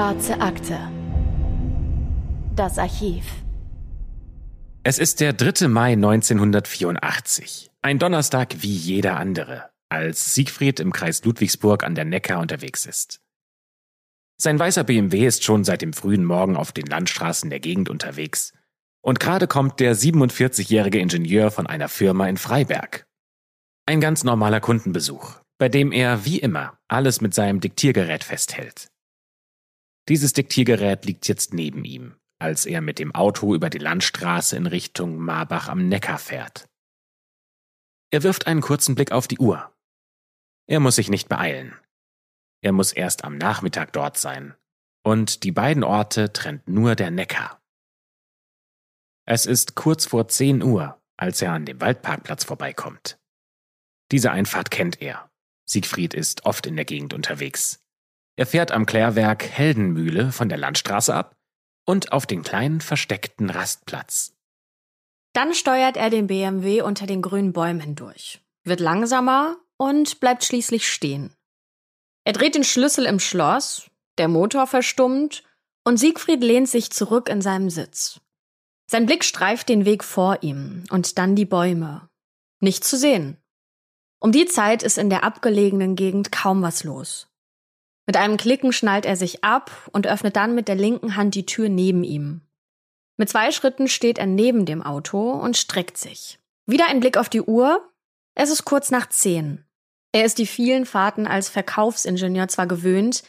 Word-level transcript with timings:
Schwarze 0.00 0.40
Akte. 0.40 0.78
Das 2.56 2.78
Archiv. 2.78 3.22
Es 4.82 4.98
ist 4.98 5.20
der 5.20 5.34
3. 5.34 5.68
Mai 5.68 5.92
1984. 5.92 7.70
Ein 7.82 7.98
Donnerstag 7.98 8.62
wie 8.62 8.74
jeder 8.74 9.18
andere, 9.18 9.68
als 9.90 10.34
Siegfried 10.34 10.80
im 10.80 10.94
Kreis 10.94 11.22
Ludwigsburg 11.22 11.84
an 11.84 11.94
der 11.94 12.06
Neckar 12.06 12.40
unterwegs 12.40 12.86
ist. 12.86 13.20
Sein 14.38 14.58
weißer 14.58 14.84
BMW 14.84 15.26
ist 15.26 15.44
schon 15.44 15.64
seit 15.64 15.82
dem 15.82 15.92
frühen 15.92 16.24
Morgen 16.24 16.56
auf 16.56 16.72
den 16.72 16.86
Landstraßen 16.86 17.50
der 17.50 17.60
Gegend 17.60 17.90
unterwegs. 17.90 18.54
Und 19.02 19.20
gerade 19.20 19.48
kommt 19.48 19.80
der 19.80 19.94
47-jährige 19.94 20.98
Ingenieur 20.98 21.50
von 21.50 21.66
einer 21.66 21.90
Firma 21.90 22.26
in 22.26 22.38
Freiberg. 22.38 23.06
Ein 23.84 24.00
ganz 24.00 24.24
normaler 24.24 24.60
Kundenbesuch, 24.60 25.34
bei 25.58 25.68
dem 25.68 25.92
er 25.92 26.24
wie 26.24 26.38
immer 26.38 26.78
alles 26.88 27.20
mit 27.20 27.34
seinem 27.34 27.60
Diktiergerät 27.60 28.24
festhält. 28.24 28.89
Dieses 30.08 30.32
Diktiergerät 30.32 31.04
liegt 31.04 31.28
jetzt 31.28 31.54
neben 31.54 31.84
ihm, 31.84 32.16
als 32.38 32.66
er 32.66 32.80
mit 32.80 32.98
dem 32.98 33.14
Auto 33.14 33.54
über 33.54 33.70
die 33.70 33.78
Landstraße 33.78 34.56
in 34.56 34.66
Richtung 34.66 35.18
Marbach 35.18 35.68
am 35.68 35.88
Neckar 35.88 36.18
fährt. 36.18 36.68
Er 38.10 38.22
wirft 38.22 38.46
einen 38.46 38.60
kurzen 38.60 38.94
Blick 38.94 39.12
auf 39.12 39.28
die 39.28 39.38
Uhr. 39.38 39.72
Er 40.66 40.80
muss 40.80 40.96
sich 40.96 41.10
nicht 41.10 41.28
beeilen. 41.28 41.76
Er 42.62 42.72
muss 42.72 42.92
erst 42.92 43.24
am 43.24 43.38
Nachmittag 43.38 43.92
dort 43.92 44.18
sein. 44.18 44.54
Und 45.02 45.44
die 45.44 45.52
beiden 45.52 45.84
Orte 45.84 46.32
trennt 46.32 46.68
nur 46.68 46.94
der 46.94 47.10
Neckar. 47.10 47.62
Es 49.26 49.46
ist 49.46 49.76
kurz 49.76 50.06
vor 50.06 50.28
10 50.28 50.62
Uhr, 50.62 51.00
als 51.16 51.40
er 51.40 51.52
an 51.52 51.64
dem 51.64 51.80
Waldparkplatz 51.80 52.44
vorbeikommt. 52.44 53.18
Diese 54.10 54.32
Einfahrt 54.32 54.70
kennt 54.70 55.00
er. 55.00 55.30
Siegfried 55.66 56.14
ist 56.14 56.44
oft 56.46 56.66
in 56.66 56.74
der 56.74 56.84
Gegend 56.84 57.14
unterwegs. 57.14 57.79
Er 58.40 58.46
fährt 58.46 58.72
am 58.72 58.86
Klärwerk 58.86 59.44
Heldenmühle 59.44 60.32
von 60.32 60.48
der 60.48 60.56
Landstraße 60.56 61.14
ab 61.14 61.36
und 61.84 62.12
auf 62.12 62.24
den 62.24 62.42
kleinen 62.42 62.80
versteckten 62.80 63.50
Rastplatz. 63.50 64.32
Dann 65.34 65.52
steuert 65.52 65.98
er 65.98 66.08
den 66.08 66.26
BMW 66.26 66.80
unter 66.80 67.06
den 67.06 67.20
grünen 67.20 67.52
Bäumen 67.52 67.80
hindurch, 67.80 68.40
wird 68.64 68.80
langsamer 68.80 69.58
und 69.76 70.20
bleibt 70.20 70.42
schließlich 70.42 70.90
stehen. 70.90 71.34
Er 72.24 72.32
dreht 72.32 72.54
den 72.54 72.64
Schlüssel 72.64 73.04
im 73.04 73.20
Schloss, 73.20 73.90
der 74.16 74.28
Motor 74.28 74.66
verstummt 74.66 75.44
und 75.84 75.98
Siegfried 75.98 76.42
lehnt 76.42 76.70
sich 76.70 76.90
zurück 76.90 77.28
in 77.28 77.42
seinem 77.42 77.68
Sitz. 77.68 78.22
Sein 78.90 79.04
Blick 79.04 79.22
streift 79.22 79.68
den 79.68 79.84
Weg 79.84 80.02
vor 80.02 80.42
ihm 80.42 80.84
und 80.88 81.18
dann 81.18 81.36
die 81.36 81.44
Bäume. 81.44 82.08
Nicht 82.60 82.84
zu 82.84 82.96
sehen. 82.96 83.36
Um 84.18 84.32
die 84.32 84.46
Zeit 84.46 84.82
ist 84.82 84.96
in 84.96 85.10
der 85.10 85.24
abgelegenen 85.24 85.94
Gegend 85.94 86.32
kaum 86.32 86.62
was 86.62 86.84
los. 86.84 87.29
Mit 88.10 88.16
einem 88.16 88.38
Klicken 88.38 88.72
schnallt 88.72 89.06
er 89.06 89.14
sich 89.14 89.44
ab 89.44 89.70
und 89.92 90.08
öffnet 90.08 90.34
dann 90.34 90.56
mit 90.56 90.66
der 90.66 90.74
linken 90.74 91.14
Hand 91.14 91.36
die 91.36 91.46
Tür 91.46 91.68
neben 91.68 92.02
ihm. 92.02 92.40
Mit 93.16 93.28
zwei 93.28 93.52
Schritten 93.52 93.86
steht 93.86 94.18
er 94.18 94.26
neben 94.26 94.66
dem 94.66 94.82
Auto 94.82 95.30
und 95.30 95.56
streckt 95.56 95.96
sich. 95.96 96.40
Wieder 96.66 96.88
ein 96.88 96.98
Blick 96.98 97.16
auf 97.16 97.28
die 97.28 97.42
Uhr. 97.42 97.88
Es 98.34 98.50
ist 98.50 98.64
kurz 98.64 98.90
nach 98.90 99.08
zehn. 99.08 99.64
Er 100.10 100.24
ist 100.24 100.38
die 100.38 100.48
vielen 100.48 100.86
Fahrten 100.86 101.28
als 101.28 101.48
Verkaufsingenieur 101.50 102.48
zwar 102.48 102.66
gewöhnt, 102.66 103.22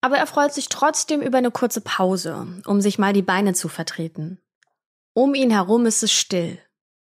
aber 0.00 0.16
er 0.16 0.26
freut 0.26 0.52
sich 0.52 0.68
trotzdem 0.68 1.22
über 1.22 1.38
eine 1.38 1.52
kurze 1.52 1.80
Pause, 1.80 2.60
um 2.66 2.80
sich 2.80 2.98
mal 2.98 3.12
die 3.12 3.22
Beine 3.22 3.54
zu 3.54 3.68
vertreten. 3.68 4.40
Um 5.12 5.36
ihn 5.36 5.52
herum 5.52 5.86
ist 5.86 6.02
es 6.02 6.10
still. 6.10 6.58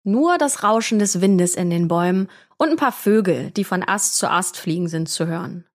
Nur 0.04 0.38
das 0.38 0.62
Rauschen 0.62 1.00
des 1.00 1.20
Windes 1.20 1.56
in 1.56 1.72
den 1.72 1.88
Bäumen 1.88 2.30
und 2.58 2.70
ein 2.70 2.78
paar 2.78 2.92
Vögel, 2.92 3.50
die 3.50 3.64
von 3.64 3.82
Ast 3.82 4.18
zu 4.18 4.30
Ast 4.30 4.56
fliegen, 4.56 4.88
sind 4.88 5.10
zu 5.10 5.26
hören. 5.26 5.68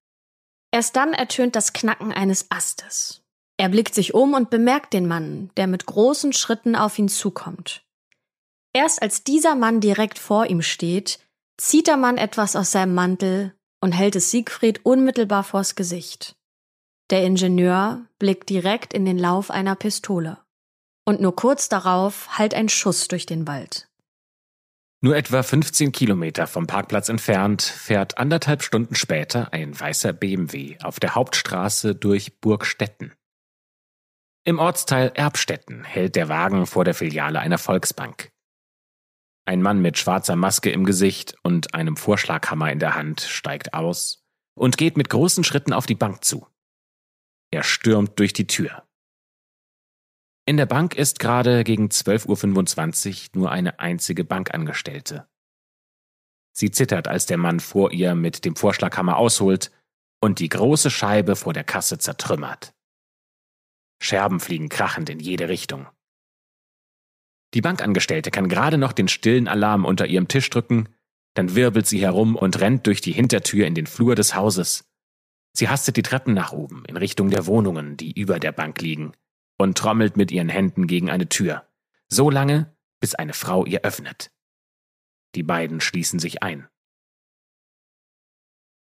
Erst 0.73 0.97
dann 0.97 1.13
ertönt 1.13 1.55
das 1.55 1.73
Knacken 1.73 2.13
eines 2.13 2.51
Astes. 2.51 3.23
Er 3.59 3.69
blickt 3.69 3.95
sich 3.95 4.15
um 4.15 4.35
und 4.35 4.51
bemerkt 4.51 4.93
den 4.93 5.07
Mann, 5.07 5.51
der 5.57 5.67
mit 5.67 5.87
großen 5.87 6.33
Schritten 6.33 6.75
auf 6.75 6.99
ihn 6.99 7.09
zukommt. 7.09 7.85
Erst 8.73 9.03
als 9.03 9.23
dieser 9.23 9.55
Mann 9.55 9.81
direkt 9.81 10.19
vor 10.19 10.47
ihm 10.47 10.63
steht, 10.63 11.21
zieht 11.59 11.87
der 11.87 11.99
Mann 11.99 12.17
etwas 12.17 12.57
aus 12.57 12.73
seinem 12.73 12.95
Mantel 12.95 13.55
und 13.81 13.93
hält 13.93 14.17
es 14.17 14.31
Siegfried 14.31 14.85
unmittelbar 14.85 15.45
vors 15.45 15.75
Gesicht. 15.75 16.37
Der 17.11 17.23
Ingenieur 17.25 18.07
blickt 18.19 18.49
direkt 18.49 18.95
in 18.95 19.05
den 19.05 19.19
Lauf 19.19 19.51
einer 19.51 19.77
Pistole. 19.77 20.39
Und 21.05 21.21
nur 21.21 21.37
kurz 21.37 21.69
darauf 21.69 22.39
hallt 22.39 22.55
ein 22.55 22.71
Schuss 22.71 23.09
durch 23.09 23.27
den 23.27 23.47
Wald. 23.47 23.89
Nur 25.05 25.17
etwa 25.17 25.43
15 25.43 25.91
Kilometer 25.91 26.47
vom 26.47 26.69
Parkplatz 26.69 27.09
entfernt 27.09 27.63
fährt 27.63 28.19
anderthalb 28.19 28.63
Stunden 28.63 28.95
später 28.95 29.53
ein 29.53 29.79
weißer 29.79 30.13
BMW 30.13 30.79
auf 30.81 31.01
der 31.01 31.17
Hauptstraße 31.17 31.97
durch 31.97 32.39
Burgstetten. 32.41 33.13
Im 34.45 34.61
Ortsteil 34.61 35.11
Erbstetten 35.13 35.83
hält 35.83 36.15
der 36.15 36.29
Wagen 36.29 36.67
vor 36.67 36.85
der 36.85 36.95
Filiale 36.95 37.41
einer 37.41 37.59
Volksbank. 37.59 38.31
Ein 39.45 39.61
Mann 39.61 39.83
mit 39.83 39.99
schwarzer 39.99 40.37
Maske 40.37 40.71
im 40.71 40.85
Gesicht 40.85 41.35
und 41.43 41.75
einem 41.75 41.97
Vorschlaghammer 41.97 42.71
in 42.71 42.79
der 42.79 42.95
Hand 42.95 43.23
steigt 43.23 43.75
aus 43.75 44.25
und 44.55 44.79
geht 44.79 44.97
mit 44.97 45.11
großen 45.11 45.43
Schritten 45.43 45.73
auf 45.73 45.87
die 45.87 45.97
Bank 45.97 46.23
zu. 46.23 46.47
Er 47.51 47.65
stürmt 47.65 48.21
durch 48.21 48.35
die 48.35 48.47
Tür. 48.47 48.85
In 50.45 50.57
der 50.57 50.67
Bank 50.67 50.97
ist 50.97 51.21
gerade 51.21 51.63
gegen 51.63 51.87
12.25 51.87 53.29
Uhr 53.35 53.41
nur 53.41 53.53
eine 53.53 53.79
einzige 53.79 54.25
Bankangestellte. 54.25 55.29
Sie 56.53 56.73
zittert, 56.73 57.07
als 57.07 57.27
der 57.27 57.37
Mann 57.37 57.61
vor 57.61 57.93
ihr 57.93 58.17
mit 58.17 58.45
dem 58.45 58.57
Vorschlaghammer 58.57 59.17
ausholt 59.17 59.71
und 60.21 60.41
die 60.41 60.49
große 60.49 60.91
Scheibe 60.91 61.37
vor 61.37 61.53
der 61.53 61.63
Kasse 61.63 61.99
zertrümmert. 61.99 62.75
Scherben 64.03 64.41
fliegen 64.41 64.69
krachend 64.69 65.11
in 65.11 65.21
jede 65.21 65.49
Richtung. 65.49 65.87
Die 67.55 67.61
Bankangestellte 67.61 68.33
kann 68.33 68.49
gerade 68.49 68.79
noch 68.79 68.93
den 68.93 69.07
stillen 69.07 69.47
Alarm 69.47 69.85
unter 69.85 70.07
ihrem 70.07 70.27
Tisch 70.27 70.51
drücken, 70.51 70.89
dann 71.35 71.55
wirbelt 71.55 71.87
sie 71.87 72.01
herum 72.01 72.35
und 72.35 72.61
rennt 72.61 72.89
durch 72.89 73.01
die 73.01 73.13
Hintertür 73.13 73.67
in 73.67 73.77
den 73.77 73.87
Flur 73.87 74.17
des 74.17 74.35
Hauses. 74.35 74.91
Sie 75.57 75.69
hastet 75.69 75.97
die 75.97 76.03
Treppen 76.03 76.35
nach 76.35 76.51
oben 76.51 76.85
in 76.87 76.97
Richtung 76.97 77.31
der 77.31 77.47
Wohnungen, 77.47 77.97
die 77.97 78.19
über 78.19 78.41
der 78.41 78.53
Bank 78.53 78.81
liegen 78.81 79.13
und 79.59 79.79
trommelt 79.79 80.17
mit 80.17 80.31
ihren 80.31 80.49
Händen 80.49 80.87
gegen 80.87 81.11
eine 81.11 81.29
Tür, 81.29 81.67
so 82.09 82.31
lange, 82.31 82.77
bis 83.01 83.15
eine 83.15 83.33
Frau 83.33 83.65
ihr 83.67 83.83
öffnet. 83.83 84.31
Die 85.35 85.43
beiden 85.43 85.81
schließen 85.81 86.19
sich 86.19 86.43
ein. 86.43 86.69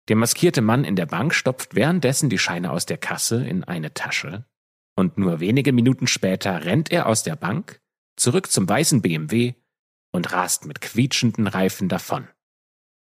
Der 0.08 0.16
maskierte 0.16 0.62
Mann 0.62 0.84
in 0.84 0.96
der 0.96 1.06
Bank 1.06 1.34
stopft 1.34 1.74
währenddessen 1.74 2.28
die 2.28 2.38
Scheine 2.38 2.72
aus 2.72 2.86
der 2.86 2.98
Kasse 2.98 3.46
in 3.46 3.64
eine 3.64 3.94
Tasche, 3.94 4.44
und 4.94 5.16
nur 5.16 5.40
wenige 5.40 5.72
Minuten 5.72 6.06
später 6.06 6.64
rennt 6.64 6.90
er 6.90 7.06
aus 7.06 7.22
der 7.22 7.36
Bank, 7.36 7.80
zurück 8.16 8.50
zum 8.50 8.68
weißen 8.68 9.00
BMW 9.00 9.54
und 10.10 10.32
rast 10.32 10.66
mit 10.66 10.80
quietschenden 10.80 11.46
Reifen 11.46 11.88
davon. 11.88 12.28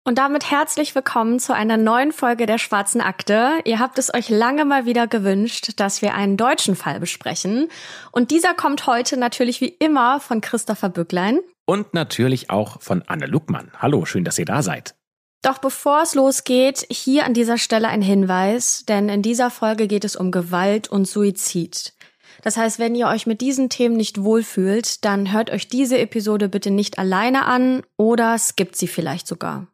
Und 0.07 0.19
damit 0.19 0.51
herzlich 0.51 0.95
willkommen 0.95 1.39
zu 1.39 1.55
einer 1.55 1.79
neuen 1.79 2.13
Folge 2.13 2.45
der 2.45 2.59
Schwarzen 2.59 3.01
Akte. 3.01 3.53
Ihr 3.65 3.79
habt 3.79 3.99
es 3.99 4.13
euch 4.13 4.29
lange 4.29 4.67
mal 4.67 4.85
wieder 4.85 5.07
gewünscht, 5.07 5.73
dass 5.77 6.03
wir 6.03 6.13
einen 6.13 6.37
deutschen 6.37 6.77
Fall 6.77 7.01
besprechen. 7.01 7.71
Und 8.13 8.31
dieser 8.31 8.53
kommt 8.53 8.87
heute 8.87 9.17
natürlich 9.17 9.63
wie 9.63 9.75
immer 9.79 10.21
von 10.21 10.43
Christopher 10.43 10.91
Bücklein. 10.91 11.41
Und 11.65 11.95
natürlich 11.95 12.51
auch 12.51 12.83
von 12.83 13.03
Anne 13.07 13.25
Luckmann. 13.25 13.71
Hallo, 13.79 14.05
schön, 14.05 14.25
dass 14.25 14.39
ihr 14.39 14.45
da 14.45 14.61
seid. 14.61 14.95
Doch 15.41 15.57
bevor 15.57 16.03
es 16.03 16.15
losgeht, 16.15 16.87
hier 16.91 17.25
an 17.25 17.33
dieser 17.33 17.57
Stelle 17.57 17.89
ein 17.89 18.03
Hinweis, 18.03 18.85
denn 18.87 19.09
in 19.09 19.23
dieser 19.23 19.49
Folge 19.51 19.87
geht 19.89 20.05
es 20.05 20.17
um 20.17 20.31
Gewalt 20.31 20.87
und 20.87 21.09
Suizid. 21.09 21.95
Das 22.43 22.59
heißt, 22.59 22.79
wenn 22.79 22.95
ihr 22.95 23.07
euch 23.07 23.27
mit 23.27 23.41
diesen 23.41 23.71
Themen 23.71 23.97
nicht 23.97 24.23
wohlfühlt, 24.23 25.03
dann 25.07 25.33
hört 25.33 25.49
euch 25.49 25.69
diese 25.69 25.97
Episode 25.97 26.51
bitte 26.51 26.71
nicht 26.71 26.99
alleine 26.99 27.47
an 27.47 27.83
oder 27.97 28.37
skippt 28.37 28.77
sie 28.77 28.89
vielleicht 28.89 29.27
sogar. 29.27 29.67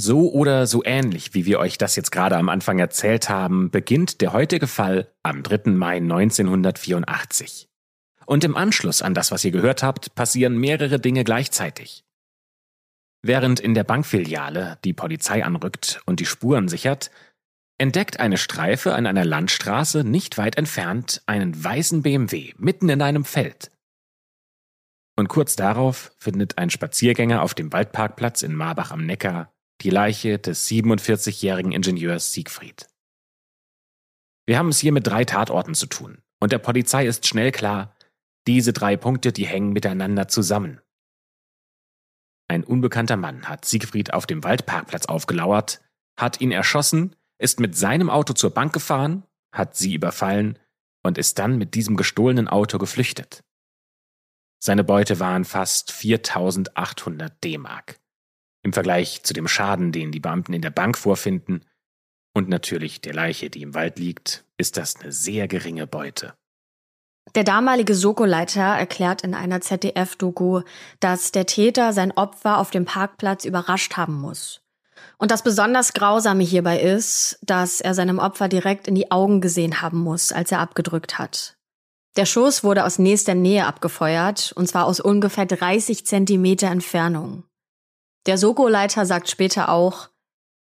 So 0.00 0.30
oder 0.30 0.68
so 0.68 0.84
ähnlich, 0.84 1.34
wie 1.34 1.44
wir 1.44 1.58
euch 1.58 1.76
das 1.76 1.96
jetzt 1.96 2.12
gerade 2.12 2.36
am 2.36 2.48
Anfang 2.48 2.78
erzählt 2.78 3.28
haben, 3.28 3.72
beginnt 3.72 4.20
der 4.20 4.32
heutige 4.32 4.68
Fall 4.68 5.12
am 5.24 5.42
3. 5.42 5.72
Mai 5.72 5.96
1984. 5.96 7.68
Und 8.24 8.44
im 8.44 8.56
Anschluss 8.56 9.02
an 9.02 9.14
das, 9.14 9.32
was 9.32 9.44
ihr 9.44 9.50
gehört 9.50 9.82
habt, 9.82 10.14
passieren 10.14 10.56
mehrere 10.56 11.00
Dinge 11.00 11.24
gleichzeitig. 11.24 12.04
Während 13.22 13.58
in 13.58 13.74
der 13.74 13.82
Bankfiliale 13.82 14.78
die 14.84 14.92
Polizei 14.92 15.44
anrückt 15.44 16.00
und 16.06 16.20
die 16.20 16.26
Spuren 16.26 16.68
sichert, 16.68 17.10
entdeckt 17.76 18.20
eine 18.20 18.38
Streife 18.38 18.94
an 18.94 19.04
einer 19.04 19.24
Landstraße 19.24 20.04
nicht 20.04 20.38
weit 20.38 20.56
entfernt 20.56 21.22
einen 21.26 21.64
weißen 21.64 22.02
BMW 22.02 22.52
mitten 22.56 22.88
in 22.88 23.02
einem 23.02 23.24
Feld. 23.24 23.72
Und 25.16 25.28
kurz 25.28 25.56
darauf 25.56 26.12
findet 26.18 26.56
ein 26.56 26.70
Spaziergänger 26.70 27.42
auf 27.42 27.54
dem 27.54 27.72
Waldparkplatz 27.72 28.42
in 28.42 28.54
Marbach 28.54 28.92
am 28.92 29.04
Neckar 29.04 29.52
die 29.82 29.90
Leiche 29.90 30.38
des 30.38 30.66
47-jährigen 30.68 31.72
Ingenieurs 31.72 32.32
Siegfried. 32.32 32.88
Wir 34.46 34.58
haben 34.58 34.70
es 34.70 34.78
hier 34.78 34.92
mit 34.92 35.06
drei 35.06 35.24
Tatorten 35.24 35.74
zu 35.74 35.86
tun, 35.86 36.22
und 36.40 36.52
der 36.52 36.58
Polizei 36.58 37.06
ist 37.06 37.26
schnell 37.26 37.52
klar, 37.52 37.94
diese 38.46 38.72
drei 38.72 38.96
Punkte, 38.96 39.32
die 39.32 39.46
hängen 39.46 39.72
miteinander 39.72 40.28
zusammen. 40.28 40.80
Ein 42.48 42.64
unbekannter 42.64 43.16
Mann 43.16 43.48
hat 43.48 43.64
Siegfried 43.64 44.14
auf 44.14 44.26
dem 44.26 44.42
Waldparkplatz 44.42 45.06
aufgelauert, 45.06 45.82
hat 46.18 46.40
ihn 46.40 46.50
erschossen, 46.50 47.14
ist 47.38 47.60
mit 47.60 47.76
seinem 47.76 48.08
Auto 48.08 48.32
zur 48.32 48.50
Bank 48.50 48.72
gefahren 48.72 49.24
hat 49.52 49.76
sie 49.76 49.94
überfallen 49.94 50.58
und 51.02 51.18
ist 51.18 51.38
dann 51.38 51.58
mit 51.58 51.74
diesem 51.74 51.96
gestohlenen 51.96 52.48
Auto 52.48 52.78
geflüchtet. 52.78 53.44
Seine 54.62 54.84
Beute 54.84 55.20
waren 55.20 55.44
fast 55.44 55.92
4800 55.92 57.42
D-Mark. 57.44 58.00
Im 58.68 58.74
Vergleich 58.74 59.22
zu 59.22 59.32
dem 59.32 59.48
Schaden, 59.48 59.92
den 59.92 60.12
die 60.12 60.20
Beamten 60.20 60.52
in 60.52 60.60
der 60.60 60.68
Bank 60.68 60.98
vorfinden, 60.98 61.64
und 62.34 62.50
natürlich 62.50 63.00
der 63.00 63.14
Leiche, 63.14 63.48
die 63.48 63.62
im 63.62 63.72
Wald 63.72 63.98
liegt, 63.98 64.44
ist 64.58 64.76
das 64.76 64.96
eine 64.96 65.10
sehr 65.10 65.48
geringe 65.48 65.86
Beute. 65.86 66.34
Der 67.34 67.44
damalige 67.44 67.94
Soko-Leiter 67.94 68.60
erklärt 68.60 69.24
in 69.24 69.32
einer 69.32 69.62
ZDF-Doku, 69.62 70.60
dass 71.00 71.32
der 71.32 71.46
Täter 71.46 71.94
sein 71.94 72.12
Opfer 72.12 72.58
auf 72.58 72.70
dem 72.70 72.84
Parkplatz 72.84 73.46
überrascht 73.46 73.96
haben 73.96 74.20
muss. 74.20 74.60
Und 75.16 75.30
das 75.30 75.42
besonders 75.42 75.94
Grausame 75.94 76.44
hierbei 76.44 76.78
ist, 76.78 77.38
dass 77.40 77.80
er 77.80 77.94
seinem 77.94 78.18
Opfer 78.18 78.48
direkt 78.48 78.86
in 78.86 78.94
die 78.94 79.10
Augen 79.10 79.40
gesehen 79.40 79.80
haben 79.80 80.00
muss, 80.00 80.30
als 80.30 80.52
er 80.52 80.58
abgedrückt 80.60 81.18
hat. 81.18 81.56
Der 82.18 82.26
Schuss 82.26 82.62
wurde 82.62 82.84
aus 82.84 82.98
nächster 82.98 83.34
Nähe 83.34 83.64
abgefeuert, 83.64 84.52
und 84.56 84.68
zwar 84.68 84.84
aus 84.84 85.00
ungefähr 85.00 85.46
30 85.46 86.04
Zentimeter 86.04 86.68
Entfernung. 86.68 87.47
Der 88.28 88.36
Soko-Leiter 88.36 89.06
sagt 89.06 89.30
später 89.30 89.70
auch, 89.70 90.10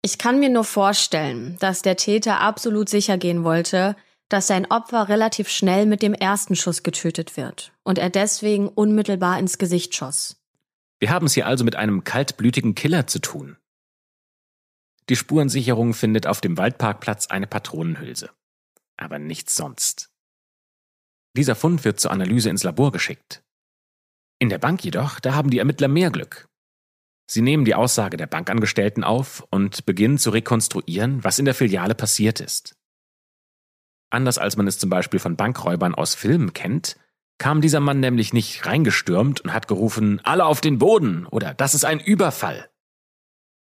ich 0.03 0.19
kann 0.19 0.39
mir 0.39 0.51
nur 0.51 0.65
vorstellen, 0.65 1.57
dass 1.61 1.81
der 1.81 1.97
Täter 1.97 2.41
absolut 2.41 2.91
sicher 2.91 3.17
gehen 3.17 3.43
wollte, 3.43 3.97
dass 4.29 4.47
sein 4.47 4.71
Opfer 4.71 5.09
relativ 5.09 5.49
schnell 5.49 5.87
mit 5.87 6.03
dem 6.03 6.13
ersten 6.13 6.57
Schuss 6.57 6.83
getötet 6.83 7.39
wird 7.39 7.73
und 7.85 7.97
er 7.97 8.11
deswegen 8.11 8.69
unmittelbar 8.69 9.39
ins 9.39 9.57
Gesicht 9.57 9.97
schoss. 9.97 10.37
Wir 10.99 11.09
haben 11.09 11.25
es 11.25 11.33
hier 11.33 11.47
also 11.47 11.65
mit 11.65 11.75
einem 11.75 12.05
kaltblütigen 12.05 12.75
Killer 12.75 13.07
zu 13.07 13.19
tun. 13.19 13.57
Die 15.09 15.17
Spurensicherung 15.17 15.95
findet 15.95 16.27
auf 16.27 16.43
dem 16.43 16.59
Waldparkplatz 16.59 17.29
eine 17.29 17.47
Patronenhülse. 17.47 18.29
Aber 18.99 19.19
nichts 19.19 19.55
sonst. 19.55 20.11
Dieser 21.35 21.55
Fund 21.55 21.87
wird 21.87 21.99
zur 21.99 22.11
Analyse 22.11 22.51
ins 22.51 22.63
Labor 22.63 22.93
geschickt. 22.93 23.43
In 24.39 24.51
der 24.51 24.59
Bank 24.59 24.85
jedoch, 24.85 25.19
da 25.19 25.33
haben 25.33 25.49
die 25.49 25.61
Ermittler 25.61 25.89
mehr 25.89 26.11
Glück. 26.11 26.48
Sie 27.31 27.43
nehmen 27.43 27.65
die 27.65 27.75
Aussage 27.75 28.17
der 28.17 28.27
Bankangestellten 28.27 29.05
auf 29.05 29.47
und 29.51 29.85
beginnen 29.87 30.19
zu 30.19 30.31
rekonstruieren, 30.31 31.23
was 31.23 31.39
in 31.39 31.45
der 31.45 31.55
Filiale 31.55 31.95
passiert 31.95 32.41
ist. 32.41 32.75
Anders 34.11 34.39
als 34.39 34.57
man 34.57 34.67
es 34.67 34.79
zum 34.79 34.89
Beispiel 34.89 35.21
von 35.21 35.37
Bankräubern 35.37 35.95
aus 35.95 36.15
Filmen 36.15 36.55
kennt, 36.55 36.97
kam 37.37 37.61
dieser 37.61 37.81
Mann 37.81 38.01
nämlich 38.01 38.33
nicht 38.33 38.65
reingestürmt 38.65 39.43
und 39.43 39.53
hat 39.53 39.69
gerufen, 39.69 40.21
alle 40.25 40.47
auf 40.47 40.61
den 40.61 40.79
Boden 40.79 41.27
oder 41.27 41.55
das 41.55 41.75
ist 41.75 41.85
ein 41.85 42.01
Überfall 42.01 42.71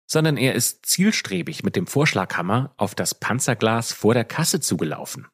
sondern 0.07 0.37
er 0.37 0.55
ist 0.55 0.85
zielstrebig 0.85 1.63
mit 1.63 1.75
dem 1.75 1.85
Vorschlaghammer 1.85 2.73
auf 2.77 2.95
das 2.95 3.13
Panzerglas 3.13 3.91
vor 3.91 4.13
der 4.13 4.23
Kasse 4.23 4.61
zugelaufen. 4.61 5.27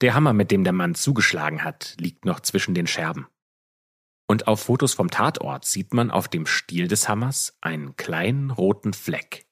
Der 0.00 0.14
Hammer, 0.14 0.32
mit 0.32 0.50
dem 0.50 0.62
der 0.62 0.74
Mann 0.74 0.94
zugeschlagen 0.94 1.64
hat, 1.64 1.96
liegt 1.98 2.24
noch 2.24 2.40
zwischen 2.40 2.74
den 2.74 2.86
Scherben. 2.86 3.26
Und 4.28 4.46
auf 4.46 4.60
Fotos 4.60 4.92
vom 4.94 5.10
Tatort 5.10 5.64
sieht 5.64 5.94
man 5.94 6.10
auf 6.10 6.28
dem 6.28 6.46
Stiel 6.46 6.86
des 6.86 7.08
Hammers 7.08 7.56
einen 7.60 7.96
kleinen 7.96 8.50
roten 8.50 8.92
Fleck. 8.92 9.46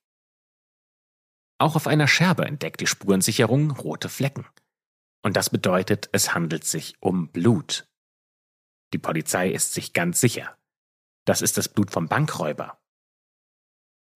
Auch 1.58 1.76
auf 1.76 1.87
einer 1.87 2.06
Scherbe 2.06 2.44
entdeckt 2.44 2.81
die 2.81 2.87
Spurensicherung 2.87 3.70
rote 3.70 4.11
Flecken. 4.11 4.46
Und 5.23 5.37
das 5.37 5.49
bedeutet, 5.49 6.11
es 6.12 6.34
handelt 6.34 6.64
sich 6.64 6.94
um 7.00 7.28
Blut. 7.28 7.88
Die 8.93 8.99
Polizei 8.99 9.50
ist 9.50 9.73
sich 9.73 9.94
ganz 9.94 10.20
sicher. 10.20 10.56
Das 11.25 11.43
ist 11.43 11.56
das 11.56 11.69
Blut 11.69 11.90
vom 11.90 12.06
Bankräuber. 12.06 12.79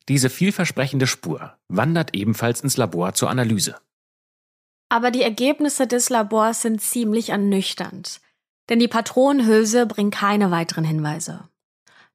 Diese 0.09 0.31
vielversprechende 0.31 1.06
Spur 1.06 1.59
wandert 1.69 2.15
ebenfalls 2.15 2.61
ins 2.61 2.77
Labor 2.77 3.15
zur 3.15 3.31
Analyse. 3.31 3.81
Aber 4.89 5.11
die 5.11 5.23
Ergebnisse 5.23 5.87
des 5.87 6.11
Labors 6.11 6.63
sind 6.63 6.83
ziemlich 6.83 7.31
ernüchternd, 7.31 8.21
denn 8.70 8.78
die 8.78 8.88
Patronenhülse 8.88 9.84
bringt 9.84 10.14
keine 10.14 10.50
weiteren 10.50 10.84
Hinweise. 10.84 11.49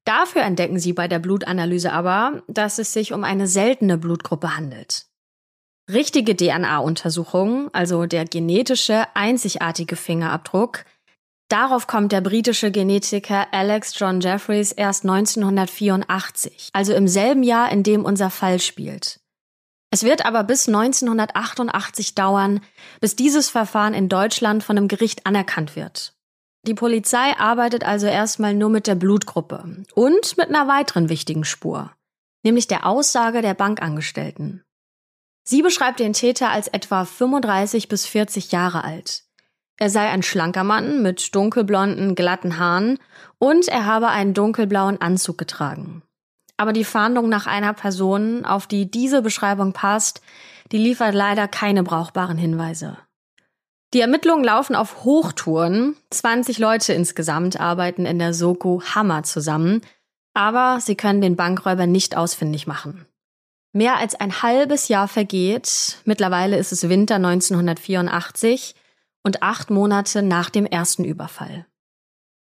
Dafür 0.04 0.42
entdecken 0.42 0.78
sie 0.78 0.92
bei 0.92 1.06
der 1.06 1.18
Blutanalyse 1.18 1.92
aber, 1.92 2.42
dass 2.48 2.78
es 2.78 2.92
sich 2.92 3.12
um 3.12 3.22
eine 3.22 3.46
seltene 3.46 3.98
Blutgruppe 3.98 4.56
handelt. 4.56 5.06
Richtige 5.92 6.34
DNA-Untersuchungen, 6.34 7.70
also 7.72 8.06
der 8.06 8.24
genetische 8.24 9.06
einzigartige 9.14 9.94
Fingerabdruck, 9.94 10.84
Darauf 11.48 11.86
kommt 11.86 12.10
der 12.10 12.22
britische 12.22 12.72
Genetiker 12.72 13.46
Alex 13.52 13.96
John 13.96 14.20
Jeffreys 14.20 14.72
erst 14.72 15.04
1984, 15.04 16.70
also 16.72 16.92
im 16.92 17.06
selben 17.06 17.44
Jahr, 17.44 17.70
in 17.70 17.84
dem 17.84 18.04
unser 18.04 18.30
Fall 18.30 18.58
spielt. 18.58 19.20
Es 19.92 20.02
wird 20.02 20.26
aber 20.26 20.42
bis 20.42 20.66
1988 20.66 22.16
dauern, 22.16 22.60
bis 23.00 23.14
dieses 23.14 23.48
Verfahren 23.48 23.94
in 23.94 24.08
Deutschland 24.08 24.64
von 24.64 24.76
einem 24.76 24.88
Gericht 24.88 25.24
anerkannt 25.24 25.76
wird. 25.76 26.15
Die 26.66 26.74
Polizei 26.74 27.32
arbeitet 27.38 27.84
also 27.84 28.08
erstmal 28.08 28.52
nur 28.52 28.70
mit 28.70 28.88
der 28.88 28.96
Blutgruppe 28.96 29.84
und 29.94 30.36
mit 30.36 30.48
einer 30.48 30.66
weiteren 30.66 31.08
wichtigen 31.08 31.44
Spur, 31.44 31.92
nämlich 32.42 32.66
der 32.66 32.86
Aussage 32.86 33.40
der 33.40 33.54
Bankangestellten. 33.54 34.64
Sie 35.44 35.62
beschreibt 35.62 36.00
den 36.00 36.12
Täter 36.12 36.50
als 36.50 36.66
etwa 36.66 37.04
35 37.04 37.86
bis 37.86 38.06
40 38.06 38.50
Jahre 38.50 38.82
alt. 38.82 39.22
Er 39.78 39.90
sei 39.90 40.08
ein 40.08 40.24
schlanker 40.24 40.64
Mann 40.64 41.02
mit 41.02 41.36
dunkelblonden, 41.36 42.16
glatten 42.16 42.58
Haaren 42.58 42.98
und 43.38 43.68
er 43.68 43.86
habe 43.86 44.08
einen 44.08 44.34
dunkelblauen 44.34 45.00
Anzug 45.00 45.38
getragen. 45.38 46.02
Aber 46.56 46.72
die 46.72 46.84
Fahndung 46.84 47.28
nach 47.28 47.46
einer 47.46 47.74
Person, 47.74 48.44
auf 48.44 48.66
die 48.66 48.90
diese 48.90 49.22
Beschreibung 49.22 49.72
passt, 49.72 50.20
die 50.72 50.78
liefert 50.78 51.14
leider 51.14 51.46
keine 51.46 51.84
brauchbaren 51.84 52.38
Hinweise. 52.38 52.96
Die 53.94 54.00
Ermittlungen 54.00 54.44
laufen 54.44 54.74
auf 54.74 55.04
Hochtouren. 55.04 55.96
20 56.10 56.58
Leute 56.58 56.92
insgesamt 56.92 57.60
arbeiten 57.60 58.04
in 58.04 58.18
der 58.18 58.34
Soko 58.34 58.82
Hammer 58.82 59.22
zusammen, 59.22 59.80
aber 60.34 60.80
sie 60.80 60.96
können 60.96 61.20
den 61.20 61.36
Bankräuber 61.36 61.86
nicht 61.86 62.16
ausfindig 62.16 62.66
machen. 62.66 63.06
Mehr 63.72 63.96
als 63.96 64.14
ein 64.14 64.42
halbes 64.42 64.88
Jahr 64.88 65.06
vergeht, 65.06 65.98
mittlerweile 66.04 66.56
ist 66.56 66.72
es 66.72 66.88
Winter 66.88 67.16
1984, 67.16 68.74
und 69.22 69.42
acht 69.42 69.70
Monate 69.70 70.22
nach 70.22 70.50
dem 70.50 70.66
ersten 70.66 71.04
Überfall. 71.04 71.66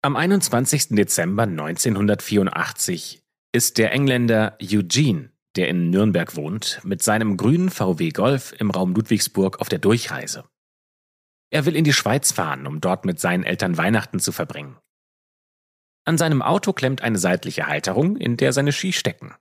Am 0.03 0.17
21. 0.17 0.89
Dezember 0.91 1.45
1984 1.45 3.23
ist 3.53 3.79
der 3.79 3.93
Engländer 3.93 4.59
Eugene, 4.63 5.31
der 5.57 5.69
in 5.69 5.89
Nürnberg 5.89 6.37
wohnt, 6.37 6.81
mit 6.85 7.03
seinem 7.03 7.39
grünen 7.39 7.71
VW 7.71 8.11
Golf 8.11 8.55
im 8.59 8.71
Raum 8.71 8.95
Ludwigsburg 8.95 9.61
auf 9.61 9.71
der 9.71 9.79
Durchreise. 9.79 10.45
Er 11.55 11.67
will 11.67 11.77
in 11.77 11.85
die 11.85 11.93
Schweiz 11.93 12.33
fahren, 12.33 12.67
um 12.67 12.81
dort 12.81 13.05
mit 13.05 13.21
seinen 13.21 13.45
Eltern 13.45 13.77
Weihnachten 13.77 14.19
zu 14.19 14.33
verbringen. 14.33 14.77
An 16.05 16.19
seinem 16.19 16.43
Auto 16.43 16.73
klemmt 16.73 17.01
eine 17.01 17.17
seitliche 17.17 17.69
Halterung, 17.69 18.17
in 18.17 18.37
der 18.37 18.53
seine 18.53 18.73
Ski 18.73 18.93
stecken. 18.93 19.37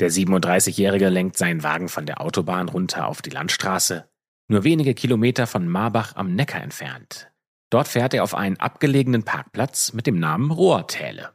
Der 0.00 0.10
37-Jährige 0.10 1.08
lenkt 1.08 1.38
seinen 1.38 1.62
Wagen 1.62 1.88
von 1.88 2.04
der 2.04 2.20
Autobahn 2.20 2.68
runter 2.68 3.06
auf 3.06 3.22
die 3.22 3.30
Landstraße, 3.30 4.06
nur 4.48 4.64
wenige 4.64 4.92
Kilometer 4.92 5.46
von 5.46 5.66
Marbach 5.66 6.14
am 6.14 6.34
Neckar 6.34 6.60
entfernt. 6.60 7.32
Dort 7.70 7.88
fährt 7.88 8.12
er 8.12 8.22
auf 8.22 8.34
einen 8.34 8.60
abgelegenen 8.60 9.22
Parkplatz 9.22 9.94
mit 9.94 10.06
dem 10.06 10.18
Namen 10.18 10.50
Rohrtäle. 10.50 11.32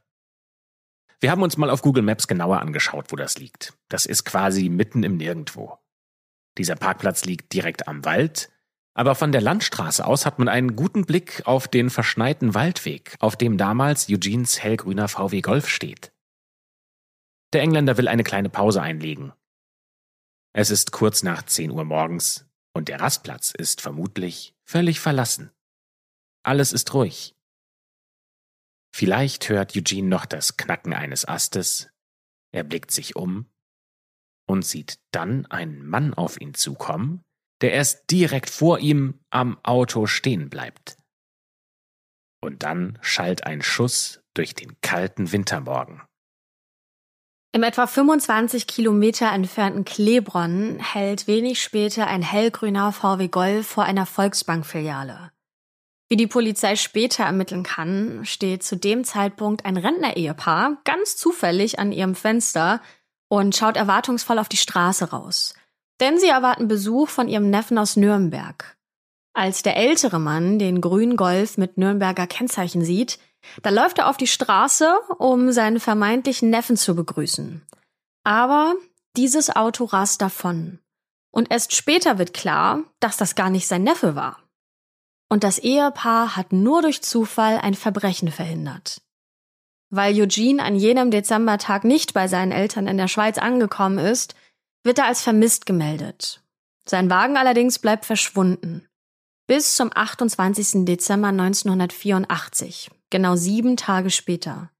Wir 1.19 1.31
haben 1.31 1.41
uns 1.41 1.57
mal 1.57 1.71
auf 1.71 1.81
Google 1.81 2.03
Maps 2.03 2.27
genauer 2.27 2.59
angeschaut, 2.59 3.11
wo 3.11 3.15
das 3.15 3.39
liegt. 3.39 3.73
Das 3.89 4.05
ist 4.05 4.23
quasi 4.23 4.69
mitten 4.69 5.01
im 5.01 5.17
Nirgendwo. 5.17 5.79
Dieser 6.59 6.75
Parkplatz 6.75 7.25
liegt 7.25 7.51
direkt 7.53 7.87
am 7.87 8.05
Wald, 8.05 8.51
aber 8.93 9.15
von 9.15 9.31
der 9.31 9.41
Landstraße 9.41 10.05
aus 10.05 10.25
hat 10.25 10.39
man 10.39 10.47
einen 10.47 10.75
guten 10.75 11.05
Blick 11.05 11.41
auf 11.45 11.67
den 11.67 11.89
verschneiten 11.89 12.53
Waldweg, 12.53 13.15
auf 13.19 13.35
dem 13.35 13.57
damals 13.57 14.09
Eugenes 14.09 14.61
hellgrüner 14.61 15.07
VW 15.07 15.41
Golf 15.41 15.69
steht. 15.69 16.11
Der 17.53 17.61
Engländer 17.61 17.97
will 17.97 18.07
eine 18.07 18.23
kleine 18.23 18.49
Pause 18.49 18.81
einlegen. 18.81 19.33
Es 20.53 20.69
ist 20.69 20.91
kurz 20.91 21.23
nach 21.23 21.43
10 21.43 21.71
Uhr 21.71 21.85
morgens, 21.85 22.45
und 22.73 22.87
der 22.87 22.99
Rastplatz 22.99 23.51
ist 23.51 23.81
vermutlich 23.81 24.55
völlig 24.63 24.99
verlassen. 24.99 25.51
Alles 26.43 26.73
ist 26.73 26.93
ruhig. 26.93 27.35
Vielleicht 28.93 29.47
hört 29.49 29.75
Eugene 29.75 30.07
noch 30.07 30.25
das 30.25 30.57
Knacken 30.57 30.93
eines 30.93 31.25
Astes, 31.25 31.91
er 32.51 32.63
blickt 32.63 32.91
sich 32.91 33.15
um 33.15 33.49
und 34.45 34.65
sieht 34.65 34.99
dann 35.11 35.45
einen 35.45 35.85
Mann 35.85 36.13
auf 36.13 36.39
ihn 36.39 36.53
zukommen, 36.53 37.23
der 37.61 37.73
erst 37.73 38.09
direkt 38.11 38.49
vor 38.49 38.79
ihm 38.79 39.19
am 39.29 39.57
Auto 39.63 40.07
stehen 40.07 40.49
bleibt. 40.49 40.97
Und 42.43 42.63
dann 42.63 42.97
schallt 43.01 43.45
ein 43.45 43.61
Schuss 43.61 44.21
durch 44.33 44.55
den 44.55 44.79
kalten 44.81 45.31
Wintermorgen. 45.31 46.01
Im 47.53 47.63
etwa 47.63 47.85
25 47.85 48.65
Kilometer 48.65 49.31
entfernten 49.31 49.83
Klebronn 49.83 50.79
hält 50.79 51.27
wenig 51.27 51.61
später 51.61 52.07
ein 52.07 52.21
hellgrüner 52.21 52.93
VW 52.93 53.27
Golf 53.27 53.67
vor 53.67 53.83
einer 53.83 54.05
Volksbankfiliale. 54.05 55.31
Wie 56.07 56.15
die 56.15 56.27
Polizei 56.27 56.75
später 56.77 57.25
ermitteln 57.25 57.63
kann, 57.63 58.25
steht 58.25 58.63
zu 58.63 58.77
dem 58.77 59.03
Zeitpunkt 59.03 59.65
ein 59.65 59.77
Rentner-Ehepaar 59.77 60.77
ganz 60.85 61.17
zufällig 61.17 61.77
an 61.77 61.91
ihrem 61.91 62.15
Fenster 62.15 62.81
und 63.29 63.55
schaut 63.55 63.77
erwartungsvoll 63.77 64.39
auf 64.39 64.49
die 64.49 64.57
Straße 64.57 65.11
raus. 65.11 65.53
Denn 66.01 66.19
sie 66.19 66.27
erwarten 66.27 66.67
Besuch 66.67 67.07
von 67.07 67.29
ihrem 67.29 67.49
Neffen 67.49 67.77
aus 67.77 67.95
Nürnberg. 67.95 68.75
Als 69.33 69.61
der 69.63 69.77
ältere 69.77 70.19
Mann 70.19 70.59
den 70.59 70.81
grünen 70.81 71.15
Golf 71.15 71.57
mit 71.57 71.77
Nürnberger 71.77 72.27
Kennzeichen 72.27 72.83
sieht, 72.83 73.19
da 73.61 73.69
läuft 73.69 73.99
er 73.99 74.09
auf 74.09 74.17
die 74.17 74.27
Straße, 74.27 74.93
um 75.19 75.51
seinen 75.51 75.79
vermeintlichen 75.79 76.49
Neffen 76.49 76.75
zu 76.75 76.95
begrüßen. 76.95 77.65
Aber 78.23 78.75
dieses 79.15 79.55
Auto 79.55 79.85
rast 79.85 80.21
davon. 80.21 80.79
Und 81.31 81.49
erst 81.49 81.73
später 81.73 82.17
wird 82.17 82.33
klar, 82.33 82.83
dass 82.99 83.17
das 83.17 83.35
gar 83.35 83.49
nicht 83.49 83.67
sein 83.67 83.83
Neffe 83.83 84.15
war. 84.15 84.39
Und 85.29 85.45
das 85.45 85.59
Ehepaar 85.59 86.35
hat 86.35 86.51
nur 86.51 86.81
durch 86.81 87.01
Zufall 87.01 87.57
ein 87.59 87.73
Verbrechen 87.73 88.31
verhindert. 88.31 89.01
Weil 89.89 90.19
Eugene 90.19 90.61
an 90.61 90.75
jenem 90.75 91.09
Dezembertag 91.09 91.83
nicht 91.83 92.13
bei 92.13 92.27
seinen 92.27 92.51
Eltern 92.51 92.87
in 92.87 92.97
der 92.97 93.07
Schweiz 93.07 93.37
angekommen 93.37 93.97
ist, 93.97 94.35
wird 94.83 94.99
er 94.99 95.05
als 95.05 95.21
vermisst 95.21 95.65
gemeldet. 95.65 96.43
Sein 96.87 97.09
Wagen 97.09 97.37
allerdings 97.37 97.79
bleibt 97.79 98.05
verschwunden. 98.05 98.87
Bis 99.47 99.75
zum 99.75 99.91
28. 99.93 100.85
Dezember 100.85 101.27
1984, 101.29 102.89
genau 103.09 103.35
sieben 103.35 103.77
Tage 103.77 104.09
später. 104.09 104.71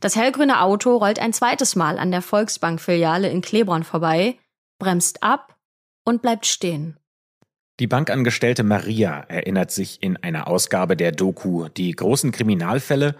Das 0.00 0.16
hellgrüne 0.16 0.60
Auto 0.60 0.96
rollt 0.96 1.18
ein 1.18 1.32
zweites 1.32 1.76
Mal 1.76 1.98
an 1.98 2.10
der 2.10 2.22
Volksbank-Filiale 2.22 3.30
in 3.30 3.42
Klebron 3.42 3.84
vorbei, 3.84 4.38
bremst 4.78 5.22
ab 5.22 5.56
und 6.04 6.22
bleibt 6.22 6.46
stehen. 6.46 6.98
Die 7.80 7.86
Bankangestellte 7.86 8.62
Maria 8.62 9.20
erinnert 9.20 9.70
sich 9.70 10.02
in 10.02 10.16
einer 10.18 10.48
Ausgabe 10.48 10.96
der 10.96 11.12
Doku 11.12 11.68
Die 11.68 11.92
großen 11.92 12.30
Kriminalfälle 12.30 13.16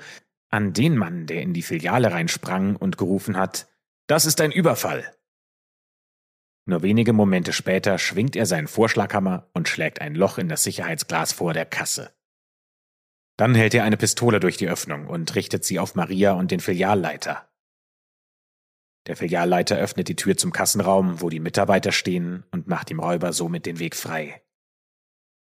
an 0.51 0.73
den 0.73 0.97
Mann, 0.97 1.27
der 1.27 1.43
in 1.43 1.55
die 1.55 1.63
Filiale 1.63 2.13
reinsprang 2.13 2.77
und 2.77 2.99
gerufen 2.99 3.37
hat, 3.37 3.69
das 4.07 4.27
ist 4.27 4.41
ein 4.41 4.53
Überfall. 4.53 5.15
Nur 6.67 6.83
wenige 6.83 7.13
Momente 7.13 7.53
später 7.53 7.99
schwingt 7.99 8.37
er 8.37 8.47
seinen 8.47 8.69
Vorschlaghammer 8.69 9.49
und 9.55 9.69
schlägt 9.69 10.01
ein 10.01 10.15
Loch 10.15 10.39
in 10.39 10.49
das 10.49 10.63
Sicherheitsglas 10.63 11.33
vor 11.33 11.53
der 11.53 11.67
Kasse. 11.67 12.13
Dann 13.37 13.55
hält 13.55 13.75
er 13.75 13.85
eine 13.85 13.97
Pistole 13.97 14.39
durch 14.39 14.59
die 14.59 14.69
Öffnung 14.69 15.07
und 15.07 15.35
richtet 15.35 15.65
sie 15.65 15.79
auf 15.79 15.95
Maria 15.95 16.33
und 16.33 16.51
den 16.51 16.61
Filialleiter. 16.61 17.49
Der 19.07 19.17
Filialleiter 19.17 19.79
öffnet 19.79 20.09
die 20.09 20.17
Tür 20.17 20.37
zum 20.37 20.53
Kassenraum, 20.53 21.23
wo 21.23 21.31
die 21.31 21.41
Mitarbeiter 21.41 21.91
stehen, 21.91 22.45
und 22.51 22.67
macht 22.67 22.91
dem 22.91 23.01
Räuber 23.01 23.33
somit 23.33 23.65
den 23.65 23.79
Weg 23.79 23.97
frei. 23.97 24.43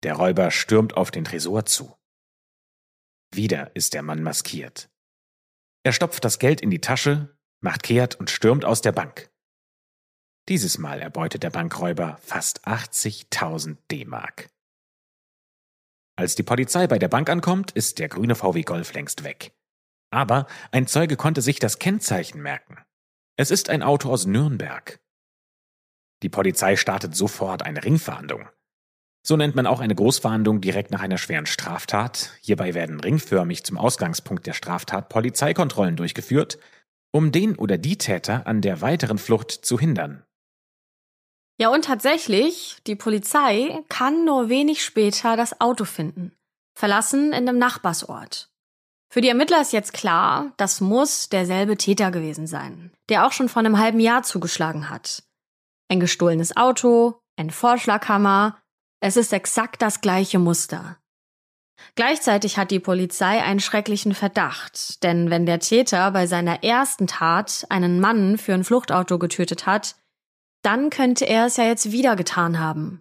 Der 0.02 0.14
Räuber 0.14 0.50
stürmt 0.50 0.96
auf 0.96 1.10
den 1.10 1.24
Tresor 1.24 1.64
zu. 1.64 1.96
Wieder 3.32 3.74
ist 3.74 3.94
der 3.94 4.02
Mann 4.02 4.22
maskiert. 4.22 4.90
Er 5.82 5.92
stopft 5.92 6.24
das 6.24 6.38
Geld 6.38 6.60
in 6.60 6.70
die 6.70 6.80
Tasche, 6.80 7.36
macht 7.60 7.82
kehrt 7.82 8.14
und 8.16 8.30
stürmt 8.30 8.64
aus 8.64 8.82
der 8.82 8.92
Bank. 8.92 9.30
Dieses 10.48 10.78
Mal 10.78 11.00
erbeutet 11.00 11.42
der 11.42 11.50
Bankräuber 11.50 12.18
fast 12.22 12.66
80.000 12.66 13.76
D-Mark. 13.90 14.48
Als 16.16 16.36
die 16.36 16.42
Polizei 16.42 16.86
bei 16.86 16.98
der 16.98 17.08
Bank 17.08 17.28
ankommt, 17.28 17.70
ist 17.72 17.98
der 17.98 18.08
grüne 18.08 18.34
VW 18.34 18.62
Golf 18.62 18.94
längst 18.94 19.24
weg. 19.24 19.52
Aber 20.10 20.46
ein 20.72 20.86
Zeuge 20.86 21.16
konnte 21.16 21.42
sich 21.42 21.58
das 21.58 21.78
Kennzeichen 21.78 22.40
merken. 22.40 22.78
Es 23.36 23.50
ist 23.50 23.68
ein 23.68 23.82
Auto 23.82 24.10
aus 24.10 24.24
Nürnberg. 24.24 24.98
Die 26.22 26.30
Polizei 26.30 26.76
startet 26.76 27.14
sofort 27.14 27.62
eine 27.62 27.84
Ringfahndung. 27.84 28.48
So 29.22 29.36
nennt 29.36 29.54
man 29.54 29.66
auch 29.66 29.80
eine 29.80 29.94
Großfahndung 29.94 30.62
direkt 30.62 30.90
nach 30.90 31.02
einer 31.02 31.18
schweren 31.18 31.44
Straftat. 31.44 32.32
Hierbei 32.40 32.72
werden 32.72 33.00
ringförmig 33.00 33.64
zum 33.64 33.76
Ausgangspunkt 33.76 34.46
der 34.46 34.54
Straftat 34.54 35.10
Polizeikontrollen 35.10 35.96
durchgeführt, 35.96 36.58
um 37.12 37.32
den 37.32 37.54
oder 37.54 37.76
die 37.76 37.98
Täter 37.98 38.46
an 38.46 38.62
der 38.62 38.80
weiteren 38.80 39.18
Flucht 39.18 39.50
zu 39.50 39.78
hindern. 39.78 40.24
Ja, 41.60 41.70
und 41.70 41.84
tatsächlich, 41.84 42.76
die 42.86 42.94
Polizei 42.94 43.82
kann 43.88 44.24
nur 44.24 44.48
wenig 44.48 44.84
später 44.84 45.36
das 45.36 45.60
Auto 45.60 45.84
finden, 45.84 46.32
verlassen 46.78 47.32
in 47.32 47.48
einem 47.48 47.58
Nachbarsort. 47.58 48.48
Für 49.10 49.20
die 49.20 49.28
Ermittler 49.28 49.60
ist 49.60 49.72
jetzt 49.72 49.92
klar, 49.92 50.52
das 50.56 50.80
muss 50.80 51.28
derselbe 51.28 51.76
Täter 51.76 52.10
gewesen 52.10 52.46
sein, 52.46 52.92
der 53.08 53.26
auch 53.26 53.32
schon 53.32 53.48
vor 53.48 53.60
einem 53.60 53.78
halben 53.78 54.00
Jahr 54.00 54.22
zugeschlagen 54.22 54.88
hat. 54.88 55.24
Ein 55.88 55.98
gestohlenes 55.98 56.56
Auto, 56.56 57.18
ein 57.36 57.50
Vorschlaghammer, 57.50 58.60
es 59.00 59.16
ist 59.16 59.32
exakt 59.32 59.82
das 59.82 60.00
gleiche 60.00 60.38
Muster. 60.38 60.98
Gleichzeitig 61.94 62.58
hat 62.58 62.70
die 62.70 62.80
Polizei 62.80 63.42
einen 63.42 63.60
schrecklichen 63.60 64.14
Verdacht, 64.14 65.02
denn 65.02 65.30
wenn 65.30 65.46
der 65.46 65.60
Täter 65.60 66.10
bei 66.10 66.26
seiner 66.26 66.62
ersten 66.62 67.06
Tat 67.06 67.66
einen 67.68 68.00
Mann 68.00 68.36
für 68.36 68.54
ein 68.54 68.64
Fluchtauto 68.64 69.18
getötet 69.18 69.66
hat, 69.66 69.96
dann 70.62 70.90
könnte 70.90 71.24
er 71.26 71.46
es 71.46 71.56
ja 71.56 71.64
jetzt 71.64 71.92
wieder 71.92 72.16
getan 72.16 72.58
haben. 72.58 73.00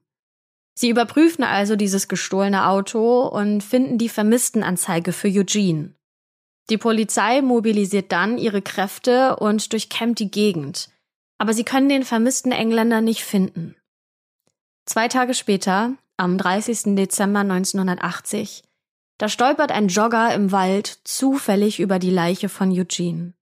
Sie 0.73 0.89
überprüfen 0.89 1.43
also 1.43 1.75
dieses 1.75 2.07
gestohlene 2.07 2.67
Auto 2.67 3.23
und 3.23 3.63
finden 3.63 3.97
die 3.97 4.09
Vermisstenanzeige 4.09 5.11
für 5.11 5.27
Eugene. 5.27 5.95
Die 6.69 6.77
Polizei 6.77 7.41
mobilisiert 7.41 8.11
dann 8.11 8.37
ihre 8.37 8.61
Kräfte 8.61 9.37
und 9.37 9.71
durchkämmt 9.73 10.19
die 10.19 10.29
Gegend, 10.29 10.89
aber 11.37 11.53
sie 11.53 11.63
können 11.63 11.89
den 11.89 12.03
vermissten 12.03 12.51
Engländer 12.51 13.01
nicht 13.01 13.23
finden. 13.23 13.75
Zwei 14.85 15.07
Tage 15.07 15.33
später, 15.33 15.93
am 16.17 16.37
30. 16.37 16.95
Dezember 16.95 17.39
1980, 17.39 18.63
da 19.17 19.29
stolpert 19.29 19.71
ein 19.71 19.87
Jogger 19.87 20.33
im 20.33 20.51
Wald 20.51 20.99
zufällig 21.03 21.79
über 21.79 21.99
die 21.99 22.11
Leiche 22.11 22.49
von 22.49 22.71
Eugene. 22.71 23.33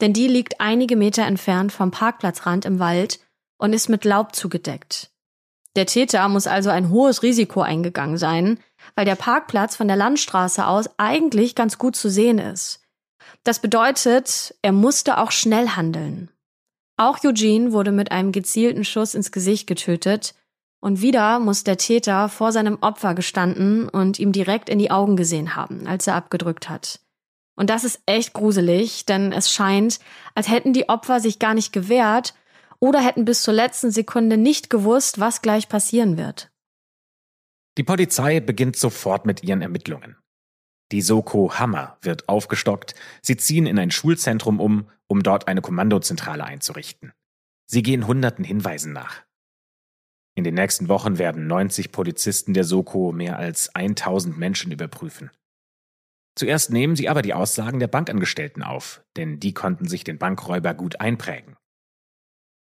Denn 0.00 0.12
die 0.12 0.28
liegt 0.28 0.60
einige 0.60 0.96
Meter 0.96 1.24
entfernt 1.24 1.72
vom 1.72 1.90
Parkplatzrand 1.90 2.64
im 2.64 2.78
Wald 2.78 3.20
und 3.64 3.72
ist 3.72 3.88
mit 3.88 4.04
Laub 4.04 4.36
zugedeckt. 4.36 5.10
Der 5.74 5.86
Täter 5.86 6.28
muss 6.28 6.46
also 6.46 6.68
ein 6.68 6.90
hohes 6.90 7.22
Risiko 7.22 7.62
eingegangen 7.62 8.18
sein, 8.18 8.60
weil 8.94 9.06
der 9.06 9.14
Parkplatz 9.14 9.74
von 9.74 9.88
der 9.88 9.96
Landstraße 9.96 10.66
aus 10.66 10.90
eigentlich 10.98 11.54
ganz 11.54 11.78
gut 11.78 11.96
zu 11.96 12.10
sehen 12.10 12.38
ist. 12.38 12.82
Das 13.42 13.60
bedeutet, 13.60 14.54
er 14.60 14.72
musste 14.72 15.16
auch 15.16 15.30
schnell 15.30 15.70
handeln. 15.70 16.28
Auch 16.98 17.24
Eugene 17.24 17.72
wurde 17.72 17.90
mit 17.90 18.12
einem 18.12 18.32
gezielten 18.32 18.84
Schuss 18.84 19.14
ins 19.14 19.32
Gesicht 19.32 19.66
getötet, 19.66 20.34
und 20.80 21.00
wieder 21.00 21.38
muss 21.38 21.64
der 21.64 21.78
Täter 21.78 22.28
vor 22.28 22.52
seinem 22.52 22.76
Opfer 22.82 23.14
gestanden 23.14 23.88
und 23.88 24.18
ihm 24.18 24.32
direkt 24.32 24.68
in 24.68 24.78
die 24.78 24.90
Augen 24.90 25.16
gesehen 25.16 25.56
haben, 25.56 25.86
als 25.86 26.06
er 26.06 26.16
abgedrückt 26.16 26.68
hat. 26.68 27.00
Und 27.56 27.70
das 27.70 27.84
ist 27.84 28.02
echt 28.04 28.34
gruselig, 28.34 29.06
denn 29.06 29.32
es 29.32 29.50
scheint, 29.50 30.00
als 30.34 30.50
hätten 30.50 30.74
die 30.74 30.90
Opfer 30.90 31.20
sich 31.20 31.38
gar 31.38 31.54
nicht 31.54 31.72
gewehrt, 31.72 32.34
oder 32.80 33.00
hätten 33.00 33.24
bis 33.24 33.42
zur 33.42 33.54
letzten 33.54 33.90
Sekunde 33.90 34.36
nicht 34.36 34.70
gewusst, 34.70 35.20
was 35.20 35.42
gleich 35.42 35.68
passieren 35.68 36.16
wird. 36.16 36.50
Die 37.76 37.84
Polizei 37.84 38.40
beginnt 38.40 38.76
sofort 38.76 39.26
mit 39.26 39.42
ihren 39.42 39.62
Ermittlungen. 39.62 40.16
Die 40.92 41.02
Soko 41.02 41.58
Hammer 41.58 41.98
wird 42.02 42.28
aufgestockt, 42.28 42.94
sie 43.22 43.36
ziehen 43.36 43.66
in 43.66 43.78
ein 43.78 43.90
Schulzentrum 43.90 44.60
um, 44.60 44.88
um 45.06 45.22
dort 45.22 45.48
eine 45.48 45.60
Kommandozentrale 45.60 46.44
einzurichten. 46.44 47.12
Sie 47.66 47.82
gehen 47.82 48.06
hunderten 48.06 48.44
Hinweisen 48.44 48.92
nach. 48.92 49.22
In 50.36 50.44
den 50.44 50.54
nächsten 50.54 50.88
Wochen 50.88 51.18
werden 51.18 51.46
90 51.46 51.92
Polizisten 51.92 52.54
der 52.54 52.64
Soko 52.64 53.12
mehr 53.12 53.38
als 53.38 53.74
1000 53.74 54.36
Menschen 54.36 54.72
überprüfen. 54.72 55.30
Zuerst 56.36 56.70
nehmen 56.70 56.96
sie 56.96 57.08
aber 57.08 57.22
die 57.22 57.34
Aussagen 57.34 57.78
der 57.78 57.86
Bankangestellten 57.86 58.62
auf, 58.62 59.02
denn 59.16 59.38
die 59.38 59.54
konnten 59.54 59.86
sich 59.86 60.02
den 60.02 60.18
Bankräuber 60.18 60.74
gut 60.74 61.00
einprägen. 61.00 61.56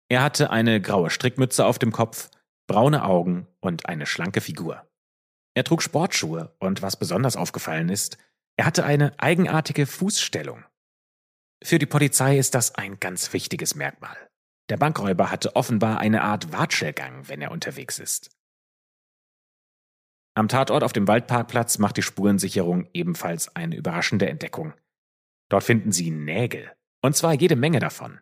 Er 0.09 0.23
hatte 0.23 0.51
eine 0.51 0.81
graue 0.81 1.11
Strickmütze 1.11 1.67
auf 1.67 1.79
dem 1.79 1.93
Kopf, 1.93 2.31
braune 2.67 3.05
Augen 3.05 3.47
und 3.61 3.89
eine 3.89 4.07
schlanke 4.07 4.41
Figur. 4.41 4.87
Er 5.55 5.65
trug 5.65 5.83
Sportschuhe 5.83 6.55
und 6.59 6.83
was 6.83 6.97
besonders 6.97 7.37
aufgefallen 7.37 7.89
ist, 7.89 8.19
er 8.57 8.67
hatte 8.67 8.85
eine 8.85 9.19
eigenartige 9.19 9.87
Fußstellung. 9.87 10.65
Für 11.63 11.79
die 11.79 11.87
Polizei 11.87 12.39
ist 12.39 12.55
das 12.55 12.75
ein 12.75 13.01
ganz 13.01 13.33
wichtiges 13.33 13.75
Merkmal. 13.75 14.17
Der 14.69 14.77
Bankräuber 14.77 15.31
hatte 15.31 15.57
offenbar 15.57 15.99
eine 15.99 16.23
Art 16.23 16.53
Watschelgang, 16.53 17.29
wenn 17.29 17.41
er 17.41 17.51
unterwegs 17.51 17.99
ist. 17.99 18.31
Am 20.35 20.49
Tatort 20.49 20.83
auf 20.83 20.93
dem 20.93 21.09
Waldparkplatz 21.09 21.79
macht 21.79 21.97
die 21.97 22.03
Spurensicherung 22.03 22.89
ebenfalls 22.93 23.55
eine 23.57 23.77
überraschende 23.77 24.29
Entdeckung. 24.29 24.75
Dort 25.49 25.65
finden 25.65 25.93
sie 25.93 26.11
Nägel, 26.11 26.71
und 27.01 27.17
zwar 27.17 27.33
jede 27.33 27.57
Menge 27.57 27.79
davon. 27.79 28.21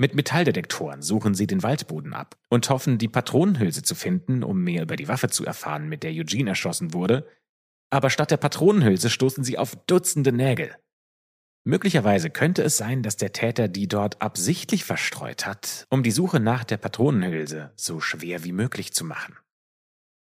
Mit 0.00 0.14
Metalldetektoren 0.14 1.02
suchen 1.02 1.34
sie 1.34 1.46
den 1.46 1.62
Waldboden 1.62 2.14
ab 2.14 2.38
und 2.48 2.70
hoffen, 2.70 2.96
die 2.96 3.06
Patronenhülse 3.06 3.82
zu 3.82 3.94
finden, 3.94 4.42
um 4.42 4.62
mehr 4.64 4.84
über 4.84 4.96
die 4.96 5.08
Waffe 5.08 5.28
zu 5.28 5.44
erfahren, 5.44 5.90
mit 5.90 6.02
der 6.02 6.12
Eugene 6.12 6.48
erschossen 6.48 6.94
wurde. 6.94 7.28
Aber 7.90 8.08
statt 8.08 8.30
der 8.30 8.38
Patronenhülse 8.38 9.10
stoßen 9.10 9.44
sie 9.44 9.58
auf 9.58 9.76
Dutzende 9.86 10.32
Nägel. 10.32 10.74
Möglicherweise 11.64 12.30
könnte 12.30 12.62
es 12.62 12.78
sein, 12.78 13.02
dass 13.02 13.18
der 13.18 13.34
Täter 13.34 13.68
die 13.68 13.88
dort 13.88 14.22
absichtlich 14.22 14.84
verstreut 14.84 15.44
hat, 15.44 15.84
um 15.90 16.02
die 16.02 16.12
Suche 16.12 16.40
nach 16.40 16.64
der 16.64 16.78
Patronenhülse 16.78 17.70
so 17.76 18.00
schwer 18.00 18.42
wie 18.42 18.52
möglich 18.52 18.94
zu 18.94 19.04
machen. 19.04 19.36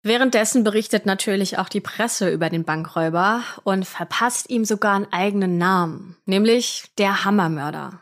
Währenddessen 0.01 0.63
berichtet 0.63 1.05
natürlich 1.05 1.59
auch 1.59 1.69
die 1.69 1.81
Presse 1.81 2.31
über 2.31 2.49
den 2.49 2.63
Bankräuber 2.63 3.43
und 3.63 3.85
verpasst 3.85 4.49
ihm 4.49 4.65
sogar 4.65 4.95
einen 4.95 5.13
eigenen 5.13 5.59
Namen, 5.59 6.17
nämlich 6.25 6.85
der 6.97 7.25
Hammermörder. 7.25 8.01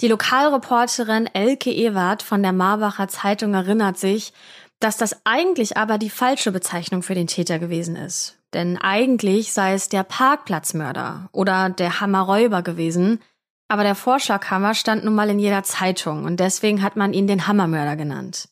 Die 0.00 0.08
Lokalreporterin 0.08 1.26
Elke 1.26 1.70
Ewert 1.70 2.22
von 2.22 2.42
der 2.42 2.52
Marbacher 2.52 3.08
Zeitung 3.08 3.52
erinnert 3.52 3.98
sich, 3.98 4.32
dass 4.78 4.96
das 4.96 5.20
eigentlich 5.24 5.76
aber 5.76 5.98
die 5.98 6.08
falsche 6.08 6.52
Bezeichnung 6.52 7.02
für 7.02 7.14
den 7.14 7.26
Täter 7.26 7.58
gewesen 7.58 7.96
ist. 7.96 8.38
Denn 8.54 8.78
eigentlich 8.78 9.52
sei 9.52 9.74
es 9.74 9.90
der 9.90 10.02
Parkplatzmörder 10.02 11.28
oder 11.32 11.68
der 11.68 12.00
Hammerräuber 12.00 12.62
gewesen, 12.62 13.20
aber 13.68 13.82
der 13.84 13.94
Vorschlaghammer 13.94 14.74
stand 14.74 15.04
nun 15.04 15.14
mal 15.14 15.28
in 15.28 15.38
jeder 15.38 15.62
Zeitung 15.62 16.24
und 16.24 16.40
deswegen 16.40 16.82
hat 16.82 16.96
man 16.96 17.12
ihn 17.12 17.26
den 17.26 17.46
Hammermörder 17.46 17.96
genannt. 17.96 18.48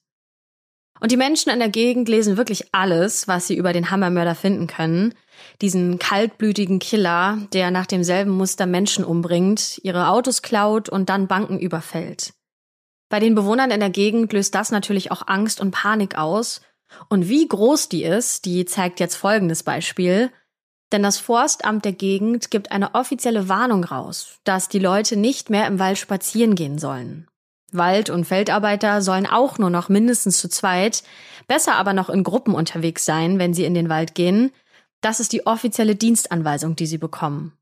Und 1.01 1.13
die 1.13 1.17
Menschen 1.17 1.51
in 1.51 1.61
der 1.61 1.71
Gegend 1.71 2.09
lesen 2.09 2.37
wirklich 2.37 2.75
alles, 2.75 3.27
was 3.27 3.47
sie 3.47 3.57
über 3.57 3.73
den 3.73 3.91
Hammermörder 3.91 4.35
finden 4.35 4.67
können, 4.67 5.15
diesen 5.61 5.99
kaltblütigen 5.99 6.79
Killer, 6.79 7.39
der 7.53 7.71
nach 7.71 7.87
demselben 7.87 8.33
Muster 8.33 8.67
Menschen 8.67 9.05
umbringt, 9.05 9.79
ihre 9.83 10.09
Autos 10.09 10.43
klaut 10.43 10.89
und 10.89 11.09
dann 11.09 11.27
Banken 11.27 11.59
überfällt. 11.59 12.33
Bei 13.09 13.21
den 13.21 13.35
Bewohnern 13.35 13.71
in 13.71 13.81
der 13.81 13.91
Gegend 13.91 14.33
löst 14.33 14.55
das 14.55 14.71
natürlich 14.71 15.11
auch 15.11 15.27
Angst 15.27 15.61
und 15.61 15.71
Panik 15.71 16.17
aus. 16.19 16.61
Und 17.09 17.29
wie 17.29 17.47
groß 17.47 17.89
die 17.89 18.05
ist, 18.05 18.45
die 18.45 18.65
zeigt 18.65 19.01
jetzt 19.01 19.17
folgendes 19.17 19.63
Beispiel. 19.63 20.31
Denn 20.93 21.03
das 21.03 21.19
Forstamt 21.19 21.85
der 21.85 21.93
Gegend 21.93 22.51
gibt 22.51 22.73
eine 22.73 22.95
offizielle 22.95 23.49
Warnung 23.49 23.85
raus, 23.85 24.39
dass 24.45 24.69
die 24.69 24.79
Leute 24.79 25.17
nicht 25.17 25.51
mehr 25.51 25.67
im 25.67 25.79
Wald 25.79 25.99
spazieren 25.99 26.55
gehen 26.55 26.79
sollen. 26.79 27.27
Wald- 27.73 28.09
und 28.09 28.25
Feldarbeiter 28.25 29.03
sollen 29.03 29.27
auch 29.27 29.59
nur 29.59 29.69
noch 29.69 29.91
mindestens 29.91 30.39
zu 30.39 30.49
zweit, 30.49 31.03
besser 31.47 31.75
aber 31.75 31.93
noch 31.93 32.09
in 32.09 32.25
Gruppen 32.25 32.55
unterwegs 32.55 33.05
sein, 33.05 33.39
wenn 33.39 33.53
sie 33.53 33.65
in 33.65 33.75
den 33.75 33.91
Wald 33.91 34.15
gehen, 34.15 34.53
das 35.01 35.21
ist 35.21 35.33
die 35.33 35.47
offizielle 35.47 35.97
Dienstanweisung, 35.97 36.77
die 36.77 36.87
sie 36.87 36.99
bekommen. 36.99 37.53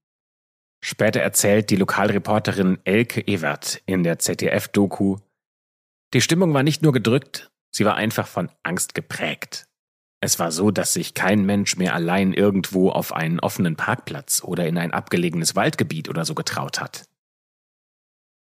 Später 0.80 1.20
erzählt 1.20 1.70
die 1.70 1.76
Lokalreporterin 1.76 2.78
Elke 2.84 3.20
Ewert 3.20 3.82
in 3.86 4.02
der 4.02 4.18
ZDF-Doku, 4.18 5.16
die 6.14 6.20
Stimmung 6.20 6.54
war 6.54 6.62
nicht 6.62 6.82
nur 6.82 6.92
gedrückt, 6.92 7.50
sie 7.70 7.84
war 7.84 7.96
einfach 7.96 8.26
von 8.26 8.50
Angst 8.62 8.94
geprägt. 8.94 9.66
Es 10.20 10.38
war 10.38 10.50
so, 10.50 10.70
dass 10.70 10.92
sich 10.92 11.14
kein 11.14 11.44
Mensch 11.44 11.76
mehr 11.76 11.94
allein 11.94 12.32
irgendwo 12.32 12.90
auf 12.90 13.12
einen 13.12 13.40
offenen 13.40 13.76
Parkplatz 13.76 14.42
oder 14.42 14.66
in 14.66 14.78
ein 14.78 14.92
abgelegenes 14.92 15.56
Waldgebiet 15.56 16.08
oder 16.08 16.24
so 16.24 16.34
getraut 16.34 16.80
hat. 16.80 17.04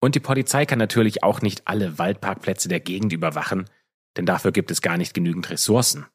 Und 0.02 0.16
die 0.16 0.20
Polizei 0.20 0.66
kann 0.66 0.80
natürlich 0.80 1.24
auch 1.24 1.42
nicht 1.42 1.68
alle 1.68 1.98
Waldparkplätze 1.98 2.68
der 2.68 2.82
Gegend 2.82 3.14
überwachen, 3.14 3.70
denn 4.18 4.26
dafür 4.26 4.52
gibt 4.52 4.70
es 4.72 4.82
gar 4.82 4.98
nicht 4.98 5.14
genügend 5.14 5.50
Ressourcen. 5.50 6.06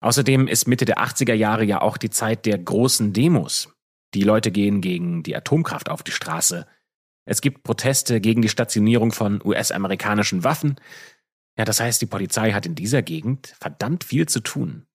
Außerdem 0.00 0.48
ist 0.48 0.66
Mitte 0.66 0.86
der 0.86 0.98
80er 0.98 1.34
Jahre 1.34 1.64
ja 1.64 1.82
auch 1.82 1.96
die 1.96 2.10
Zeit 2.10 2.46
der 2.46 2.58
großen 2.58 3.12
Demos. 3.12 3.68
Die 4.14 4.22
Leute 4.22 4.50
gehen 4.50 4.80
gegen 4.80 5.22
die 5.22 5.36
Atomkraft 5.36 5.88
auf 5.88 6.02
die 6.02 6.10
Straße. 6.10 6.66
Es 7.26 7.40
gibt 7.40 7.62
Proteste 7.62 8.20
gegen 8.20 8.42
die 8.42 8.48
Stationierung 8.48 9.12
von 9.12 9.40
US-amerikanischen 9.44 10.42
Waffen. 10.42 10.80
Ja, 11.56 11.64
das 11.64 11.80
heißt, 11.80 12.00
die 12.00 12.06
Polizei 12.06 12.52
hat 12.52 12.66
in 12.66 12.74
dieser 12.74 13.02
Gegend 13.02 13.54
verdammt 13.60 14.04
viel 14.04 14.26
zu 14.26 14.40
tun. 14.40 14.86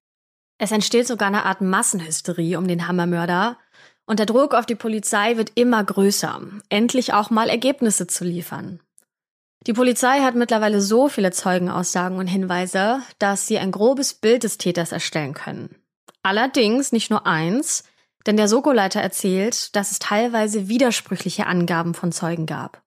Es 0.58 0.72
entsteht 0.72 1.08
sogar 1.08 1.28
eine 1.28 1.46
Art 1.46 1.62
Massenhysterie 1.62 2.58
um 2.58 2.68
den 2.68 2.88
Hammermörder. 2.88 3.58
Und 4.06 4.20
der 4.20 4.26
Druck 4.26 4.54
auf 4.54 4.66
die 4.66 4.76
Polizei 4.76 5.38
wird 5.38 5.52
immer 5.56 5.84
größer, 5.84 6.42
endlich 6.70 7.14
auch 7.14 7.30
mal 7.30 7.50
Ergebnisse 7.50 8.08
zu 8.08 8.24
liefern. 8.24 8.80
Die 9.68 9.74
Polizei 9.74 10.20
hat 10.20 10.36
mittlerweile 10.36 10.80
so 10.80 11.10
viele 11.10 11.32
Zeugenaussagen 11.32 12.20
und 12.20 12.28
Hinweise, 12.28 13.02
dass 13.18 13.48
sie 13.48 13.58
ein 13.58 13.72
grobes 13.72 14.14
Bild 14.14 14.44
des 14.44 14.58
Täters 14.60 14.92
erstellen 14.92 15.34
können. 15.34 15.76
Allerdings 16.22 16.92
nicht 16.92 17.10
nur 17.10 17.26
eins, 17.26 17.84
denn 18.26 18.38
der 18.38 18.48
Soko-Leiter 18.48 19.02
erzählt, 19.02 19.76
dass 19.76 19.92
es 19.92 20.00
teilweise 20.00 20.68
widersprüchliche 20.68 21.48
Angaben 21.48 21.94
von 21.94 22.12
Zeugen 22.12 22.46
gab. 22.46 22.84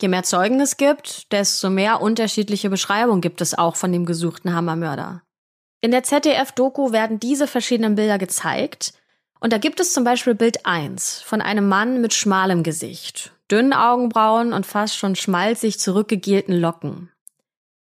Je 0.00 0.08
mehr 0.08 0.22
Zeugen 0.22 0.60
es 0.60 0.76
gibt, 0.76 1.32
desto 1.32 1.70
mehr 1.70 2.00
unterschiedliche 2.00 2.70
Beschreibungen 2.70 3.20
gibt 3.20 3.40
es 3.40 3.56
auch 3.56 3.74
von 3.74 3.90
dem 3.90 4.06
gesuchten 4.06 4.54
Hammermörder. 4.54 5.22
In 5.80 5.90
der 5.90 6.04
ZDF-Doku 6.04 6.92
werden 6.92 7.20
diese 7.20 7.46
verschiedenen 7.46 7.94
Bilder 7.94 8.18
gezeigt, 8.18 8.92
und 9.40 9.52
da 9.52 9.58
gibt 9.58 9.78
es 9.78 9.92
zum 9.92 10.02
Beispiel 10.02 10.34
Bild 10.34 10.66
1 10.66 11.20
von 11.20 11.40
einem 11.40 11.68
Mann 11.68 12.00
mit 12.00 12.12
schmalem 12.12 12.64
Gesicht, 12.64 13.32
dünnen 13.50 13.72
Augenbrauen 13.72 14.52
und 14.52 14.66
fast 14.66 14.96
schon 14.96 15.16
schmalzig 15.16 15.78
zurückgegelten 15.78 16.58
Locken. 16.58 17.10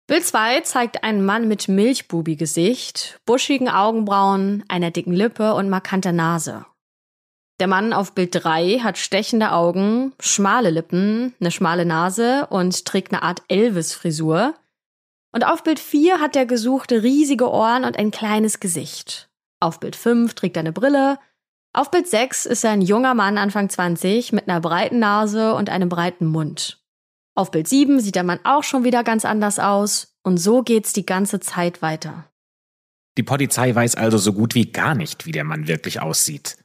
Bild 0.07 0.25
2 0.25 0.61
zeigt 0.61 1.03
einen 1.03 1.25
Mann 1.25 1.49
mit 1.49 1.67
Milchbubi-Gesicht, 1.67 3.19
buschigen 3.25 3.67
Augenbrauen, 3.67 4.63
einer 4.69 4.89
dicken 4.89 5.11
Lippe 5.11 5.53
und 5.53 5.69
markanter 5.69 6.13
Nase. 6.13 6.65
Der 7.59 7.67
Mann 7.67 7.91
auf 7.91 8.13
Bild 8.13 8.29
3 8.33 8.79
hat 8.79 8.97
stechende 8.97 9.51
Augen, 9.51 10.13
schmale 10.19 10.69
Lippen, 10.69 11.33
eine 11.39 11.51
schmale 11.51 11.85
Nase 11.85 12.47
und 12.49 12.85
trägt 12.85 13.11
eine 13.11 13.23
Art 13.23 13.41
Elvis-Frisur. 13.49 14.53
Und 15.33 15.45
auf 15.45 15.63
Bild 15.63 15.79
4 15.79 16.21
hat 16.21 16.35
der 16.35 16.45
Gesuchte 16.45 17.03
riesige 17.03 17.51
Ohren 17.51 17.83
und 17.83 17.97
ein 17.97 18.11
kleines 18.11 18.59
Gesicht. 18.59 19.27
Auf 19.59 19.79
Bild 19.79 19.95
5 19.95 20.35
trägt 20.35 20.55
er 20.55 20.61
eine 20.61 20.71
Brille, 20.71 21.19
auf 21.77 21.91
Bild 21.91 22.07
6 22.07 22.47
ist 22.47 22.65
ein 22.65 22.81
junger 22.81 23.13
Mann 23.13 23.37
Anfang 23.37 23.69
20 23.69 24.33
mit 24.33 24.49
einer 24.49 24.59
breiten 24.59 24.97
Nase 24.97 25.53
und 25.53 25.69
einem 25.69 25.89
breiten 25.89 26.25
Mund. 26.25 26.81
Auf 27.35 27.51
Bild 27.51 27.67
7 27.67 27.99
sieht 27.99 28.15
der 28.15 28.23
Mann 28.23 28.39
auch 28.43 28.63
schon 28.63 28.83
wieder 28.83 29.03
ganz 29.03 29.25
anders 29.25 29.59
aus 29.59 30.17
und 30.23 30.37
so 30.37 30.63
geht's 30.63 30.91
die 30.91 31.05
ganze 31.05 31.39
Zeit 31.39 31.83
weiter. 31.83 32.31
Die 33.19 33.23
Polizei 33.23 33.73
weiß 33.73 33.93
also 33.93 34.17
so 34.17 34.33
gut 34.33 34.55
wie 34.55 34.71
gar 34.71 34.95
nicht, 34.95 35.27
wie 35.27 35.31
der 35.31 35.43
Mann 35.43 35.67
wirklich 35.67 36.01
aussieht. 36.01 36.57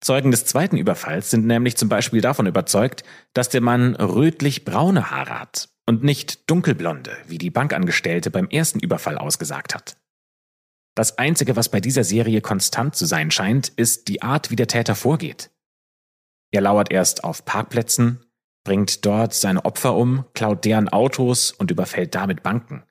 Zeugen 0.00 0.32
des 0.32 0.44
zweiten 0.46 0.76
Überfalls 0.76 1.30
sind 1.30 1.46
nämlich 1.46 1.76
zum 1.76 1.88
Beispiel 1.88 2.20
davon 2.20 2.46
überzeugt, 2.46 3.04
dass 3.34 3.50
der 3.50 3.60
Mann 3.60 3.94
rötlich-braune 3.94 5.12
Haare 5.12 5.38
hat 5.38 5.68
und 5.86 6.02
nicht 6.02 6.50
dunkelblonde, 6.50 7.16
wie 7.28 7.38
die 7.38 7.50
Bankangestellte 7.50 8.32
beim 8.32 8.48
ersten 8.48 8.80
Überfall 8.80 9.16
ausgesagt 9.16 9.76
hat. 9.76 9.96
Das 10.94 11.18
Einzige, 11.18 11.56
was 11.56 11.68
bei 11.68 11.80
dieser 11.80 12.04
Serie 12.04 12.40
konstant 12.40 12.94
zu 12.94 13.04
sein 13.04 13.30
scheint, 13.30 13.68
ist 13.68 14.08
die 14.08 14.22
Art, 14.22 14.50
wie 14.50 14.56
der 14.56 14.68
Täter 14.68 14.94
vorgeht. 14.94 15.50
Er 16.52 16.60
lauert 16.60 16.92
erst 16.92 17.24
auf 17.24 17.44
Parkplätzen, 17.44 18.24
bringt 18.62 19.04
dort 19.04 19.34
seine 19.34 19.64
Opfer 19.64 19.94
um, 19.94 20.24
klaut 20.34 20.64
deren 20.64 20.88
Autos 20.88 21.50
und 21.50 21.70
überfällt 21.70 22.14
damit 22.14 22.42
Banken. 22.42 22.84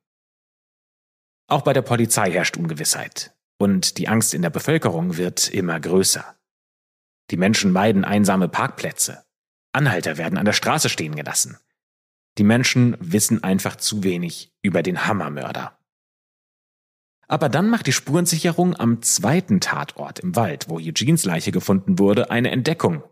Auch 1.47 1.61
bei 1.61 1.71
der 1.71 1.81
Polizei 1.81 2.31
herrscht 2.31 2.57
Ungewissheit 2.57 3.33
und 3.57 3.97
die 3.97 4.07
Angst 4.09 4.33
in 4.33 4.41
der 4.41 4.49
Bevölkerung 4.49 5.17
wird 5.17 5.49
immer 5.49 5.79
größer. 5.79 6.35
Die 7.31 7.37
Menschen 7.37 7.71
meiden 7.71 8.03
einsame 8.03 8.49
Parkplätze. 8.49 9.23
Anhalter 9.71 10.17
werden 10.17 10.37
an 10.37 10.45
der 10.45 10.53
Straße 10.53 10.89
stehen 10.89 11.15
gelassen. 11.15 11.57
Die 12.37 12.43
Menschen 12.43 12.97
wissen 12.99 13.43
einfach 13.43 13.77
zu 13.77 14.03
wenig 14.03 14.51
über 14.61 14.83
den 14.83 15.05
Hammermörder. 15.05 15.77
Aber 17.27 17.49
dann 17.49 17.69
macht 17.69 17.88
die 17.88 17.93
Spurensicherung 17.93 18.75
am 18.75 19.01
zweiten 19.01 19.59
Tatort 19.59 20.19
im 20.19 20.36
Wald, 20.36 20.69
wo 20.69 20.77
Eugenes 20.77 21.25
Leiche 21.25 21.51
gefunden 21.51 21.99
wurde, 21.99 22.31
eine 22.31 22.51
Entdeckung. 22.51 23.03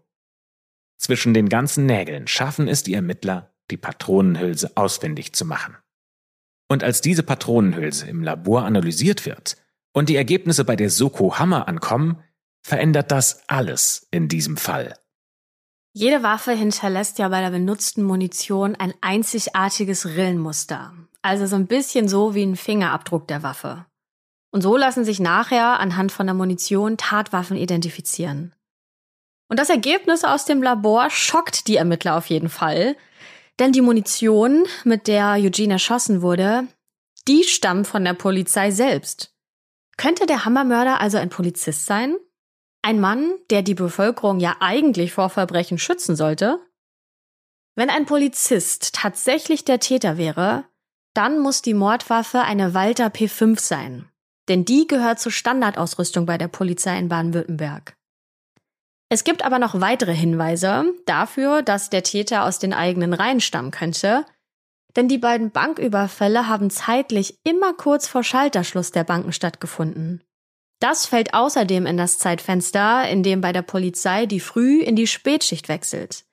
Zwischen 0.98 1.34
den 1.34 1.50
ganzen 1.50 1.86
Nägeln 1.86 2.28
schaffen 2.28 2.68
es 2.68 2.84
die 2.84 2.94
Ermittler, 2.94 3.54
die 3.72 3.78
Patronenhülse 3.78 4.72
ausfindig 4.76 5.34
zu 5.34 5.46
machen. 5.46 5.76
Und 6.70 6.84
als 6.84 7.02
diese 7.02 7.24
Patronenhülse 7.24 8.08
im 8.08 8.24
Labor 8.24 8.66
analysiert 8.66 9.26
wird 9.26 9.58
und 9.94 10.10
die 10.10 10.16
Ergebnisse 10.16 10.64
bei 10.64 10.76
der 10.76 10.90
Soko 10.90 11.40
Hammer 11.40 11.68
ankommen, 11.68 12.24
verändert 12.62 13.12
das 13.12 13.44
alles 13.48 14.08
in 14.12 14.28
diesem 14.28 14.58
Fall. 14.58 14.94
Jede 15.94 16.24
Waffe 16.24 16.54
hinterlässt 16.54 17.20
ja 17.20 17.28
bei 17.28 17.42
der 17.42 17.50
benutzten 17.50 18.04
Munition 18.04 18.76
ein 18.76 18.94
einzigartiges 19.02 20.06
Rillenmuster. 20.06 20.94
Also 21.22 21.46
so 21.48 21.58
ein 21.58 21.68
bisschen 21.68 22.08
so 22.08 22.34
wie 22.34 22.44
ein 22.44 22.56
Fingerabdruck 22.56 23.28
der 23.28 23.44
Waffe. 23.44 23.86
Und 24.52 24.62
so 24.62 24.76
lassen 24.76 25.06
sich 25.06 25.20
nachher 25.20 25.80
anhand 25.80 26.12
von 26.12 26.28
der 26.28 26.34
Munition 26.34 26.98
Tatwaffen 26.98 27.56
identifizieren. 27.56 28.54
Und 29.50 29.60
das 29.60 29.70
Ergebnis 29.70 30.24
aus 30.24 30.46
dem 30.46 30.62
Labor 30.62 31.10
schockt 31.10 31.68
die 31.68 31.78
Ermittler 31.78 32.16
auf 32.16 32.28
jeden 32.28 32.50
Fall, 32.50 32.96
denn 33.60 33.72
die 33.72 33.82
Munition, 33.82 34.66
mit 34.84 35.08
der 35.08 35.34
Eugene 35.34 35.74
erschossen 35.74 36.22
wurde, 36.22 36.68
die 37.28 37.44
stammt 37.44 37.88
von 37.88 38.04
der 38.04 38.14
Polizei 38.14 38.72
selbst. 38.72 39.34
Könnte 39.98 40.26
der 40.26 40.46
Hammermörder 40.46 41.00
also 41.00 41.18
ein 41.18 41.30
Polizist 41.30 41.86
sein? 41.86 42.16
Ein 42.82 43.00
Mann, 43.00 43.34
der 43.50 43.62
die 43.62 43.76
Bevölkerung 43.76 44.40
ja 44.40 44.56
eigentlich 44.60 45.14
vor 45.14 45.30
Verbrechen 45.30 45.78
schützen 45.78 46.16
sollte? 46.16 46.60
Wenn 47.76 47.90
ein 47.90 48.06
Polizist 48.06 48.96
tatsächlich 48.96 49.64
der 49.64 49.80
Täter 49.80 50.18
wäre, 50.18 50.66
dann 51.14 51.40
muss 51.40 51.62
die 51.62 51.74
Mordwaffe 51.74 52.42
eine 52.42 52.74
Walter 52.74 53.08
P5 53.08 53.60
sein 53.60 54.11
denn 54.52 54.66
die 54.66 54.86
gehört 54.86 55.18
zur 55.18 55.32
Standardausrüstung 55.32 56.26
bei 56.26 56.38
der 56.38 56.50
Polizei 56.50 57.00
in 57.00 57.08
Baden-Württemberg. 57.08 57.96
Es 59.08 59.24
gibt 59.24 59.46
aber 59.46 59.60
noch 59.60 59.80
weitere 59.80 60.14
Hinweise 60.14 60.94
dafür, 61.06 61.62
dass 61.62 61.90
der 61.90 62.04
Täter 62.04 62.44
aus 62.44 62.60
den 62.60 62.74
eigenen 62.74 63.14
Reihen 63.14 63.40
stammen 63.40 63.72
könnte, 63.72 64.26
denn 64.98 65.08
die 65.08 65.20
beiden 65.20 65.52
Banküberfälle 65.52 66.50
haben 66.50 66.70
zeitlich 66.70 67.40
immer 67.46 67.74
kurz 67.74 68.10
vor 68.10 68.26
Schalterschluss 68.26 68.92
der 68.92 69.06
Banken 69.06 69.32
stattgefunden. 69.32 70.22
Das 70.82 71.06
fällt 71.06 71.34
außerdem 71.34 71.86
in 71.86 71.96
das 71.96 72.20
Zeitfenster, 72.20 73.08
in 73.08 73.24
dem 73.24 73.40
bei 73.40 73.54
der 73.54 73.62
Polizei 73.62 74.26
die 74.26 74.42
Früh 74.42 74.82
in 74.82 74.98
die 74.98 75.08
Spätschicht 75.08 75.70
wechselt. 75.70 76.26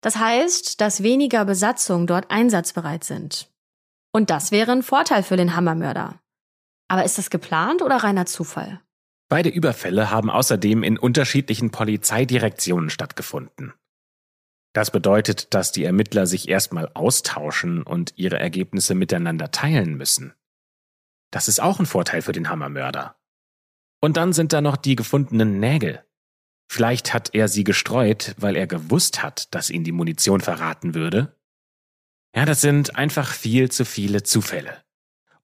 Das 0.00 0.16
heißt, 0.16 0.80
dass 0.80 1.04
weniger 1.04 1.44
Besatzungen 1.44 2.08
dort 2.08 2.28
einsatzbereit 2.28 3.04
sind. 3.04 3.52
Und 4.12 4.30
das 4.30 4.50
wäre 4.50 4.72
ein 4.72 4.82
Vorteil 4.82 5.22
für 5.22 5.36
den 5.36 5.54
Hammermörder. 5.54 6.21
Aber 6.92 7.04
ist 7.04 7.16
das 7.16 7.30
geplant 7.30 7.80
oder 7.80 7.96
reiner 7.96 8.26
Zufall? 8.26 8.78
Beide 9.30 9.48
Überfälle 9.48 10.10
haben 10.10 10.28
außerdem 10.28 10.82
in 10.82 10.98
unterschiedlichen 10.98 11.70
Polizeidirektionen 11.70 12.90
stattgefunden. 12.90 13.72
Das 14.74 14.90
bedeutet, 14.90 15.54
dass 15.54 15.72
die 15.72 15.84
Ermittler 15.84 16.26
sich 16.26 16.50
erstmal 16.50 16.90
austauschen 16.92 17.82
und 17.82 18.12
ihre 18.16 18.38
Ergebnisse 18.38 18.94
miteinander 18.94 19.50
teilen 19.50 19.94
müssen. 19.94 20.34
Das 21.30 21.48
ist 21.48 21.62
auch 21.62 21.80
ein 21.80 21.86
Vorteil 21.86 22.20
für 22.20 22.32
den 22.32 22.50
Hammermörder. 22.50 23.16
Und 24.02 24.18
dann 24.18 24.34
sind 24.34 24.52
da 24.52 24.60
noch 24.60 24.76
die 24.76 24.94
gefundenen 24.94 25.60
Nägel. 25.60 26.04
Vielleicht 26.70 27.14
hat 27.14 27.34
er 27.34 27.48
sie 27.48 27.64
gestreut, 27.64 28.34
weil 28.36 28.54
er 28.54 28.66
gewusst 28.66 29.22
hat, 29.22 29.54
dass 29.54 29.70
ihn 29.70 29.82
die 29.82 29.92
Munition 29.92 30.42
verraten 30.42 30.94
würde. 30.94 31.40
Ja, 32.36 32.44
das 32.44 32.60
sind 32.60 32.96
einfach 32.96 33.32
viel 33.32 33.70
zu 33.70 33.86
viele 33.86 34.24
Zufälle. 34.24 34.84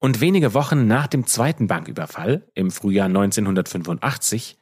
Und 0.00 0.20
wenige 0.20 0.54
Wochen 0.54 0.86
nach 0.86 1.06
dem 1.08 1.26
zweiten 1.26 1.66
Banküberfall, 1.66 2.48
im 2.54 2.70
Frühjahr 2.70 3.06
1985, 3.06 4.58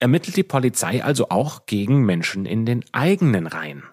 ermittelt 0.00 0.36
die 0.36 0.42
Polizei 0.42 1.04
also 1.04 1.28
auch 1.28 1.66
gegen 1.66 2.04
Menschen 2.04 2.46
in 2.46 2.66
den 2.66 2.84
eigenen 2.92 3.46
Reihen. 3.46 3.84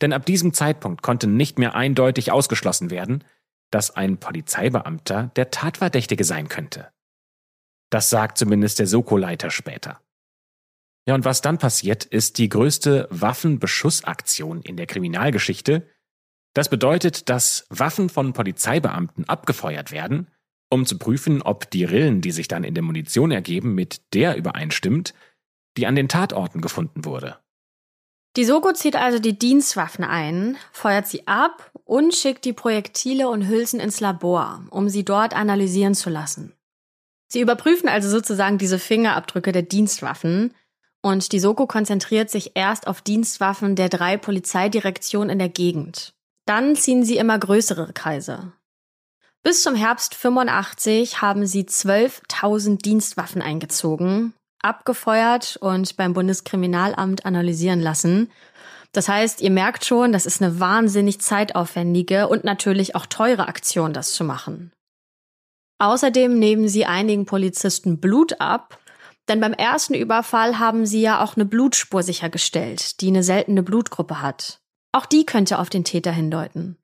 Denn 0.00 0.12
ab 0.12 0.24
diesem 0.24 0.54
Zeitpunkt 0.54 1.02
konnte 1.02 1.26
nicht 1.26 1.58
mehr 1.58 1.74
eindeutig 1.74 2.32
ausgeschlossen 2.32 2.90
werden, 2.90 3.24
dass 3.70 3.94
ein 3.94 4.18
Polizeibeamter 4.18 5.30
der 5.36 5.50
Tatverdächtige 5.50 6.24
sein 6.24 6.48
könnte. 6.48 6.90
Das 7.90 8.08
sagt 8.08 8.38
zumindest 8.38 8.78
der 8.78 8.86
Soko-Leiter 8.86 9.50
später. 9.50 10.00
Ja, 11.06 11.14
und 11.14 11.24
was 11.24 11.40
dann 11.40 11.58
passiert, 11.58 12.04
ist 12.04 12.38
die 12.38 12.48
größte 12.48 13.08
Waffenbeschussaktion 13.10 14.62
in 14.62 14.76
der 14.76 14.86
Kriminalgeschichte. 14.86 15.88
Das 16.54 16.68
bedeutet, 16.68 17.28
dass 17.28 17.66
Waffen 17.70 18.08
von 18.08 18.32
Polizeibeamten 18.32 19.28
abgefeuert 19.28 19.92
werden, 19.92 20.28
um 20.68 20.86
zu 20.86 20.98
prüfen, 20.98 21.42
ob 21.42 21.70
die 21.70 21.84
Rillen, 21.84 22.20
die 22.20 22.32
sich 22.32 22.48
dann 22.48 22.64
in 22.64 22.74
der 22.74 22.82
Munition 22.82 23.30
ergeben, 23.30 23.74
mit 23.74 24.02
der 24.14 24.36
übereinstimmt, 24.36 25.14
die 25.76 25.86
an 25.86 25.96
den 25.96 26.08
Tatorten 26.08 26.60
gefunden 26.60 27.04
wurde. 27.04 27.38
Die 28.36 28.44
Soko 28.44 28.72
zieht 28.72 28.94
also 28.94 29.18
die 29.18 29.36
Dienstwaffen 29.36 30.04
ein, 30.04 30.56
feuert 30.72 31.08
sie 31.08 31.26
ab 31.26 31.72
und 31.84 32.14
schickt 32.14 32.44
die 32.44 32.52
Projektile 32.52 33.28
und 33.28 33.48
Hülsen 33.48 33.80
ins 33.80 33.98
Labor, 33.98 34.64
um 34.70 34.88
sie 34.88 35.04
dort 35.04 35.34
analysieren 35.34 35.94
zu 35.94 36.10
lassen. 36.10 36.52
Sie 37.26 37.40
überprüfen 37.40 37.88
also 37.88 38.08
sozusagen 38.08 38.58
diese 38.58 38.78
Fingerabdrücke 38.78 39.50
der 39.50 39.62
Dienstwaffen 39.62 40.54
und 41.02 41.32
die 41.32 41.40
Soko 41.40 41.66
konzentriert 41.66 42.30
sich 42.30 42.52
erst 42.54 42.86
auf 42.86 43.00
Dienstwaffen 43.02 43.74
der 43.74 43.88
drei 43.88 44.16
Polizeidirektionen 44.16 45.30
in 45.30 45.38
der 45.38 45.48
Gegend. 45.48 46.14
Dann 46.50 46.74
ziehen 46.74 47.04
sie 47.04 47.16
immer 47.16 47.38
größere 47.38 47.92
Kreise. 47.92 48.50
Bis 49.44 49.62
zum 49.62 49.76
Herbst 49.76 50.16
85 50.16 51.22
haben 51.22 51.46
sie 51.46 51.62
12.000 51.62 52.82
Dienstwaffen 52.82 53.40
eingezogen, 53.40 54.34
abgefeuert 54.60 55.58
und 55.60 55.96
beim 55.96 56.12
Bundeskriminalamt 56.12 57.24
analysieren 57.24 57.78
lassen. 57.78 58.32
Das 58.90 59.08
heißt, 59.08 59.42
ihr 59.42 59.52
merkt 59.52 59.84
schon, 59.84 60.10
das 60.10 60.26
ist 60.26 60.42
eine 60.42 60.58
wahnsinnig 60.58 61.20
zeitaufwendige 61.20 62.26
und 62.26 62.42
natürlich 62.42 62.96
auch 62.96 63.06
teure 63.06 63.46
Aktion, 63.46 63.92
das 63.92 64.12
zu 64.14 64.24
machen. 64.24 64.72
Außerdem 65.78 66.36
nehmen 66.36 66.66
sie 66.66 66.84
einigen 66.84 67.26
Polizisten 67.26 68.00
Blut 68.00 68.40
ab, 68.40 68.80
denn 69.28 69.38
beim 69.38 69.52
ersten 69.52 69.94
Überfall 69.94 70.58
haben 70.58 70.84
sie 70.84 71.00
ja 71.00 71.22
auch 71.22 71.36
eine 71.36 71.44
Blutspur 71.44 72.02
sichergestellt, 72.02 73.00
die 73.02 73.06
eine 73.06 73.22
seltene 73.22 73.62
Blutgruppe 73.62 74.20
hat. 74.20 74.59
Auch 74.92 75.06
die 75.06 75.24
könnte 75.24 75.58
auf 75.58 75.70
den 75.70 75.84
Täter 75.84 76.12
hindeuten. 76.12 76.76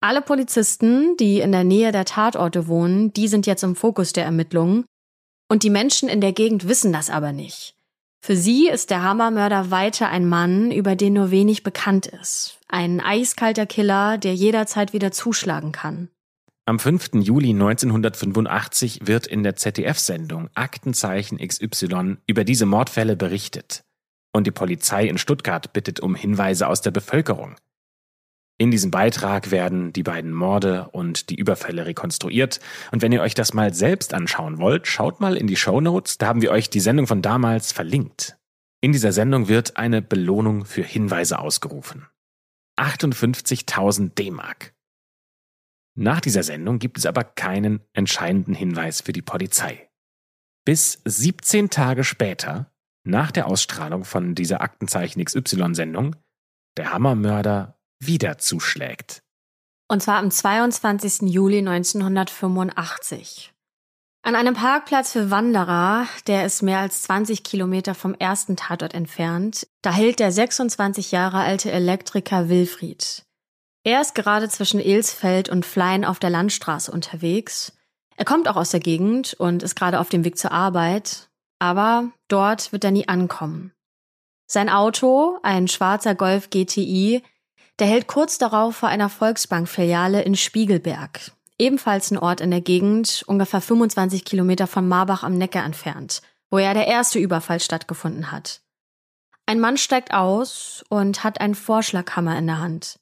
Alle 0.00 0.22
Polizisten, 0.22 1.16
die 1.18 1.40
in 1.40 1.52
der 1.52 1.64
Nähe 1.64 1.92
der 1.92 2.06
Tatorte 2.06 2.66
wohnen, 2.66 3.12
die 3.12 3.28
sind 3.28 3.46
jetzt 3.46 3.62
im 3.62 3.76
Fokus 3.76 4.14
der 4.14 4.24
Ermittlungen. 4.24 4.86
Und 5.48 5.62
die 5.62 5.70
Menschen 5.70 6.08
in 6.08 6.22
der 6.22 6.32
Gegend 6.32 6.68
wissen 6.68 6.92
das 6.92 7.10
aber 7.10 7.32
nicht. 7.32 7.74
Für 8.22 8.36
sie 8.36 8.68
ist 8.68 8.90
der 8.90 9.02
Hammermörder 9.02 9.70
weiter 9.70 10.08
ein 10.08 10.26
Mann, 10.26 10.70
über 10.70 10.96
den 10.96 11.14
nur 11.14 11.30
wenig 11.30 11.62
bekannt 11.62 12.06
ist. 12.06 12.58
Ein 12.68 13.00
eiskalter 13.00 13.66
Killer, 13.66 14.18
der 14.18 14.34
jederzeit 14.34 14.92
wieder 14.92 15.10
zuschlagen 15.10 15.72
kann. 15.72 16.08
Am 16.66 16.78
5. 16.78 17.14
Juli 17.14 17.50
1985 17.50 19.00
wird 19.06 19.26
in 19.26 19.42
der 19.42 19.56
ZDF-Sendung 19.56 20.50
Aktenzeichen 20.54 21.38
XY 21.38 22.18
über 22.26 22.44
diese 22.44 22.66
Mordfälle 22.66 23.16
berichtet. 23.16 23.82
Und 24.32 24.46
die 24.46 24.52
Polizei 24.52 25.06
in 25.06 25.18
Stuttgart 25.18 25.72
bittet 25.72 26.00
um 26.00 26.14
Hinweise 26.14 26.68
aus 26.68 26.80
der 26.80 26.90
Bevölkerung. 26.90 27.56
In 28.60 28.70
diesem 28.70 28.90
Beitrag 28.90 29.50
werden 29.50 29.92
die 29.94 30.02
beiden 30.02 30.32
Morde 30.32 30.88
und 30.92 31.30
die 31.30 31.36
Überfälle 31.36 31.86
rekonstruiert. 31.86 32.60
Und 32.92 33.00
wenn 33.00 33.10
ihr 33.10 33.22
euch 33.22 33.32
das 33.32 33.54
mal 33.54 33.72
selbst 33.72 34.12
anschauen 34.12 34.58
wollt, 34.58 34.86
schaut 34.86 35.18
mal 35.18 35.36
in 35.36 35.46
die 35.46 35.56
Show 35.56 35.80
Notes. 35.80 36.18
Da 36.18 36.26
haben 36.26 36.42
wir 36.42 36.50
euch 36.50 36.68
die 36.68 36.80
Sendung 36.80 37.06
von 37.06 37.22
damals 37.22 37.72
verlinkt. 37.72 38.36
In 38.82 38.92
dieser 38.92 39.12
Sendung 39.12 39.48
wird 39.48 39.78
eine 39.78 40.02
Belohnung 40.02 40.66
für 40.66 40.82
Hinweise 40.82 41.38
ausgerufen. 41.38 42.06
58.000 42.78 44.14
D-Mark. 44.14 44.74
Nach 45.94 46.20
dieser 46.20 46.42
Sendung 46.42 46.78
gibt 46.78 46.98
es 46.98 47.06
aber 47.06 47.24
keinen 47.24 47.80
entscheidenden 47.92 48.54
Hinweis 48.54 49.00
für 49.00 49.12
die 49.12 49.22
Polizei. 49.22 49.90
Bis 50.66 51.00
17 51.04 51.70
Tage 51.70 52.04
später, 52.04 52.72
nach 53.10 53.30
der 53.30 53.46
Ausstrahlung 53.46 54.04
von 54.04 54.34
dieser 54.34 54.60
Aktenzeichen 54.60 55.24
XY-Sendung, 55.24 56.16
der 56.76 56.92
Hammermörder 56.92 57.78
wieder 58.00 58.38
zuschlägt. 58.38 59.22
Und 59.88 60.02
zwar 60.02 60.18
am 60.18 60.30
22. 60.30 61.22
Juli 61.22 61.58
1985. 61.58 63.52
An 64.22 64.34
einem 64.34 64.54
Parkplatz 64.54 65.12
für 65.12 65.30
Wanderer, 65.30 66.06
der 66.26 66.44
ist 66.44 66.62
mehr 66.62 66.78
als 66.78 67.02
20 67.02 67.42
Kilometer 67.42 67.94
vom 67.94 68.14
ersten 68.14 68.54
Tatort 68.54 68.92
entfernt, 68.92 69.66
da 69.82 69.92
hält 69.92 70.20
der 70.20 70.30
26 70.30 71.10
Jahre 71.10 71.38
alte 71.38 71.72
Elektriker 71.72 72.50
Wilfried. 72.50 73.24
Er 73.82 74.02
ist 74.02 74.14
gerade 74.14 74.50
zwischen 74.50 74.78
Elsfeld 74.78 75.48
und 75.48 75.64
Flein 75.64 76.04
auf 76.04 76.18
der 76.18 76.28
Landstraße 76.28 76.92
unterwegs. 76.92 77.72
Er 78.16 78.26
kommt 78.26 78.46
auch 78.46 78.56
aus 78.56 78.70
der 78.70 78.80
Gegend 78.80 79.34
und 79.38 79.62
ist 79.62 79.74
gerade 79.74 79.98
auf 79.98 80.10
dem 80.10 80.22
Weg 80.22 80.36
zur 80.36 80.52
Arbeit, 80.52 81.29
aber 81.60 82.10
dort 82.26 82.72
wird 82.72 82.82
er 82.82 82.90
nie 82.90 83.06
ankommen. 83.06 83.72
Sein 84.46 84.68
Auto, 84.68 85.38
ein 85.44 85.68
schwarzer 85.68 86.16
Golf 86.16 86.50
GTI, 86.50 87.22
der 87.78 87.86
hält 87.86 88.08
kurz 88.08 88.38
darauf 88.38 88.74
vor 88.74 88.88
einer 88.88 89.08
Volksbank-Filiale 89.08 90.22
in 90.22 90.34
Spiegelberg, 90.34 91.30
ebenfalls 91.58 92.10
ein 92.10 92.18
Ort 92.18 92.40
in 92.40 92.50
der 92.50 92.60
Gegend, 92.60 93.22
ungefähr 93.28 93.60
25 93.60 94.24
Kilometer 94.24 94.66
von 94.66 94.88
Marbach 94.88 95.22
am 95.22 95.38
Neckar 95.38 95.64
entfernt, 95.64 96.20
wo 96.50 96.58
ja 96.58 96.74
der 96.74 96.88
erste 96.88 97.20
Überfall 97.20 97.60
stattgefunden 97.60 98.32
hat. 98.32 98.62
Ein 99.46 99.60
Mann 99.60 99.76
steigt 99.76 100.12
aus 100.12 100.84
und 100.88 101.24
hat 101.24 101.40
einen 101.40 101.54
Vorschlaghammer 101.54 102.36
in 102.36 102.46
der 102.46 102.58
Hand. 102.58 102.98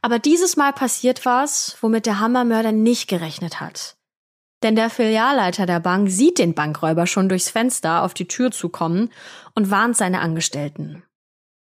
Aber 0.00 0.18
dieses 0.18 0.56
Mal 0.56 0.72
passiert 0.72 1.24
was, 1.24 1.76
womit 1.80 2.06
der 2.06 2.20
Hammermörder 2.20 2.72
nicht 2.72 3.08
gerechnet 3.08 3.60
hat. 3.60 3.97
Denn 4.62 4.74
der 4.74 4.90
Filialleiter 4.90 5.66
der 5.66 5.80
Bank 5.80 6.10
sieht 6.10 6.38
den 6.38 6.54
Bankräuber 6.54 7.06
schon 7.06 7.28
durchs 7.28 7.50
Fenster 7.50 8.02
auf 8.02 8.14
die 8.14 8.26
Tür 8.26 8.50
zukommen 8.50 9.10
und 9.54 9.70
warnt 9.70 9.96
seine 9.96 10.20
Angestellten. 10.20 11.04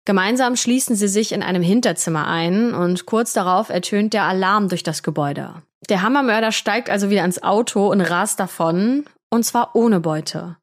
Gemeinsam 0.05 0.55
schließen 0.55 0.95
sie 0.95 1.07
sich 1.07 1.31
in 1.31 1.43
einem 1.43 1.61
Hinterzimmer 1.61 2.27
ein 2.27 2.73
und 2.73 3.05
kurz 3.05 3.33
darauf 3.33 3.69
ertönt 3.69 4.13
der 4.13 4.23
Alarm 4.23 4.67
durch 4.67 4.83
das 4.83 5.03
Gebäude. 5.03 5.61
Der 5.89 6.01
Hammermörder 6.01 6.51
steigt 6.51 6.89
also 6.89 7.09
wieder 7.09 7.23
ins 7.23 7.43
Auto 7.43 7.89
und 7.89 8.01
rast 8.01 8.39
davon, 8.39 9.05
und 9.29 9.45
zwar 9.45 9.75
ohne 9.75 9.99
Beute. 9.99 10.57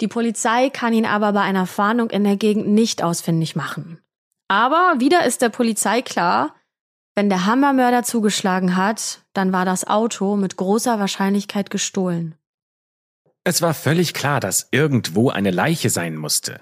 Die 0.00 0.08
Polizei 0.08 0.70
kann 0.70 0.94
ihn 0.94 1.06
aber 1.06 1.32
bei 1.32 1.42
einer 1.42 1.66
Fahndung 1.66 2.10
in 2.10 2.24
der 2.24 2.36
Gegend 2.36 2.68
nicht 2.68 3.02
ausfindig 3.02 3.56
machen. 3.56 4.00
Aber 4.48 4.94
wieder 4.98 5.24
ist 5.24 5.42
der 5.42 5.48
Polizei 5.48 6.02
klar, 6.02 6.54
wenn 7.14 7.28
der 7.28 7.46
Hammermörder 7.46 8.02
zugeschlagen 8.02 8.76
hat, 8.76 9.21
dann 9.32 9.52
war 9.52 9.64
das 9.64 9.86
Auto 9.86 10.36
mit 10.36 10.56
großer 10.56 10.98
Wahrscheinlichkeit 10.98 11.70
gestohlen. 11.70 12.34
Es 13.44 13.62
war 13.62 13.74
völlig 13.74 14.14
klar, 14.14 14.40
dass 14.40 14.68
irgendwo 14.70 15.30
eine 15.30 15.50
Leiche 15.50 15.90
sein 15.90 16.16
musste. 16.16 16.60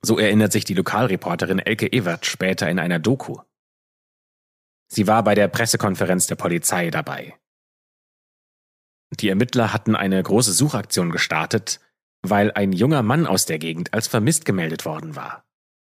So 0.00 0.18
erinnert 0.18 0.50
sich 0.50 0.64
die 0.64 0.74
Lokalreporterin 0.74 1.60
Elke 1.60 1.86
Ewert 1.86 2.26
später 2.26 2.68
in 2.68 2.80
einer 2.80 2.98
Doku. 2.98 3.38
Sie 4.88 5.06
war 5.06 5.22
bei 5.22 5.34
der 5.34 5.48
Pressekonferenz 5.48 6.26
der 6.26 6.34
Polizei 6.34 6.90
dabei. 6.90 7.38
Die 9.20 9.28
Ermittler 9.28 9.72
hatten 9.72 9.94
eine 9.94 10.22
große 10.22 10.52
Suchaktion 10.52 11.10
gestartet, 11.10 11.80
weil 12.22 12.50
ein 12.52 12.72
junger 12.72 13.02
Mann 13.02 13.26
aus 13.26 13.46
der 13.46 13.58
Gegend 13.58 13.94
als 13.94 14.08
vermisst 14.08 14.44
gemeldet 14.44 14.84
worden 14.84 15.14
war. 15.14 15.44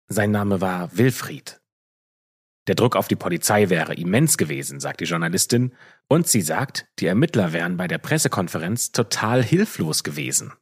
Sein 0.08 0.32
Name 0.32 0.62
war 0.62 0.98
Wilfried. 0.98 1.62
Der 2.68 2.76
Druck 2.76 2.96
auf 2.96 3.08
die 3.08 3.16
Polizei 3.16 3.70
wäre 3.70 3.94
immens 3.94 4.38
gewesen, 4.38 4.80
sagt 4.80 5.02
die 5.02 5.06
Journalistin, 5.06 5.76
und 6.08 6.28
sie 6.28 6.42
sagt, 6.42 6.88
die 7.00 7.08
Ermittler 7.08 7.52
wären 7.52 7.76
bei 7.78 7.88
der 7.88 7.98
Pressekonferenz 7.98 8.92
total 8.92 9.44
hilflos 9.44 10.04
gewesen. 10.04 10.54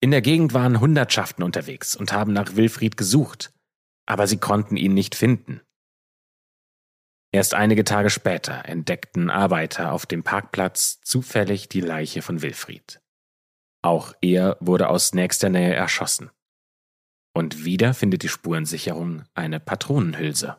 In 0.00 0.12
der 0.12 0.22
Gegend 0.22 0.54
waren 0.54 0.78
Hundertschaften 0.78 1.42
unterwegs 1.42 1.96
und 1.96 2.12
haben 2.12 2.32
nach 2.32 2.54
Wilfried 2.54 2.96
gesucht. 2.96 3.52
aber 4.06 4.26
sie 4.26 4.38
konnten 4.38 4.78
ihn 4.78 4.94
nicht 4.94 5.14
finden. 5.14 5.60
Erst 7.30 7.52
einige 7.52 7.84
Tage 7.84 8.08
später 8.08 8.64
entdeckten 8.64 9.28
Arbeiter 9.28 9.92
auf 9.92 10.06
dem 10.06 10.22
Parkplatz 10.22 11.02
zufällig 11.02 11.68
die 11.68 11.82
Leiche 11.82 12.22
von 12.22 12.40
Wilfried. 12.40 13.02
Auch 13.82 14.14
er 14.22 14.56
wurde 14.60 14.88
aus 14.88 15.12
nächster 15.12 15.50
Nähe 15.50 15.74
erschossen. 15.74 16.30
Und 17.38 17.64
wieder 17.64 17.94
findet 17.94 18.24
die 18.24 18.28
Spurensicherung 18.28 19.22
eine 19.32 19.60
Patronenhülse. 19.60 20.56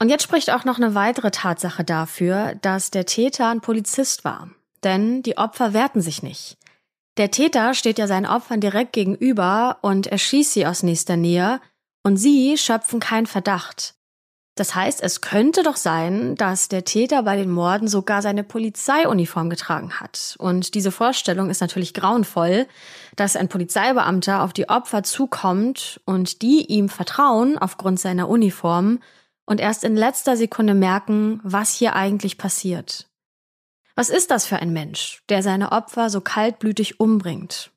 Und 0.00 0.08
jetzt 0.08 0.22
spricht 0.22 0.50
auch 0.50 0.64
noch 0.64 0.76
eine 0.76 0.94
weitere 0.94 1.32
Tatsache 1.32 1.82
dafür, 1.82 2.54
dass 2.62 2.92
der 2.92 3.06
Täter 3.06 3.48
ein 3.48 3.60
Polizist 3.60 4.24
war. 4.24 4.50
Denn 4.84 5.24
die 5.24 5.36
Opfer 5.36 5.74
wehrten 5.74 6.00
sich 6.00 6.22
nicht. 6.22 6.58
Der 7.16 7.32
Täter 7.32 7.74
steht 7.74 7.98
ja 7.98 8.06
seinen 8.06 8.26
Opfern 8.26 8.60
direkt 8.60 8.92
gegenüber 8.92 9.78
und 9.82 10.06
erschießt 10.06 10.52
sie 10.52 10.64
aus 10.64 10.84
nächster 10.84 11.16
Nähe, 11.16 11.60
und 12.04 12.18
sie 12.18 12.56
schöpfen 12.56 13.00
keinen 13.00 13.26
Verdacht. 13.26 13.96
Das 14.60 14.74
heißt, 14.74 15.02
es 15.02 15.22
könnte 15.22 15.62
doch 15.62 15.76
sein, 15.76 16.34
dass 16.34 16.68
der 16.68 16.84
Täter 16.84 17.22
bei 17.22 17.34
den 17.34 17.50
Morden 17.50 17.88
sogar 17.88 18.20
seine 18.20 18.44
Polizeiuniform 18.44 19.48
getragen 19.48 20.00
hat. 20.00 20.36
Und 20.38 20.74
diese 20.74 20.92
Vorstellung 20.92 21.48
ist 21.48 21.62
natürlich 21.62 21.94
grauenvoll, 21.94 22.66
dass 23.16 23.36
ein 23.36 23.48
Polizeibeamter 23.48 24.42
auf 24.42 24.52
die 24.52 24.68
Opfer 24.68 25.02
zukommt 25.02 26.02
und 26.04 26.42
die 26.42 26.66
ihm 26.66 26.90
vertrauen 26.90 27.56
aufgrund 27.56 28.00
seiner 28.00 28.28
Uniform 28.28 28.98
und 29.46 29.62
erst 29.62 29.82
in 29.82 29.96
letzter 29.96 30.36
Sekunde 30.36 30.74
merken, 30.74 31.40
was 31.42 31.72
hier 31.72 31.96
eigentlich 31.96 32.36
passiert. 32.36 33.08
Was 33.94 34.10
ist 34.10 34.30
das 34.30 34.44
für 34.44 34.56
ein 34.56 34.74
Mensch, 34.74 35.22
der 35.30 35.42
seine 35.42 35.72
Opfer 35.72 36.10
so 36.10 36.20
kaltblütig 36.20 37.00
umbringt? 37.00 37.70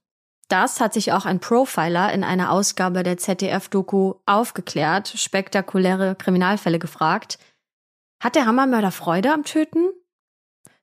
Das 0.50 0.80
hat 0.80 0.94
sich 0.94 1.12
auch 1.12 1.26
ein 1.26 1.40
Profiler 1.40 2.12
in 2.14 2.24
einer 2.24 2.52
Ausgabe 2.52 3.04
der 3.04 3.18
ZDF-Doku 3.18 4.16
aufgeklärt, 4.26 5.14
spektakuläre 5.16 6.16
Kriminalfälle 6.16 6.80
gefragt. 6.80 7.40
Hat 8.22 8.36
der 8.36 8.46
Hammermörder 8.46 8.92
Freude 8.92 9.34
am 9.34 9.44
Töten? 9.44 9.90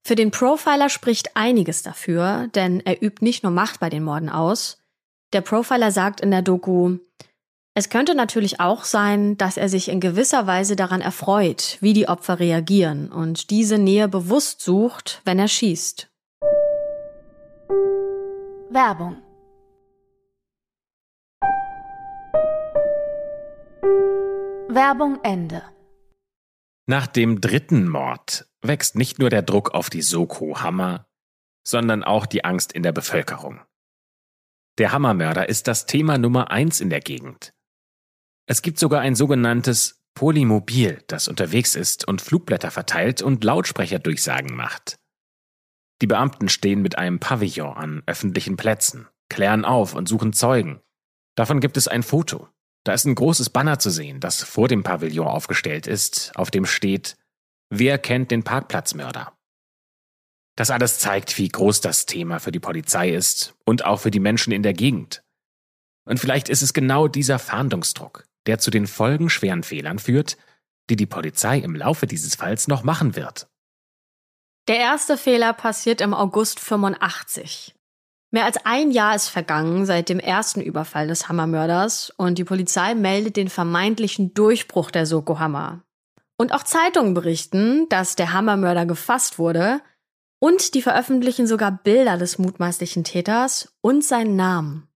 Für 0.03 0.14
den 0.14 0.31
Profiler 0.31 0.88
spricht 0.88 1.37
einiges 1.37 1.83
dafür, 1.83 2.49
denn 2.55 2.81
er 2.81 3.03
übt 3.03 3.25
nicht 3.25 3.42
nur 3.42 3.53
Macht 3.53 3.81
bei 3.81 3.90
den 3.90 4.03
Morden 4.03 4.31
aus. 4.31 4.79
Der 5.33 5.42
Profiler 5.42 5.92
sagt 5.92 6.20
in 6.20 6.31
der 6.31 6.42
Doku, 6.42 6.96
es 7.75 7.88
könnte 7.88 8.14
natürlich 8.16 8.59
auch 8.59 8.85
sein, 8.85 9.37
dass 9.37 9.57
er 9.57 9.68
sich 9.68 9.88
in 9.88 10.01
gewisser 10.01 10.46
Weise 10.46 10.75
daran 10.75 11.01
erfreut, 11.01 11.79
wie 11.81 11.92
die 11.92 12.09
Opfer 12.09 12.40
reagieren 12.40 13.12
und 13.12 13.51
diese 13.51 13.79
Nähe 13.79 14.09
bewusst 14.09 14.61
sucht, 14.62 15.23
wenn 15.25 15.38
er 15.38 15.49
schießt. 15.49 16.09
Werbung 18.70 19.16
Werbung 24.74 25.18
Ende. 25.24 25.62
Nach 26.87 27.06
dem 27.06 27.40
dritten 27.40 27.88
Mord 27.88 28.46
wächst 28.62 28.94
nicht 28.94 29.18
nur 29.18 29.30
der 29.30 29.42
Druck 29.42 29.74
auf 29.74 29.90
die 29.90 30.02
Soko 30.02 30.61
Hammer, 30.61 31.09
sondern 31.66 32.04
auch 32.04 32.26
die 32.26 32.44
Angst 32.44 32.72
in 32.72 32.83
der 32.83 32.92
Bevölkerung. 32.92 33.61
Der 34.78 34.92
Hammermörder 34.92 35.48
ist 35.48 35.66
das 35.66 35.87
Thema 35.87 36.18
Nummer 36.18 36.50
eins 36.50 36.80
in 36.80 36.88
der 36.88 37.00
Gegend. 37.00 37.52
Es 38.46 38.62
gibt 38.62 38.78
sogar 38.78 39.00
ein 39.00 39.14
sogenanntes 39.14 40.00
Polymobil, 40.14 41.02
das 41.06 41.28
unterwegs 41.28 41.74
ist 41.74 42.06
und 42.06 42.20
Flugblätter 42.22 42.70
verteilt 42.70 43.22
und 43.22 43.42
Lautsprecherdurchsagen 43.42 44.54
macht. 44.54 44.98
Die 46.00 46.06
Beamten 46.06 46.48
stehen 46.48 46.80
mit 46.80 46.96
einem 46.96 47.18
Pavillon 47.18 47.76
an 47.76 48.02
öffentlichen 48.06 48.56
Plätzen, 48.56 49.09
klären 49.28 49.64
auf 49.64 49.94
und 49.94 50.09
suchen 50.09 50.33
Zeugen. 50.33 50.80
Davon 51.35 51.61
gibt 51.61 51.76
es 51.76 51.88
ein 51.88 52.02
Foto. 52.02 52.48
Da 52.84 52.94
ist 52.94 53.04
ein 53.04 53.14
großes 53.14 53.50
Banner 53.50 53.78
zu 53.78 53.90
sehen, 53.90 54.20
das 54.20 54.42
vor 54.42 54.68
dem 54.68 54.82
Pavillon 54.82 55.26
aufgestellt 55.26 55.86
ist, 55.86 56.32
auf 56.36 56.50
dem 56.50 56.64
steht 56.64 57.16
Wer 57.72 57.98
kennt 57.98 58.32
den 58.32 58.42
Parkplatzmörder? 58.42 59.32
Das 60.56 60.70
alles 60.70 60.98
zeigt, 60.98 61.38
wie 61.38 61.48
groß 61.48 61.80
das 61.80 62.04
Thema 62.04 62.40
für 62.40 62.52
die 62.52 62.58
Polizei 62.58 63.10
ist 63.10 63.54
und 63.64 63.84
auch 63.84 64.00
für 64.00 64.10
die 64.10 64.18
Menschen 64.18 64.52
in 64.52 64.62
der 64.62 64.72
Gegend. 64.72 65.22
Und 66.04 66.18
vielleicht 66.18 66.48
ist 66.48 66.62
es 66.62 66.72
genau 66.72 67.06
dieser 67.06 67.38
Fahndungsdruck, 67.38 68.24
der 68.46 68.58
zu 68.58 68.70
den 68.70 68.86
folgenschweren 68.86 69.62
Fehlern 69.62 69.98
führt, 69.98 70.36
die 70.90 70.96
die 70.96 71.06
Polizei 71.06 71.58
im 71.58 71.76
Laufe 71.76 72.06
dieses 72.06 72.34
Falls 72.34 72.66
noch 72.66 72.82
machen 72.82 73.14
wird. 73.14 73.48
Der 74.66 74.78
erste 74.78 75.16
Fehler 75.16 75.52
passiert 75.52 76.00
im 76.00 76.12
August 76.12 76.60
85. 76.60 77.74
Mehr 78.32 78.44
als 78.44 78.64
ein 78.64 78.92
Jahr 78.92 79.16
ist 79.16 79.28
vergangen 79.28 79.86
seit 79.86 80.08
dem 80.08 80.20
ersten 80.20 80.60
Überfall 80.60 81.08
des 81.08 81.28
Hammermörders 81.28 82.12
und 82.16 82.38
die 82.38 82.44
Polizei 82.44 82.94
meldet 82.94 83.36
den 83.36 83.48
vermeintlichen 83.48 84.34
Durchbruch 84.34 84.92
der 84.92 85.04
Soko 85.04 85.40
Hammer. 85.40 85.82
Und 86.36 86.52
auch 86.52 86.62
Zeitungen 86.62 87.12
berichten, 87.12 87.88
dass 87.88 88.14
der 88.14 88.32
Hammermörder 88.32 88.86
gefasst 88.86 89.38
wurde 89.38 89.80
und 90.38 90.74
die 90.74 90.82
veröffentlichen 90.82 91.48
sogar 91.48 91.72
Bilder 91.72 92.18
des 92.18 92.38
mutmaßlichen 92.38 93.02
Täters 93.02 93.74
und 93.80 94.04
seinen 94.04 94.36
Namen. 94.36 94.86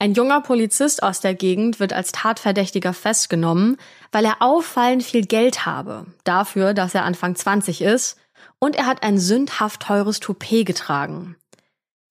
Ein 0.00 0.14
junger 0.14 0.40
Polizist 0.40 1.04
aus 1.04 1.20
der 1.20 1.34
Gegend 1.34 1.78
wird 1.78 1.92
als 1.92 2.10
Tatverdächtiger 2.10 2.92
festgenommen, 2.92 3.76
weil 4.10 4.24
er 4.24 4.42
auffallend 4.42 5.04
viel 5.04 5.24
Geld 5.24 5.64
habe, 5.64 6.06
dafür, 6.24 6.74
dass 6.74 6.96
er 6.96 7.04
Anfang 7.04 7.36
20 7.36 7.80
ist, 7.80 8.18
und 8.58 8.74
er 8.74 8.86
hat 8.86 9.04
ein 9.04 9.18
sündhaft 9.18 9.82
teures 9.82 10.18
Toupet 10.18 10.66
getragen. 10.66 11.36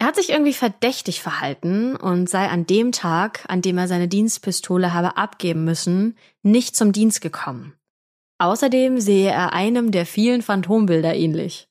Er 0.01 0.07
hat 0.07 0.15
sich 0.15 0.31
irgendwie 0.31 0.53
verdächtig 0.55 1.21
verhalten 1.21 1.95
und 1.95 2.27
sei 2.27 2.47
an 2.47 2.65
dem 2.65 2.91
Tag, 2.91 3.45
an 3.47 3.61
dem 3.61 3.77
er 3.77 3.87
seine 3.87 4.07
Dienstpistole 4.07 4.95
habe 4.95 5.15
abgeben 5.15 5.63
müssen, 5.63 6.17
nicht 6.41 6.75
zum 6.75 6.91
Dienst 6.91 7.21
gekommen. 7.21 7.75
Außerdem 8.39 8.99
sehe 8.99 9.29
er 9.29 9.53
einem 9.53 9.91
der 9.91 10.07
vielen 10.07 10.41
Phantombilder 10.41 11.13
ähnlich. 11.13 11.67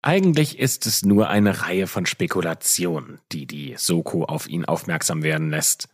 Eigentlich 0.00 0.60
ist 0.60 0.86
es 0.86 1.04
nur 1.04 1.28
eine 1.28 1.62
Reihe 1.62 1.88
von 1.88 2.06
Spekulationen, 2.06 3.18
die 3.32 3.46
die 3.46 3.74
Soko 3.78 4.22
auf 4.26 4.48
ihn 4.48 4.64
aufmerksam 4.64 5.24
werden 5.24 5.50
lässt. 5.50 5.88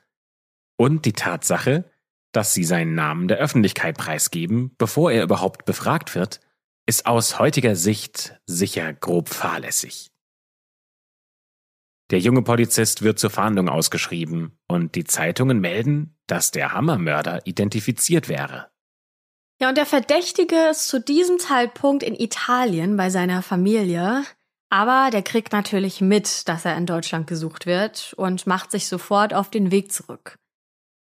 Und 0.77 1.07
die 1.07 1.15
Tatsache, 1.15 1.91
dass 2.33 2.53
sie 2.53 2.65
seinen 2.65 2.95
Namen 2.95 3.29
der 3.29 3.39
Öffentlichkeit 3.39 3.97
preisgeben, 3.97 4.75
bevor 4.77 5.11
er 5.11 5.23
überhaupt 5.23 5.65
befragt 5.65 6.15
wird, 6.15 6.41
ist 6.85 7.07
aus 7.07 7.39
heutiger 7.39 7.77
Sicht 7.77 8.39
sicher 8.45 8.93
grob 8.93 9.31
fahrlässig. 9.31 10.11
Der 12.11 12.19
junge 12.19 12.43
Polizist 12.43 13.03
wird 13.03 13.19
zur 13.19 13.31
Fahndung 13.31 13.69
ausgeschrieben 13.69 14.59
und 14.67 14.97
die 14.97 15.05
Zeitungen 15.05 15.61
melden, 15.61 16.17
dass 16.27 16.51
der 16.51 16.73
Hammermörder 16.73 17.47
identifiziert 17.47 18.29
wäre. 18.29 18.69
Ja, 19.61 19.69
und 19.69 19.77
der 19.77 19.87
Verdächtige 19.87 20.71
ist 20.71 20.89
zu 20.89 21.01
diesem 21.01 21.39
Zeitpunkt 21.39 22.03
in 22.03 22.15
Italien 22.15 22.97
bei 22.97 23.11
seiner 23.11 23.43
Familie, 23.43 24.25
aber 24.71 25.11
der 25.13 25.23
kriegt 25.23 25.53
natürlich 25.53 26.01
mit, 26.01 26.49
dass 26.49 26.65
er 26.65 26.77
in 26.77 26.87
Deutschland 26.87 27.27
gesucht 27.27 27.67
wird 27.67 28.15
und 28.17 28.47
macht 28.47 28.71
sich 28.71 28.89
sofort 28.89 29.35
auf 29.35 29.51
den 29.51 29.71
Weg 29.71 29.93
zurück. 29.93 30.39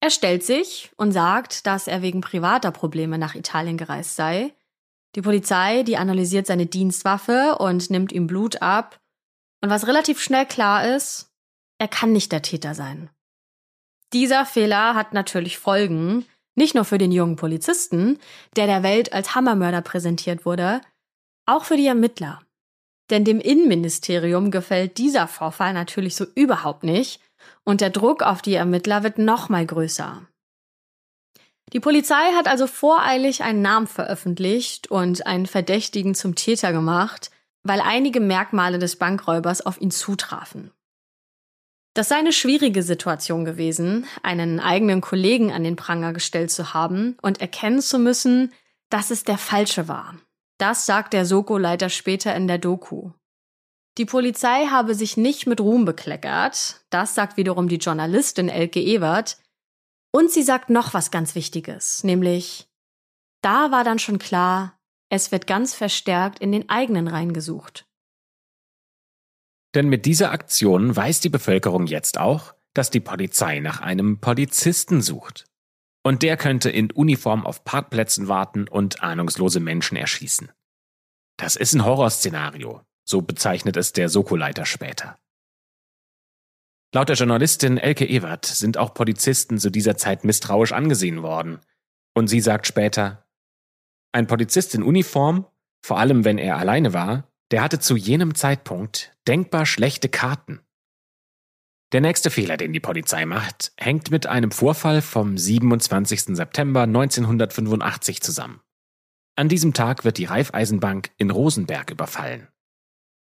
Er 0.02 0.10
stellt 0.10 0.44
sich 0.44 0.92
und 0.98 1.12
sagt, 1.14 1.66
dass 1.66 1.88
er 1.88 2.02
wegen 2.02 2.22
privater 2.22 2.72
Probleme 2.72 3.18
nach 3.18 3.36
Italien 3.36 3.78
gereist 3.78 4.16
sei. 4.16 4.54
Die 5.16 5.22
Polizei, 5.22 5.84
die 5.84 5.98
analysiert 5.98 6.46
seine 6.46 6.66
Dienstwaffe 6.66 7.56
und 7.60 7.90
nimmt 7.90 8.12
ihm 8.12 8.28
Blut 8.28 8.62
ab. 8.62 9.00
Und 9.64 9.70
was 9.70 9.88
relativ 9.88 10.22
schnell 10.22 10.46
klar 10.46 10.94
ist, 10.94 11.32
er 11.80 11.88
kann 11.88 12.12
nicht 12.12 12.34
der 12.34 12.42
Täter 12.42 12.76
sein. 12.76 13.10
Dieser 14.12 14.46
Fehler 14.46 14.94
hat 14.94 15.14
natürlich 15.14 15.58
Folgen, 15.58 16.26
nicht 16.56 16.76
nur 16.76 16.84
für 16.84 16.98
den 16.98 17.14
jungen 17.14 17.38
Polizisten, 17.38 18.20
der 18.58 18.68
der 18.68 18.84
Welt 18.84 19.14
als 19.14 19.36
Hammermörder 19.36 19.82
präsentiert 19.82 20.46
wurde, 20.46 20.82
auch 21.46 21.64
für 21.64 21.78
die 21.78 21.88
Ermittler. 21.88 22.42
Denn 23.10 23.24
dem 23.24 23.40
Innenministerium 23.40 24.52
gefällt 24.52 24.98
dieser 24.98 25.30
Vorfall 25.30 25.74
natürlich 25.74 26.18
so 26.18 26.26
überhaupt 26.36 26.84
nicht 26.84 27.22
und 27.64 27.80
der 27.80 27.90
Druck 27.90 28.22
auf 28.22 28.42
die 28.42 28.56
Ermittler 28.56 29.04
wird 29.04 29.18
noch 29.18 29.48
mal 29.48 29.66
größer. 29.66 30.28
Die 31.72 31.80
Polizei 31.80 32.34
hat 32.36 32.50
also 32.50 32.68
voreilig 32.68 33.44
einen 33.44 33.62
Namen 33.62 33.88
veröffentlicht 33.88 34.92
und 34.92 35.26
einen 35.26 35.46
Verdächtigen 35.46 36.16
zum 36.16 36.36
Täter 36.36 36.74
gemacht, 36.74 37.32
weil 37.64 37.82
einige 37.82 38.20
Merkmale 38.20 38.80
des 38.80 38.98
Bankräubers 38.98 39.66
auf 39.66 39.80
ihn 39.80 39.92
zutrafen. 39.92 40.72
Das 41.94 42.10
sei 42.10 42.16
eine 42.16 42.34
schwierige 42.34 42.82
Situation 42.82 43.46
gewesen, 43.46 44.06
einen 44.24 44.60
eigenen 44.60 45.02
Kollegen 45.02 45.52
an 45.52 45.64
den 45.64 45.76
Pranger 45.76 46.12
gestellt 46.12 46.52
zu 46.52 46.74
haben 46.74 47.18
und 47.22 47.40
erkennen 47.40 47.82
zu 47.82 48.00
müssen, 48.00 48.52
dass 48.90 49.12
es 49.12 49.24
der 49.24 49.38
falsche 49.38 49.88
war. 49.88 50.16
Das 50.58 50.86
sagt 50.86 51.14
der 51.14 51.26
Soko-Leiter 51.26 51.90
später 51.90 52.36
in 52.36 52.48
der 52.48 52.58
Doku. 52.58 53.12
Die 54.00 54.06
Polizei 54.06 54.66
habe 54.66 54.96
sich 54.96 55.18
nicht 55.18 55.46
mit 55.46 55.62
Ruhm 55.62 55.86
bekleckert, 55.86 56.84
das 56.90 57.14
sagt 57.14 57.38
wiederum 57.38 57.68
die 57.68 57.78
Journalistin 57.78 58.50
Elke 58.50 58.80
Ebert, 58.80 59.38
und 60.12 60.32
sie 60.32 60.44
sagt 60.44 60.70
noch 60.70 60.94
was 60.94 61.12
ganz 61.12 61.36
Wichtiges, 61.36 62.04
nämlich, 62.04 62.68
da 63.42 63.72
war 63.72 63.84
dann 63.84 64.00
schon 64.00 64.20
klar, 64.20 64.80
es 65.14 65.32
wird 65.32 65.46
ganz 65.46 65.76
verstärkt 65.76 66.40
in 66.40 66.52
den 66.52 66.70
eigenen 66.70 67.08
Reihen 67.08 67.34
gesucht. 67.34 67.86
Denn 69.76 69.88
mit 69.88 70.08
dieser 70.08 70.32
Aktion 70.32 70.96
weiß 70.96 71.20
die 71.20 71.30
Bevölkerung 71.30 71.86
jetzt 71.86 72.18
auch, 72.18 72.56
dass 72.74 72.90
die 72.90 73.00
Polizei 73.00 73.60
nach 73.60 73.80
einem 73.80 74.20
Polizisten 74.20 75.04
sucht. 75.04 75.46
Und 76.04 76.24
der 76.24 76.36
könnte 76.36 76.72
in 76.72 76.92
Uniform 76.92 77.46
auf 77.46 77.64
Parkplätzen 77.64 78.28
warten 78.28 78.68
und 78.68 79.04
ahnungslose 79.04 79.60
Menschen 79.60 79.98
erschießen. 79.98 80.52
Das 81.38 81.58
ist 81.58 81.76
ein 81.76 81.86
Horrorszenario, 81.86 82.82
so 83.08 83.22
bezeichnet 83.22 83.78
es 83.78 83.94
der 83.94 84.10
Soko-Leiter 84.10 84.66
später. 84.66 85.20
Laut 86.92 87.10
der 87.10 87.18
Journalistin 87.18 87.78
Elke 87.78 88.06
Ewert 88.06 88.48
sind 88.48 88.80
auch 88.80 88.96
Polizisten 88.96 89.60
zu 89.60 89.70
dieser 89.70 89.96
Zeit 89.96 90.24
misstrauisch 90.24 90.72
angesehen 90.72 91.22
worden. 91.22 91.60
Und 92.16 92.28
sie 92.30 92.42
sagt 92.42 92.66
später, 92.66 93.23
ein 94.14 94.28
Polizist 94.28 94.76
in 94.76 94.84
Uniform, 94.84 95.46
vor 95.86 96.00
allem 96.00 96.24
wenn 96.24 96.38
er 96.38 96.58
alleine 96.58 96.94
war, 96.94 97.28
der 97.52 97.62
hatte 97.62 97.80
zu 97.80 97.96
jenem 97.98 98.36
Zeitpunkt 98.36 99.16
denkbar 99.28 99.66
schlechte 99.66 100.10
Karten. 100.10 100.62
Der 101.92 102.02
nächste 102.02 102.32
Fehler, 102.32 102.58
den 102.58 102.74
die 102.74 102.80
Polizei 102.80 103.26
macht, 103.26 103.72
hängt 103.78 104.10
mit 104.10 104.26
einem 104.26 104.52
Vorfall 104.52 105.02
vom 105.02 105.38
27. 105.38 106.36
September 106.36 106.84
1985 106.84 108.22
zusammen. 108.22 108.62
An 109.36 109.50
diesem 109.50 109.74
Tag 109.74 110.04
wird 110.04 110.18
die 110.18 110.26
Raiffeisenbank 110.26 111.12
in 111.18 111.30
Rosenberg 111.30 111.92
überfallen. 111.92 112.48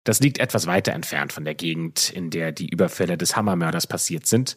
Das 0.05 0.21
liegt 0.21 0.39
etwas 0.39 0.67
weiter 0.67 0.93
entfernt 0.93 1.33
von 1.33 1.45
der 1.45 1.55
Gegend, 1.55 2.11
in 2.11 2.31
der 2.31 2.51
die 2.51 2.69
Überfälle 2.69 3.19
des 3.19 3.37
Hammermörders 3.37 3.87
passiert 3.87 4.27
sind, 4.27 4.57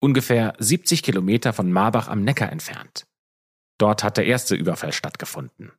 ungefähr 0.00 0.54
70 0.58 1.02
Kilometer 1.02 1.52
von 1.52 1.70
Marbach 1.70 2.08
am 2.08 2.22
Neckar 2.22 2.50
entfernt. 2.50 3.06
Dort 3.78 4.02
hat 4.02 4.16
der 4.16 4.26
erste 4.26 4.54
Überfall 4.54 4.92
stattgefunden. 4.92 5.72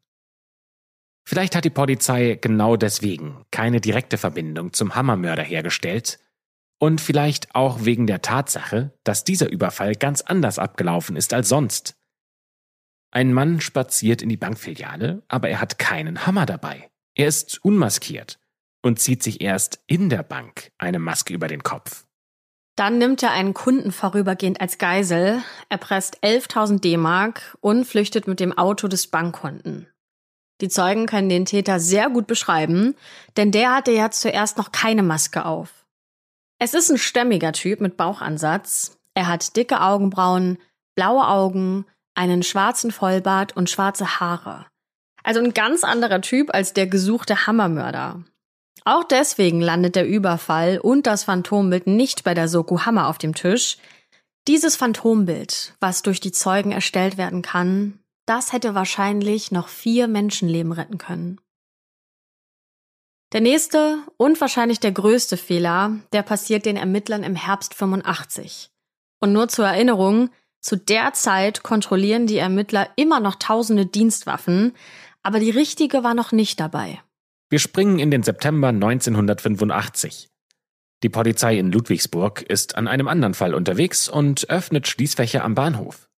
Vielleicht 1.27 1.55
hat 1.55 1.65
die 1.65 1.69
Polizei 1.69 2.37
genau 2.39 2.77
deswegen 2.77 3.45
keine 3.51 3.81
direkte 3.81 4.17
Verbindung 4.17 4.71
zum 4.71 4.95
Hammermörder 4.95 5.43
hergestellt 5.43 6.19
und 6.79 7.01
vielleicht 7.01 7.53
auch 7.53 7.83
wegen 7.83 8.07
der 8.07 8.21
Tatsache, 8.21 8.93
dass 9.03 9.25
dieser 9.25 9.49
Überfall 9.49 9.95
ganz 9.95 10.21
anders 10.21 10.57
abgelaufen 10.57 11.17
ist 11.17 11.33
als 11.33 11.49
sonst. 11.49 11.97
Ein 13.11 13.33
Mann 13.33 13.59
spaziert 13.59 14.21
in 14.21 14.29
die 14.29 14.37
Bankfiliale, 14.37 15.23
aber 15.27 15.49
er 15.49 15.59
hat 15.59 15.79
keinen 15.79 16.25
Hammer 16.25 16.45
dabei. 16.45 16.89
Er 17.15 17.27
ist 17.27 17.63
unmaskiert 17.63 18.39
und 18.81 18.99
zieht 18.99 19.21
sich 19.21 19.41
erst 19.41 19.83
in 19.87 20.09
der 20.09 20.23
Bank 20.23 20.71
eine 20.77 20.99
Maske 20.99 21.33
über 21.33 21.49
den 21.49 21.63
Kopf. 21.63 22.06
Dann 22.77 22.99
nimmt 22.99 23.23
er 23.23 23.31
einen 23.31 23.55
Kunden 23.55 23.91
vorübergehend 23.91 24.61
als 24.61 24.77
Geisel, 24.77 25.41
erpresst 25.67 26.23
11.000 26.23 26.79
D-Mark 26.79 27.57
und 27.59 27.85
flüchtet 27.85 28.27
mit 28.27 28.39
dem 28.39 28.55
Auto 28.55 28.87
des 28.87 29.07
Bankkunden. 29.07 29.87
Die 30.61 30.69
Zeugen 30.69 31.07
können 31.07 31.27
den 31.27 31.45
Täter 31.45 31.79
sehr 31.79 32.09
gut 32.09 32.27
beschreiben, 32.27 32.95
denn 33.35 33.51
der 33.51 33.75
hatte 33.75 33.91
ja 33.91 34.11
zuerst 34.11 34.59
noch 34.59 34.71
keine 34.71 35.01
Maske 35.01 35.43
auf. 35.45 35.85
Es 36.59 36.75
ist 36.75 36.91
ein 36.91 36.99
stämmiger 36.99 37.51
Typ 37.51 37.81
mit 37.81 37.97
Bauchansatz. 37.97 38.99
Er 39.15 39.27
hat 39.27 39.55
dicke 39.55 39.81
Augenbrauen, 39.81 40.59
blaue 40.95 41.27
Augen, 41.27 41.85
einen 42.13 42.43
schwarzen 42.43 42.91
Vollbart 42.91 43.57
und 43.57 43.71
schwarze 43.71 44.19
Haare. 44.19 44.67
Also 45.23 45.39
ein 45.39 45.55
ganz 45.55 45.83
anderer 45.83 46.21
Typ 46.21 46.53
als 46.53 46.73
der 46.73 46.85
gesuchte 46.85 47.47
Hammermörder. 47.47 48.23
Auch 48.87 49.03
deswegen 49.03 49.59
landet 49.59 49.97
der 49.97 50.07
Überfall 50.07 50.79
und 50.79 51.07
das 51.07 51.25
Phantombild 51.25 51.87
nicht 51.87 52.23
bei 52.23 52.33
der 52.33 52.47
Soko 52.47 52.85
Hammer 52.85 53.09
auf 53.09 53.17
dem 53.17 53.35
Tisch. 53.35 53.75
Dieses 54.47 54.77
Phantombild, 54.77 55.75
was 55.81 56.03
durch 56.03 56.21
die 56.21 56.31
Zeugen 56.31 56.71
erstellt 56.71 57.17
werden 57.17 57.41
kann, 57.41 57.99
das 58.25 58.53
hätte 58.53 58.75
wahrscheinlich 58.75 59.51
noch 59.51 59.67
vier 59.67 60.07
Menschenleben 60.07 60.71
retten 60.71 60.97
können. 60.97 61.41
Der 63.33 63.41
nächste 63.41 63.97
und 64.15 64.39
wahrscheinlich 64.39 64.79
der 64.79 64.93
größte 64.93 65.35
Fehler, 65.35 65.97
der 66.13 66.21
passiert 66.21 66.65
den 66.65 66.77
Ermittlern 66.77 67.23
im 67.23 67.35
Herbst 67.35 67.73
85. 67.73 68.69
Und 69.19 69.33
nur 69.33 69.49
zur 69.49 69.65
Erinnerung, 69.65 70.29
zu 70.61 70.77
der 70.77 71.11
Zeit 71.11 71.61
kontrollieren 71.61 72.25
die 72.25 72.37
Ermittler 72.37 72.87
immer 72.95 73.19
noch 73.19 73.35
tausende 73.35 73.85
Dienstwaffen, 73.85 74.77
aber 75.23 75.39
die 75.41 75.51
richtige 75.51 76.05
war 76.05 76.13
noch 76.13 76.31
nicht 76.31 76.61
dabei. 76.61 77.01
Wir 77.49 77.59
springen 77.59 77.99
in 77.99 78.11
den 78.11 78.23
September 78.23 78.69
1985. 78.69 80.29
Die 81.01 81.09
Polizei 81.09 81.57
in 81.57 81.71
Ludwigsburg 81.71 82.41
ist 82.41 82.75
an 82.75 82.89
einem 82.89 83.07
anderen 83.07 83.33
Fall 83.33 83.55
unterwegs 83.55 84.09
und 84.09 84.49
öffnet 84.49 84.87
Schließfächer 84.87 85.45
am 85.45 85.55
Bahnhof. 85.55 86.09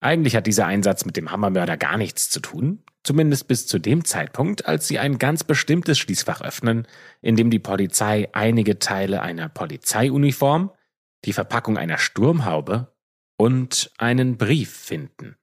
Eigentlich 0.00 0.36
hat 0.36 0.46
dieser 0.46 0.66
Einsatz 0.66 1.04
mit 1.04 1.18
dem 1.18 1.30
Hammermörder 1.30 1.76
gar 1.76 1.98
nichts 1.98 2.30
zu 2.30 2.40
tun, 2.40 2.82
zumindest 3.02 3.46
bis 3.46 3.66
zu 3.66 3.78
dem 3.78 4.06
Zeitpunkt, 4.06 4.64
als 4.66 4.88
sie 4.88 4.98
ein 4.98 5.18
ganz 5.18 5.44
bestimmtes 5.44 5.98
Schließfach 5.98 6.40
öffnen, 6.40 6.86
in 7.20 7.36
dem 7.36 7.50
die 7.50 7.58
Polizei 7.58 8.30
einige 8.32 8.78
Teile 8.78 9.20
einer 9.20 9.50
Polizeiuniform, 9.50 10.70
die 11.26 11.34
Verpackung 11.34 11.76
einer 11.76 11.98
Sturmhaube 11.98 12.94
und 13.36 13.90
einen 13.98 14.38
Brief 14.38 14.74
finden. 14.74 15.36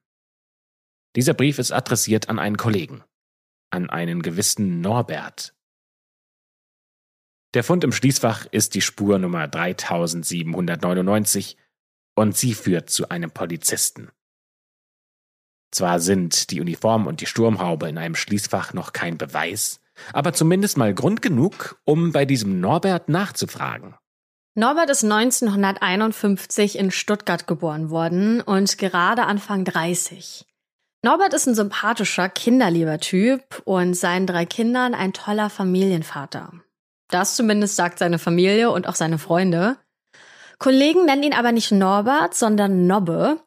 Dieser 1.14 1.34
Brief 1.34 1.60
ist 1.60 1.70
adressiert 1.70 2.28
an 2.28 2.40
einen 2.40 2.56
Kollegen 2.56 3.04
an 3.72 3.90
einen 3.90 4.22
gewissen 4.22 4.80
Norbert. 4.80 5.54
Der 7.54 7.64
Fund 7.64 7.84
im 7.84 7.92
Schließfach 7.92 8.46
ist 8.46 8.74
die 8.74 8.80
Spur 8.80 9.18
Nummer 9.18 9.48
3799 9.48 11.56
und 12.14 12.36
sie 12.36 12.54
führt 12.54 12.90
zu 12.90 13.08
einem 13.08 13.30
Polizisten. 13.30 14.10
Zwar 15.70 16.00
sind 16.00 16.50
die 16.50 16.60
Uniform 16.60 17.06
und 17.06 17.20
die 17.20 17.26
Sturmhaube 17.26 17.88
in 17.88 17.98
einem 17.98 18.14
Schließfach 18.14 18.74
noch 18.74 18.92
kein 18.92 19.16
Beweis, 19.16 19.80
aber 20.12 20.32
zumindest 20.32 20.76
mal 20.76 20.94
Grund 20.94 21.22
genug, 21.22 21.80
um 21.84 22.12
bei 22.12 22.26
diesem 22.26 22.60
Norbert 22.60 23.08
nachzufragen. 23.08 23.94
Norbert 24.54 24.90
ist 24.90 25.04
1951 25.04 26.78
in 26.78 26.90
Stuttgart 26.90 27.46
geboren 27.46 27.88
worden 27.88 28.42
und 28.42 28.76
gerade 28.76 29.24
Anfang 29.24 29.64
30. 29.64 30.46
Norbert 31.04 31.34
ist 31.34 31.48
ein 31.48 31.56
sympathischer, 31.56 32.28
kinderlieber 32.28 33.00
Typ 33.00 33.60
und 33.64 33.94
seinen 33.94 34.28
drei 34.28 34.46
Kindern 34.46 34.94
ein 34.94 35.12
toller 35.12 35.50
Familienvater. 35.50 36.52
Das 37.08 37.34
zumindest 37.34 37.74
sagt 37.74 37.98
seine 37.98 38.20
Familie 38.20 38.70
und 38.70 38.86
auch 38.86 38.94
seine 38.94 39.18
Freunde. 39.18 39.76
Kollegen 40.60 41.04
nennen 41.04 41.24
ihn 41.24 41.34
aber 41.34 41.50
nicht 41.50 41.72
Norbert, 41.72 42.34
sondern 42.34 42.86
Nobbe. 42.86 43.40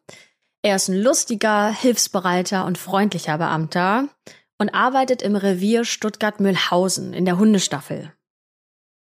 Er 0.63 0.75
ist 0.75 0.89
ein 0.89 1.01
lustiger, 1.01 1.69
hilfsbereiter 1.69 2.65
und 2.65 2.77
freundlicher 2.77 3.37
Beamter 3.37 4.09
und 4.57 4.73
arbeitet 4.73 5.21
im 5.21 5.37
Revier 5.37 5.85
Stuttgart-Mühlhausen 5.85 7.13
in 7.13 7.23
der 7.23 7.37
Hundestaffel. 7.37 8.11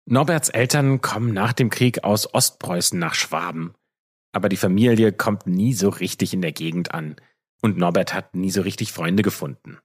Norberts 0.05 0.49
Eltern 0.49 1.01
kommen 1.01 1.33
nach 1.33 1.53
dem 1.53 1.71
Krieg 1.71 2.03
aus 2.03 2.31
Ostpreußen 2.31 2.99
nach 2.99 3.15
Schwaben. 3.15 3.73
Aber 4.31 4.47
die 4.47 4.57
Familie 4.57 5.11
kommt 5.11 5.47
nie 5.47 5.73
so 5.73 5.89
richtig 5.89 6.35
in 6.35 6.41
der 6.43 6.51
Gegend 6.51 6.93
an. 6.93 7.15
Und 7.61 7.77
Norbert 7.77 8.13
hat 8.13 8.35
nie 8.35 8.51
so 8.51 8.61
richtig 8.61 8.91
Freunde 8.91 9.23
gefunden. 9.23 9.79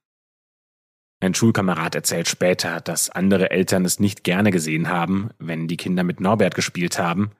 Ein 1.20 1.34
Schulkamerad 1.34 1.94
erzählt 1.94 2.28
später, 2.28 2.80
dass 2.80 3.08
andere 3.08 3.50
Eltern 3.50 3.84
es 3.84 4.00
nicht 4.00 4.24
gerne 4.24 4.50
gesehen 4.50 4.88
haben, 4.88 5.30
wenn 5.38 5.68
die 5.68 5.76
Kinder 5.76 6.02
mit 6.02 6.20
Norbert 6.20 6.54
gespielt 6.54 6.98
haben. 6.98 7.30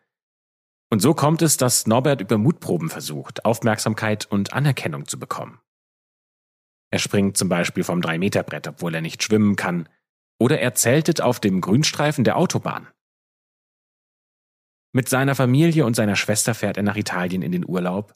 Und 0.89 1.01
so 1.01 1.15
kommt 1.15 1.43
es, 1.43 1.57
dass 1.57 1.87
Norbert 1.87 2.21
über 2.21 2.39
Mutproben 2.39 2.91
versucht, 2.91 3.45
Aufmerksamkeit 3.45 4.27
und 4.27 4.53
Anerkennung 4.53 5.09
zu 5.09 5.19
bekommen. 5.19 5.61
Er 6.93 6.99
springt 6.99 7.37
zum 7.37 7.49
Beispiel 7.49 7.83
vom 7.83 8.01
3-Meter-Brett, 8.01 8.69
obwohl 8.69 8.95
er 8.95 9.01
nicht 9.01 9.23
schwimmen 9.23 9.57
kann, 9.57 9.89
oder 10.39 10.61
er 10.61 10.75
zeltet 10.75 11.21
auf 11.21 11.41
dem 11.41 11.61
Grünstreifen 11.61 12.23
der 12.23 12.37
Autobahn. 12.37 12.87
Mit 14.93 15.09
seiner 15.09 15.35
Familie 15.35 15.87
und 15.87 15.97
seiner 15.97 16.17
Schwester 16.17 16.55
fährt 16.55 16.77
er 16.77 16.83
nach 16.83 16.97
Italien 16.97 17.43
in 17.43 17.51
den 17.51 17.67
Urlaub 17.67 18.15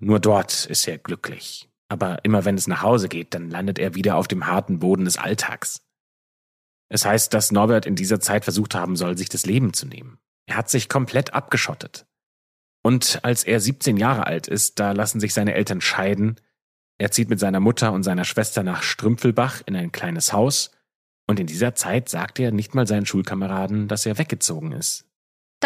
nur 0.00 0.20
dort 0.20 0.66
ist 0.66 0.86
er 0.86 0.98
glücklich. 0.98 1.68
Aber 1.88 2.24
immer 2.24 2.44
wenn 2.44 2.56
es 2.56 2.66
nach 2.66 2.82
Hause 2.82 3.08
geht, 3.08 3.34
dann 3.34 3.50
landet 3.50 3.78
er 3.78 3.94
wieder 3.94 4.16
auf 4.16 4.28
dem 4.28 4.46
harten 4.46 4.78
Boden 4.78 5.04
des 5.04 5.16
Alltags. 5.16 5.82
Es 6.88 7.04
heißt, 7.04 7.32
dass 7.34 7.52
Norbert 7.52 7.86
in 7.86 7.96
dieser 7.96 8.20
Zeit 8.20 8.44
versucht 8.44 8.74
haben 8.74 8.96
soll, 8.96 9.16
sich 9.16 9.28
das 9.28 9.46
Leben 9.46 9.72
zu 9.72 9.86
nehmen. 9.86 10.18
Er 10.46 10.56
hat 10.56 10.70
sich 10.70 10.88
komplett 10.88 11.34
abgeschottet. 11.34 12.06
Und 12.82 13.20
als 13.24 13.42
er 13.42 13.58
17 13.58 13.96
Jahre 13.96 14.26
alt 14.26 14.46
ist, 14.46 14.78
da 14.78 14.92
lassen 14.92 15.18
sich 15.18 15.34
seine 15.34 15.54
Eltern 15.54 15.80
scheiden. 15.80 16.36
Er 16.98 17.10
zieht 17.10 17.28
mit 17.28 17.40
seiner 17.40 17.58
Mutter 17.58 17.92
und 17.92 18.04
seiner 18.04 18.24
Schwester 18.24 18.62
nach 18.62 18.82
Strümpfelbach 18.82 19.62
in 19.66 19.74
ein 19.74 19.90
kleines 19.90 20.32
Haus. 20.32 20.70
Und 21.26 21.40
in 21.40 21.48
dieser 21.48 21.74
Zeit 21.74 22.08
sagt 22.08 22.38
er 22.38 22.52
nicht 22.52 22.76
mal 22.76 22.86
seinen 22.86 23.06
Schulkameraden, 23.06 23.88
dass 23.88 24.06
er 24.06 24.18
weggezogen 24.18 24.70
ist. 24.70 25.05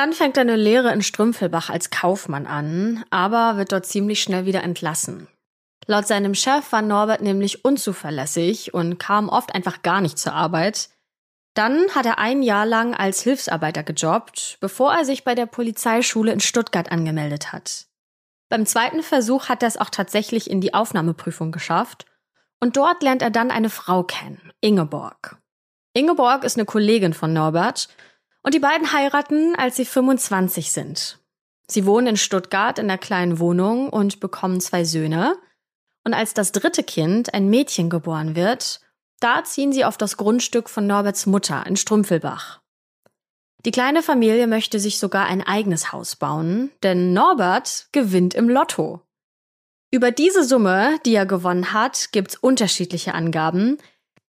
Dann 0.01 0.15
fängt 0.15 0.39
er 0.39 0.41
eine 0.41 0.57
Lehre 0.57 0.95
in 0.95 1.03
Strümpfelbach 1.03 1.69
als 1.69 1.91
Kaufmann 1.91 2.47
an, 2.47 3.05
aber 3.11 3.59
wird 3.59 3.71
dort 3.71 3.85
ziemlich 3.85 4.23
schnell 4.23 4.47
wieder 4.47 4.63
entlassen. 4.63 5.29
Laut 5.85 6.07
seinem 6.07 6.35
Chef 6.35 6.73
war 6.73 6.81
Norbert 6.81 7.21
nämlich 7.21 7.67
unzuverlässig 7.67 8.73
und 8.73 8.97
kam 8.97 9.29
oft 9.29 9.55
einfach 9.55 9.83
gar 9.83 10.01
nicht 10.01 10.19
zur 10.19 10.33
Arbeit. 10.33 10.89
Dann 11.53 11.95
hat 11.95 12.07
er 12.07 12.19
ein 12.19 12.43
Jahr 12.43 12.65
lang 12.65 12.95
als 12.95 13.21
Hilfsarbeiter 13.21 13.83
gejobbt, 13.83 14.57
bevor 14.63 14.91
er 14.95 15.05
sich 15.05 15.23
bei 15.23 15.35
der 15.35 15.45
Polizeischule 15.45 16.33
in 16.33 16.41
Stuttgart 16.41 16.91
angemeldet 16.91 17.53
hat. 17.53 17.85
Beim 18.49 18.65
zweiten 18.65 19.03
Versuch 19.03 19.51
hat 19.51 19.63
er 19.63 19.69
es 19.69 19.77
auch 19.77 19.91
tatsächlich 19.91 20.49
in 20.49 20.63
die 20.63 20.73
Aufnahmeprüfung 20.73 21.53
geschafft 21.53 22.07
und 22.59 22.79
dort 22.79 23.03
lernt 23.03 23.21
er 23.21 23.31
dann 23.31 23.51
eine 23.51 23.69
Frau 23.69 24.03
kennen, 24.03 24.51
Ingeborg. 24.63 25.37
Ingeborg 25.93 26.45
ist 26.45 26.57
eine 26.57 26.65
Kollegin 26.65 27.13
von 27.13 27.35
Norbert 27.35 27.91
und 28.43 28.55
die 28.55 28.61
beiden 28.61 28.93
heiraten, 28.93 29.55
als 29.57 29.77
sie 29.77 29.85
25 29.85 30.73
sind. 30.73 31.19
Sie 31.71 31.87
wohnen 31.87 32.09
in 32.09 32.17
Stuttgart 32.17 32.79
in 32.79 32.89
der 32.89 32.99
kleinen 32.99 33.39
Wohnung 33.39 33.89
und 33.91 34.21
bekommen 34.21 34.61
zwei 34.61 34.85
Söhne. 34.85 35.37
Und 36.05 36.15
als 36.15 36.35
das 36.35 36.53
dritte 36.53 36.83
Kind, 36.83 37.33
ein 37.35 37.49
Mädchen, 37.49 37.91
geboren 37.91 38.35
wird, 38.35 38.81
da 39.21 39.45
ziehen 39.45 39.73
sie 39.73 39.85
auf 39.85 39.97
das 39.97 40.17
Grundstück 40.17 40.69
von 40.69 40.87
Norberts 40.87 41.27
Mutter 41.27 41.65
in 41.67 41.77
Strümpfelbach. 41.77 42.61
Die 43.67 43.71
kleine 43.71 44.03
Familie 44.03 44.47
möchte 44.47 44.81
sich 44.81 44.99
sogar 44.99 45.27
ein 45.27 45.43
eigenes 45.43 45.93
Haus 45.93 46.17
bauen, 46.17 46.71
denn 46.83 47.13
Norbert 47.13 47.89
gewinnt 47.93 48.35
im 48.35 48.49
Lotto. 48.49 49.03
Über 49.93 50.11
diese 50.11 50.45
Summe, 50.45 50.99
die 51.05 51.15
er 51.15 51.27
gewonnen 51.27 51.73
hat, 51.73 52.09
gibt's 52.13 52.37
unterschiedliche 52.37 53.13
Angaben, 53.13 53.77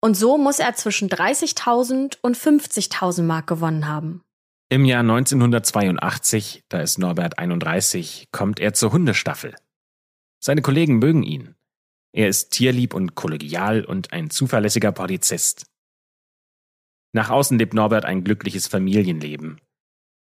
und 0.02 0.16
so 0.16 0.38
muss 0.38 0.60
er 0.60 0.76
zwischen 0.76 1.10
30.000 1.10 2.18
und 2.22 2.38
50.000 2.38 3.24
Mark 3.24 3.48
gewonnen 3.48 3.88
haben. 3.88 4.24
Im 4.70 4.86
Jahr 4.86 5.02
1982, 5.02 6.64
da 6.70 6.82
ist 6.82 7.00
Norbert 7.00 7.40
31, 7.40 8.28
kommt 8.32 8.60
er 8.60 8.74
zur 8.74 8.92
Hundestaffel. 8.92 9.56
Seine 10.42 10.62
Kollegen 10.62 11.00
mögen 11.00 11.24
ihn. 11.24 11.56
Er 12.14 12.28
ist 12.28 12.52
tierlieb 12.52 12.94
und 12.94 13.16
kollegial 13.16 13.84
und 13.84 14.14
ein 14.14 14.30
zuverlässiger 14.30 14.92
Polizist. 14.92 15.66
Nach 17.14 17.30
außen 17.30 17.58
lebt 17.58 17.74
Norbert 17.74 18.06
ein 18.06 18.24
glückliches 18.24 18.68
Familienleben. 18.68 19.60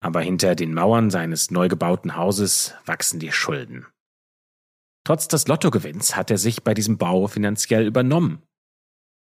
Aber 0.02 0.22
hinter 0.22 0.56
den 0.56 0.74
Mauern 0.74 1.10
seines 1.10 1.50
neu 1.50 1.68
gebauten 1.68 2.16
Hauses 2.16 2.76
wachsen 2.86 3.20
die 3.20 3.32
Schulden. 3.32 3.88
Trotz 5.04 5.28
des 5.28 5.48
Lottogewinns 5.48 6.16
hat 6.16 6.30
er 6.30 6.38
sich 6.38 6.64
bei 6.64 6.74
diesem 6.74 6.98
Bau 6.98 7.28
finanziell 7.28 7.86
übernommen. 7.88 8.44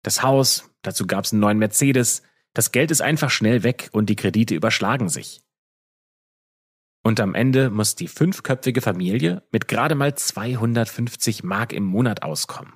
Das 0.02 0.22
Haus, 0.22 0.70
dazu 0.82 1.06
gab 1.06 1.24
es 1.24 1.32
einen 1.32 1.40
neuen 1.40 1.58
Mercedes, 1.58 2.22
das 2.54 2.72
Geld 2.72 2.90
ist 2.90 3.00
einfach 3.00 3.30
schnell 3.30 3.62
weg 3.62 3.90
und 3.92 4.06
die 4.06 4.16
Kredite 4.16 4.54
überschlagen 4.54 5.08
sich. 5.08 5.42
Und 7.02 7.20
am 7.20 7.34
Ende 7.34 7.70
muss 7.70 7.94
die 7.94 8.08
fünfköpfige 8.08 8.80
Familie 8.80 9.42
mit 9.52 9.68
gerade 9.68 9.94
mal 9.94 10.14
250 10.14 11.44
Mark 11.44 11.72
im 11.72 11.84
Monat 11.84 12.22
auskommen. 12.22 12.74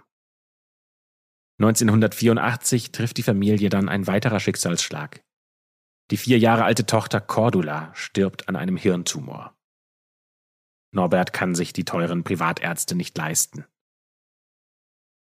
1984 1.58 2.90
trifft 2.90 3.16
die 3.16 3.22
Familie 3.22 3.68
dann 3.68 3.88
ein 3.88 4.06
weiterer 4.06 4.40
Schicksalsschlag. 4.40 5.22
Die 6.10 6.16
vier 6.16 6.38
Jahre 6.38 6.64
alte 6.64 6.84
Tochter 6.86 7.20
Cordula 7.20 7.94
stirbt 7.94 8.48
an 8.48 8.56
einem 8.56 8.76
Hirntumor. 8.76 9.56
Norbert 10.90 11.32
kann 11.32 11.54
sich 11.54 11.72
die 11.72 11.84
teuren 11.84 12.24
Privatärzte 12.24 12.94
nicht 12.94 13.16
leisten. 13.16 13.66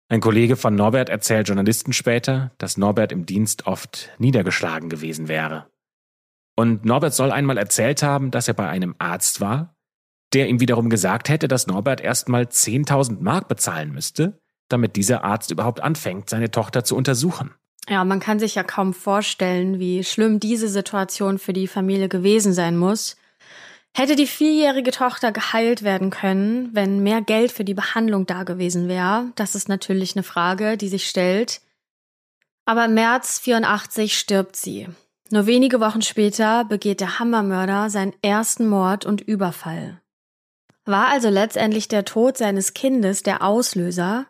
Ein 0.07 0.21
Kollege 0.21 0.55
von 0.55 0.75
Norbert 0.75 1.09
erzählt 1.09 1.47
Journalisten 1.47 1.91
später, 1.91 2.51
dass 2.59 2.77
Norbert 2.77 3.11
im 3.11 3.25
Dienst 3.25 3.65
oft 3.65 4.11
niedergeschlagen 4.19 4.87
gewesen 4.87 5.27
wäre. 5.27 5.67
Und 6.55 6.85
Norbert 6.85 7.13
soll 7.13 7.31
einmal 7.31 7.57
erzählt 7.57 8.03
haben, 8.03 8.29
dass 8.29 8.47
er 8.47 8.53
bei 8.53 8.69
einem 8.69 8.95
Arzt 8.99 9.41
war, 9.41 9.75
der 10.33 10.47
ihm 10.47 10.59
wiederum 10.59 10.89
gesagt 10.89 11.27
hätte, 11.29 11.47
dass 11.47 11.67
Norbert 11.67 12.01
erstmal 12.01 12.43
10.000 12.43 13.21
Mark 13.21 13.47
bezahlen 13.47 13.91
müsste, 13.91 14.39
damit 14.69 14.95
dieser 14.95 15.23
Arzt 15.23 15.51
überhaupt 15.51 15.81
anfängt, 15.81 16.29
seine 16.29 16.51
Tochter 16.51 16.83
zu 16.83 16.95
untersuchen. 16.95 17.51
Ja, 17.89 18.03
man 18.03 18.19
kann 18.19 18.39
sich 18.39 18.55
ja 18.55 18.63
kaum 18.63 18.93
vorstellen, 18.93 19.79
wie 19.79 20.03
schlimm 20.03 20.39
diese 20.39 20.69
Situation 20.69 21.39
für 21.39 21.53
die 21.53 21.67
Familie 21.67 22.09
gewesen 22.09 22.53
sein 22.53 22.77
muss. 22.77 23.15
Hätte 23.97 24.17
die 24.17 24.27
vierjährige 24.27 24.91
Tochter 24.91 25.31
geheilt 25.31 25.81
werden 25.81 26.09
können, 26.09 26.69
wenn 26.73 27.01
mehr 27.01 27.21
Geld 27.21 27.53
für 27.53 27.63
die 27.63 27.73
Behandlung 27.73 28.25
da 28.25 28.43
gewesen 28.43 28.89
wäre? 28.89 29.31
Das 29.35 29.55
ist 29.55 29.69
natürlich 29.69 30.17
eine 30.17 30.23
Frage, 30.23 30.75
die 30.75 30.89
sich 30.89 31.07
stellt. 31.07 31.61
Aber 32.65 32.83
im 32.85 32.93
März 32.93 33.39
84 33.39 34.19
stirbt 34.19 34.57
sie. 34.57 34.89
Nur 35.29 35.45
wenige 35.45 35.79
Wochen 35.79 36.01
später 36.01 36.65
begeht 36.65 36.99
der 36.99 37.19
Hammermörder 37.19 37.89
seinen 37.89 38.11
ersten 38.21 38.67
Mord 38.67 39.05
und 39.05 39.21
Überfall. 39.21 40.01
War 40.83 41.07
also 41.07 41.29
letztendlich 41.29 41.87
der 41.87 42.03
Tod 42.03 42.37
seines 42.37 42.73
Kindes 42.73 43.23
der 43.23 43.43
Auslöser? 43.43 44.25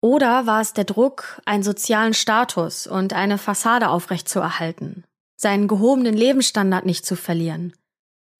Oder 0.00 0.46
war 0.46 0.60
es 0.60 0.74
der 0.74 0.84
Druck, 0.84 1.42
einen 1.44 1.64
sozialen 1.64 2.14
Status 2.14 2.86
und 2.86 3.14
eine 3.14 3.36
Fassade 3.36 3.88
aufrechtzuerhalten, 3.88 5.02
seinen 5.34 5.66
gehobenen 5.66 6.16
Lebensstandard 6.16 6.86
nicht 6.86 7.04
zu 7.04 7.16
verlieren? 7.16 7.72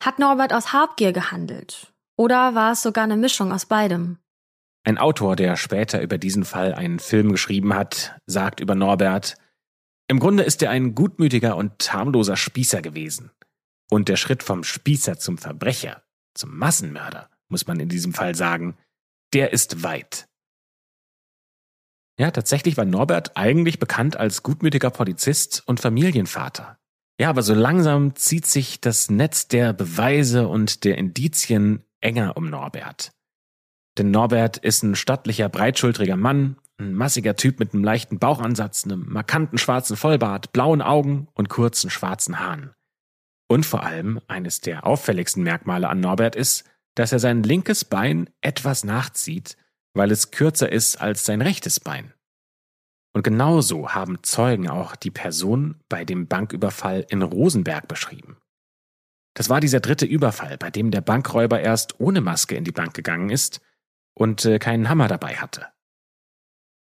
Hat 0.02 0.18
Norbert 0.18 0.54
aus 0.54 0.72
Habgier 0.72 1.12
gehandelt? 1.12 1.92
Oder 2.16 2.54
war 2.54 2.72
es 2.72 2.82
sogar 2.82 3.04
eine 3.04 3.18
Mischung 3.18 3.52
aus 3.52 3.66
beidem? 3.66 4.18
Ein 4.82 4.96
Autor, 4.96 5.36
der 5.36 5.56
später 5.56 6.00
über 6.00 6.16
diesen 6.16 6.44
Fall 6.44 6.72
einen 6.72 6.98
Film 6.98 7.32
geschrieben 7.32 7.74
hat, 7.74 8.18
sagt 8.26 8.60
über 8.60 8.74
Norbert, 8.74 9.36
im 10.08 10.18
Grunde 10.18 10.42
ist 10.42 10.62
er 10.62 10.70
ein 10.70 10.94
gutmütiger 10.94 11.56
und 11.56 11.92
harmloser 11.92 12.36
Spießer 12.36 12.80
gewesen. 12.80 13.30
Und 13.90 14.08
der 14.08 14.16
Schritt 14.16 14.42
vom 14.42 14.64
Spießer 14.64 15.18
zum 15.18 15.36
Verbrecher, 15.36 16.02
zum 16.34 16.56
Massenmörder, 16.56 17.28
muss 17.48 17.66
man 17.66 17.78
in 17.78 17.90
diesem 17.90 18.14
Fall 18.14 18.34
sagen, 18.34 18.78
der 19.34 19.52
ist 19.52 19.82
weit. 19.82 20.28
Ja, 22.18 22.30
tatsächlich 22.30 22.76
war 22.76 22.86
Norbert 22.86 23.36
eigentlich 23.36 23.78
bekannt 23.78 24.16
als 24.16 24.42
gutmütiger 24.42 24.90
Polizist 24.90 25.62
und 25.66 25.78
Familienvater. 25.78 26.78
Ja, 27.20 27.28
aber 27.28 27.42
so 27.42 27.52
langsam 27.52 28.16
zieht 28.16 28.46
sich 28.46 28.80
das 28.80 29.10
Netz 29.10 29.46
der 29.46 29.74
Beweise 29.74 30.48
und 30.48 30.84
der 30.84 30.96
Indizien 30.96 31.84
enger 32.00 32.36
um 32.38 32.48
Norbert. 32.48 33.12
Denn 33.98 34.10
Norbert 34.10 34.56
ist 34.56 34.82
ein 34.82 34.96
stattlicher, 34.96 35.50
breitschultriger 35.50 36.16
Mann, 36.16 36.56
ein 36.78 36.94
massiger 36.94 37.36
Typ 37.36 37.58
mit 37.58 37.74
einem 37.74 37.84
leichten 37.84 38.18
Bauchansatz, 38.18 38.84
einem 38.84 39.04
markanten 39.06 39.58
schwarzen 39.58 39.98
Vollbart, 39.98 40.52
blauen 40.52 40.80
Augen 40.80 41.28
und 41.34 41.50
kurzen 41.50 41.90
schwarzen 41.90 42.40
Haaren. 42.40 42.72
Und 43.48 43.66
vor 43.66 43.82
allem 43.82 44.20
eines 44.26 44.62
der 44.62 44.86
auffälligsten 44.86 45.42
Merkmale 45.42 45.90
an 45.90 46.00
Norbert 46.00 46.36
ist, 46.36 46.64
dass 46.94 47.12
er 47.12 47.18
sein 47.18 47.42
linkes 47.42 47.84
Bein 47.84 48.30
etwas 48.40 48.82
nachzieht 48.82 49.58
weil 49.94 50.10
es 50.10 50.30
kürzer 50.30 50.70
ist 50.70 51.00
als 51.00 51.24
sein 51.24 51.42
rechtes 51.42 51.80
Bein. 51.80 52.12
Und 53.12 53.22
genauso 53.22 53.90
haben 53.90 54.22
Zeugen 54.22 54.68
auch 54.68 54.94
die 54.94 55.10
Person 55.10 55.80
bei 55.88 56.04
dem 56.04 56.28
Banküberfall 56.28 57.06
in 57.08 57.22
Rosenberg 57.22 57.88
beschrieben. 57.88 58.36
Das 59.34 59.48
war 59.48 59.60
dieser 59.60 59.80
dritte 59.80 60.06
Überfall, 60.06 60.58
bei 60.58 60.70
dem 60.70 60.90
der 60.90 61.00
Bankräuber 61.00 61.60
erst 61.60 61.98
ohne 61.98 62.20
Maske 62.20 62.54
in 62.54 62.64
die 62.64 62.72
Bank 62.72 62.94
gegangen 62.94 63.30
ist 63.30 63.60
und 64.14 64.44
äh, 64.44 64.58
keinen 64.58 64.88
Hammer 64.88 65.08
dabei 65.08 65.36
hatte. 65.36 65.66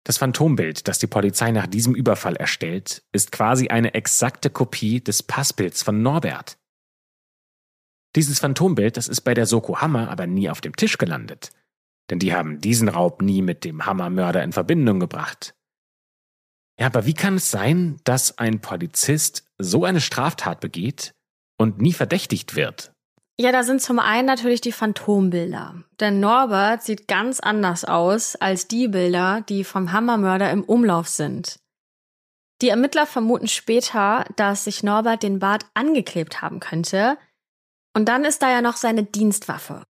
Das 0.04 0.18
Phantombild, 0.18 0.88
das 0.88 1.00
die 1.00 1.08
Polizei 1.08 1.52
nach 1.52 1.68
diesem 1.68 1.94
Überfall 1.94 2.36
erstellt, 2.36 3.04
ist 3.12 3.32
quasi 3.32 3.68
eine 3.68 3.94
exakte 3.94 4.50
Kopie 4.50 5.04
des 5.04 5.22
Passbilds 5.22 5.84
von 5.84 6.02
Norbert. 6.02 6.58
Dieses 8.16 8.40
Phantombild, 8.40 8.98
das 8.98 9.08
ist 9.08 9.22
bei 9.22 9.34
der 9.34 9.46
Soko 9.46 9.82
Hammer 9.82 10.10
aber 10.10 10.26
nie 10.26 10.50
auf 10.50 10.62
dem 10.62 10.76
Tisch 10.76 10.98
gelandet 10.98 11.52
denn 12.10 12.20
die 12.20 12.34
haben 12.34 12.62
diesen 12.62 12.90
Raub 12.90 13.22
nie 13.22 13.42
mit 13.42 13.64
dem 13.64 13.86
Hammermörder 13.86 14.44
in 14.44 14.54
Verbindung 14.54 15.00
gebracht. 15.00 15.54
Ja, 16.80 16.86
aber 16.88 17.06
wie 17.06 17.14
kann 17.14 17.36
es 17.36 17.50
sein, 17.50 18.00
dass 18.04 18.38
ein 18.38 18.62
Polizist 18.62 19.46
so 19.58 19.84
eine 19.84 20.02
Straftat 20.02 20.60
begeht 20.60 21.14
und 21.58 21.82
nie 21.82 21.94
verdächtigt 21.94 22.56
wird? 22.56 22.92
Ja, 23.40 23.52
da 23.52 23.64
sind 23.64 23.82
zum 23.82 24.00
einen 24.00 24.26
natürlich 24.26 24.62
die 24.62 24.72
Phantombilder. 24.72 25.84
Denn 26.00 26.20
Norbert 26.20 26.84
sieht 26.84 27.08
ganz 27.08 27.40
anders 27.40 27.86
aus 27.86 28.36
als 28.36 28.68
die 28.68 28.88
Bilder, 28.88 29.44
die 29.48 29.64
vom 29.64 29.92
Hammermörder 29.92 30.50
im 30.52 30.64
Umlauf 30.64 31.08
sind. 31.08 31.60
Die 32.64 32.70
Ermittler 32.70 33.06
vermuten 33.06 33.48
später, 33.48 34.26
dass 34.36 34.64
sich 34.64 34.82
Norbert 34.82 35.22
den 35.22 35.38
Bart 35.38 35.68
angeklebt 35.76 36.42
haben 36.42 36.60
könnte. 36.60 37.18
Und 37.96 38.06
dann 38.06 38.26
ist 38.26 38.42
da 38.42 38.50
ja 38.50 38.62
noch 38.62 38.78
seine 38.78 39.04
Dienstwaffe. 39.04 39.84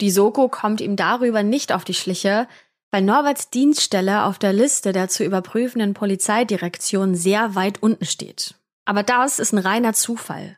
Die 0.00 0.10
Soko 0.10 0.48
kommt 0.48 0.80
ihm 0.80 0.96
darüber 0.96 1.42
nicht 1.42 1.72
auf 1.72 1.84
die 1.84 1.94
Schliche, 1.94 2.48
weil 2.96 3.02
Norberts 3.02 3.50
Dienststelle 3.50 4.24
auf 4.24 4.38
der 4.38 4.54
Liste 4.54 4.92
der 4.92 5.10
zu 5.10 5.22
überprüfenden 5.22 5.92
Polizeidirektion 5.92 7.14
sehr 7.14 7.54
weit 7.54 7.82
unten 7.82 8.06
steht. 8.06 8.54
Aber 8.86 9.02
das 9.02 9.38
ist 9.38 9.52
ein 9.52 9.58
reiner 9.58 9.92
Zufall. 9.92 10.56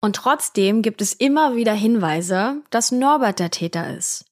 Und 0.00 0.14
trotzdem 0.14 0.82
gibt 0.82 1.02
es 1.02 1.14
immer 1.14 1.56
wieder 1.56 1.72
Hinweise, 1.72 2.62
dass 2.70 2.92
Norbert 2.92 3.40
der 3.40 3.50
Täter 3.50 3.92
ist. 3.92 4.24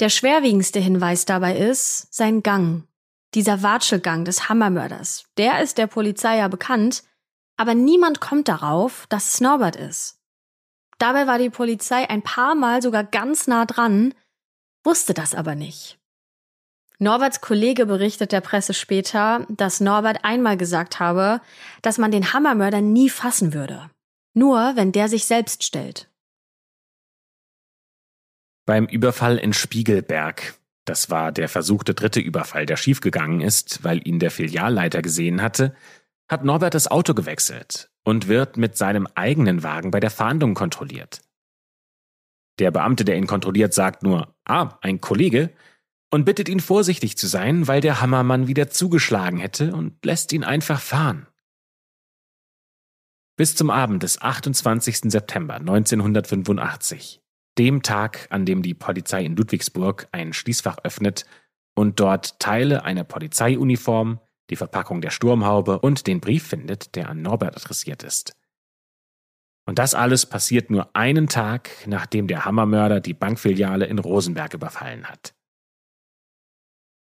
Der 0.00 0.08
schwerwiegendste 0.08 0.80
Hinweis 0.80 1.26
dabei 1.26 1.56
ist 1.56 2.12
sein 2.12 2.42
Gang. 2.42 2.88
Dieser 3.34 3.62
Watschelgang 3.62 4.24
des 4.24 4.48
Hammermörders. 4.48 5.26
Der 5.36 5.62
ist 5.62 5.78
der 5.78 5.86
Polizei 5.86 6.38
ja 6.38 6.48
bekannt, 6.48 7.04
aber 7.56 7.74
niemand 7.74 8.20
kommt 8.20 8.48
darauf, 8.48 9.06
dass 9.08 9.32
es 9.32 9.40
Norbert 9.40 9.76
ist. 9.76 10.18
Dabei 10.98 11.28
war 11.28 11.38
die 11.38 11.50
Polizei 11.50 12.10
ein 12.10 12.22
paar 12.22 12.56
Mal 12.56 12.82
sogar 12.82 13.04
ganz 13.04 13.46
nah 13.46 13.64
dran, 13.64 14.12
wusste 14.82 15.14
das 15.14 15.36
aber 15.36 15.54
nicht. 15.54 15.98
Norberts 17.00 17.40
Kollege 17.40 17.86
berichtet 17.86 18.32
der 18.32 18.40
Presse 18.40 18.74
später, 18.74 19.46
dass 19.48 19.80
Norbert 19.80 20.24
einmal 20.24 20.56
gesagt 20.56 20.98
habe, 20.98 21.40
dass 21.80 21.96
man 21.96 22.10
den 22.10 22.32
Hammermörder 22.32 22.80
nie 22.80 23.08
fassen 23.08 23.54
würde. 23.54 23.90
Nur 24.34 24.72
wenn 24.74 24.90
der 24.90 25.08
sich 25.08 25.24
selbst 25.24 25.62
stellt. 25.62 26.10
Beim 28.66 28.86
Überfall 28.86 29.38
in 29.38 29.52
Spiegelberg, 29.52 30.54
das 30.84 31.08
war 31.08 31.32
der 31.32 31.48
versuchte 31.48 31.94
dritte 31.94 32.20
Überfall, 32.20 32.66
der 32.66 32.76
schiefgegangen 32.76 33.40
ist, 33.40 33.84
weil 33.84 34.06
ihn 34.06 34.18
der 34.18 34.30
Filialleiter 34.30 35.00
gesehen 35.00 35.40
hatte, 35.40 35.74
hat 36.28 36.44
Norbert 36.44 36.74
das 36.74 36.90
Auto 36.90 37.14
gewechselt 37.14 37.90
und 38.04 38.28
wird 38.28 38.56
mit 38.56 38.76
seinem 38.76 39.06
eigenen 39.14 39.62
Wagen 39.62 39.90
bei 39.90 40.00
der 40.00 40.10
Fahndung 40.10 40.54
kontrolliert. 40.54 41.22
Der 42.58 42.70
Beamte, 42.70 43.04
der 43.04 43.16
ihn 43.16 43.26
kontrolliert, 43.26 43.72
sagt 43.72 44.02
nur, 44.02 44.34
ah, 44.44 44.78
ein 44.82 45.00
Kollege, 45.00 45.50
und 46.10 46.24
bittet 46.24 46.48
ihn 46.48 46.60
vorsichtig 46.60 47.18
zu 47.18 47.26
sein, 47.26 47.68
weil 47.68 47.80
der 47.80 48.00
Hammermann 48.00 48.46
wieder 48.46 48.70
zugeschlagen 48.70 49.38
hätte 49.38 49.74
und 49.74 50.04
lässt 50.04 50.32
ihn 50.32 50.44
einfach 50.44 50.80
fahren. 50.80 51.26
Bis 53.36 53.54
zum 53.54 53.70
Abend 53.70 54.02
des 54.02 54.20
28. 54.20 55.12
September 55.12 55.54
1985, 55.54 57.20
dem 57.56 57.82
Tag, 57.82 58.26
an 58.30 58.44
dem 58.44 58.62
die 58.62 58.74
Polizei 58.74 59.24
in 59.24 59.36
Ludwigsburg 59.36 60.08
ein 60.12 60.32
Schließfach 60.32 60.78
öffnet 60.82 61.24
und 61.74 62.00
dort 62.00 62.40
Teile 62.40 62.84
einer 62.84 63.04
Polizeiuniform, 63.04 64.18
die 64.50 64.56
Verpackung 64.56 65.00
der 65.00 65.10
Sturmhaube 65.10 65.78
und 65.78 66.06
den 66.06 66.20
Brief 66.20 66.48
findet, 66.48 66.96
der 66.96 67.10
an 67.10 67.22
Norbert 67.22 67.56
adressiert 67.56 68.02
ist. 68.02 68.34
Und 69.66 69.78
das 69.78 69.94
alles 69.94 70.24
passiert 70.24 70.70
nur 70.70 70.96
einen 70.96 71.28
Tag, 71.28 71.68
nachdem 71.86 72.26
der 72.26 72.46
Hammermörder 72.46 73.00
die 73.00 73.12
Bankfiliale 73.12 73.84
in 73.84 73.98
Rosenberg 73.98 74.54
überfallen 74.54 75.04
hat. 75.04 75.34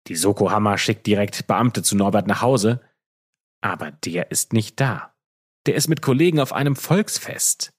Die 0.09 0.17
Soko 0.17 0.51
Hammer 0.51 0.79
schickt 0.79 1.07
direkt 1.07 1.47
Beamte 1.47 1.83
zu 1.83 1.97
Norbert 1.97 2.27
nach 2.27 2.43
Hause, 2.43 2.81
aber 3.61 3.93
der 3.93 4.31
ist 4.31 4.53
nicht 4.53 4.81
da. 4.81 5.15
Der 5.67 5.77
ist 5.77 5.89
mit 5.89 6.03
Kollegen 6.03 6.41
auf 6.41 6.53
einem 6.53 6.75
Volksfest. 6.75 7.73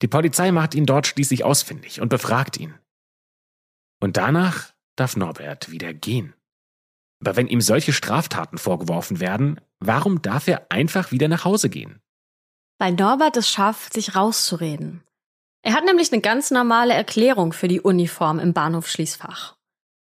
Die 0.00 0.08
Polizei 0.08 0.52
macht 0.52 0.74
ihn 0.74 0.86
dort 0.86 1.06
schließlich 1.06 1.44
ausfindig 1.44 2.00
und 2.00 2.08
befragt 2.08 2.56
ihn. 2.58 2.78
Und 4.00 4.16
danach 4.16 4.72
darf 4.96 5.16
Norbert 5.16 5.70
wieder 5.70 5.92
gehen. 5.92 6.34
Aber 7.20 7.36
wenn 7.36 7.48
ihm 7.48 7.60
solche 7.60 7.92
Straftaten 7.92 8.58
vorgeworfen 8.58 9.20
werden, 9.20 9.60
warum 9.80 10.22
darf 10.22 10.46
er 10.46 10.70
einfach 10.70 11.10
wieder 11.10 11.28
nach 11.28 11.44
Hause 11.44 11.68
gehen? 11.68 12.00
Weil 12.78 12.92
Norbert 12.92 13.36
es 13.36 13.50
schafft, 13.50 13.92
sich 13.92 14.14
rauszureden. 14.14 15.02
Er 15.62 15.74
hat 15.74 15.84
nämlich 15.84 16.12
eine 16.12 16.22
ganz 16.22 16.52
normale 16.52 16.94
Erklärung 16.94 17.52
für 17.52 17.66
die 17.66 17.80
Uniform 17.80 18.38
im 18.38 18.52
Bahnhofschließfach. 18.52 19.57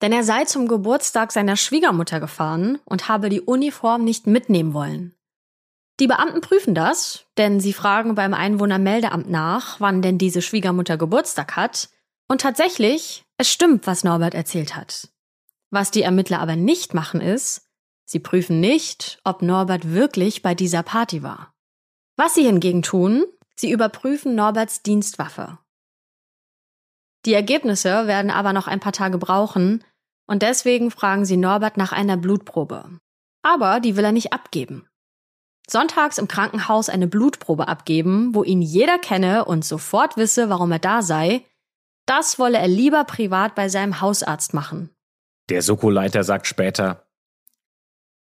Denn 0.02 0.12
er 0.12 0.24
sei 0.24 0.46
zum 0.46 0.68
Geburtstag 0.68 1.32
seiner 1.32 1.56
Schwiegermutter 1.56 2.20
gefahren 2.20 2.80
und 2.86 3.08
habe 3.08 3.30
die 3.30 3.42
Uniform 3.42 4.04
nicht 4.04 4.28
mitnehmen 4.28 4.74
wollen. 4.74 5.16
Die 6.00 6.08
Beamten 6.08 6.42
prüfen 6.42 6.74
das, 6.74 7.26
denn 7.38 7.60
sie 7.60 7.74
fragen 7.74 8.16
beim 8.16 8.34
Einwohnermeldeamt 8.34 9.30
nach, 9.30 9.80
wann 9.80 10.02
denn 10.02 10.18
diese 10.18 10.42
Schwiegermutter 10.42 10.98
Geburtstag 10.98 11.56
hat. 11.56 11.90
Und 12.28 12.42
tatsächlich, 12.42 13.24
es 13.38 13.52
stimmt, 13.52 13.86
was 13.86 14.04
Norbert 14.04 14.34
erzählt 14.34 14.76
hat. 14.76 15.10
Was 15.70 15.92
die 15.92 16.02
Ermittler 16.02 16.40
aber 16.40 16.56
nicht 16.56 16.96
machen 16.96 17.22
ist, 17.22 17.70
sie 18.06 18.20
prüfen 18.20 18.60
nicht, 18.60 19.20
ob 19.24 19.44
Norbert 19.44 19.94
wirklich 19.94 20.42
bei 20.42 20.56
dieser 20.56 20.82
Party 20.82 21.22
war. 21.22 21.54
Was 22.18 22.34
sie 22.34 22.44
hingegen 22.44 22.82
tun, 22.82 23.26
sie 23.56 23.72
überprüfen 23.72 24.34
Norberts 24.34 24.82
Dienstwaffe. 24.82 25.60
Die 27.26 27.34
Ergebnisse 27.34 28.08
werden 28.08 28.32
aber 28.32 28.54
noch 28.54 28.68
ein 28.68 28.80
paar 28.80 28.94
Tage 28.94 29.20
brauchen, 29.20 29.84
und 30.32 30.44
deswegen 30.44 30.92
fragen 30.92 31.26
sie 31.26 31.36
Norbert 31.36 31.76
nach 31.76 31.92
einer 31.92 32.16
Blutprobe. 32.16 32.86
Aber 33.42 33.82
die 33.82 33.98
will 33.98 34.06
er 34.06 34.14
nicht 34.14 34.32
abgeben. 34.32 34.88
Sonntags 35.68 36.18
im 36.18 36.30
Krankenhaus 36.30 36.88
eine 36.88 37.08
Blutprobe 37.08 37.68
abgeben, 37.68 38.34
wo 38.34 38.42
ihn 38.42 38.62
jeder 38.62 38.98
kenne 38.98 39.44
und 39.44 39.66
sofort 39.66 40.16
wisse, 40.16 40.50
warum 40.50 40.72
er 40.72 40.80
da 40.80 41.02
sei, 41.02 41.44
das 42.06 42.40
wolle 42.40 42.60
er 42.60 42.70
lieber 42.70 43.04
privat 43.04 43.56
bei 43.56 43.68
seinem 43.68 44.00
Hausarzt 44.00 44.54
machen. 44.54 44.90
Der 45.50 45.62
Soko-Leiter 45.62 46.24
sagt 46.24 46.48
später, 46.48 47.06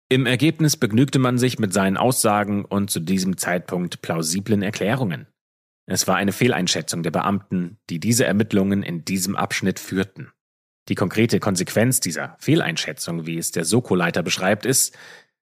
im 0.08 0.26
Ergebnis 0.26 0.76
begnügte 0.76 1.20
man 1.20 1.38
sich 1.38 1.60
mit 1.60 1.72
seinen 1.72 1.96
Aussagen 1.96 2.64
und 2.64 2.90
zu 2.90 2.98
diesem 2.98 3.36
Zeitpunkt 3.36 4.02
plausiblen 4.02 4.62
Erklärungen. 4.62 5.28
Es 5.86 6.08
war 6.08 6.16
eine 6.16 6.32
Fehleinschätzung 6.32 7.04
der 7.04 7.12
Beamten, 7.12 7.78
die 7.90 8.00
diese 8.00 8.24
Ermittlungen 8.24 8.82
in 8.82 9.04
diesem 9.04 9.36
Abschnitt 9.36 9.78
führten. 9.78 10.32
Die 10.88 10.94
konkrete 10.94 11.38
Konsequenz 11.38 12.00
dieser 12.00 12.36
Fehleinschätzung, 12.40 13.26
wie 13.26 13.38
es 13.38 13.52
der 13.52 13.64
Soko-Leiter 13.64 14.22
beschreibt, 14.22 14.66
ist, 14.66 14.96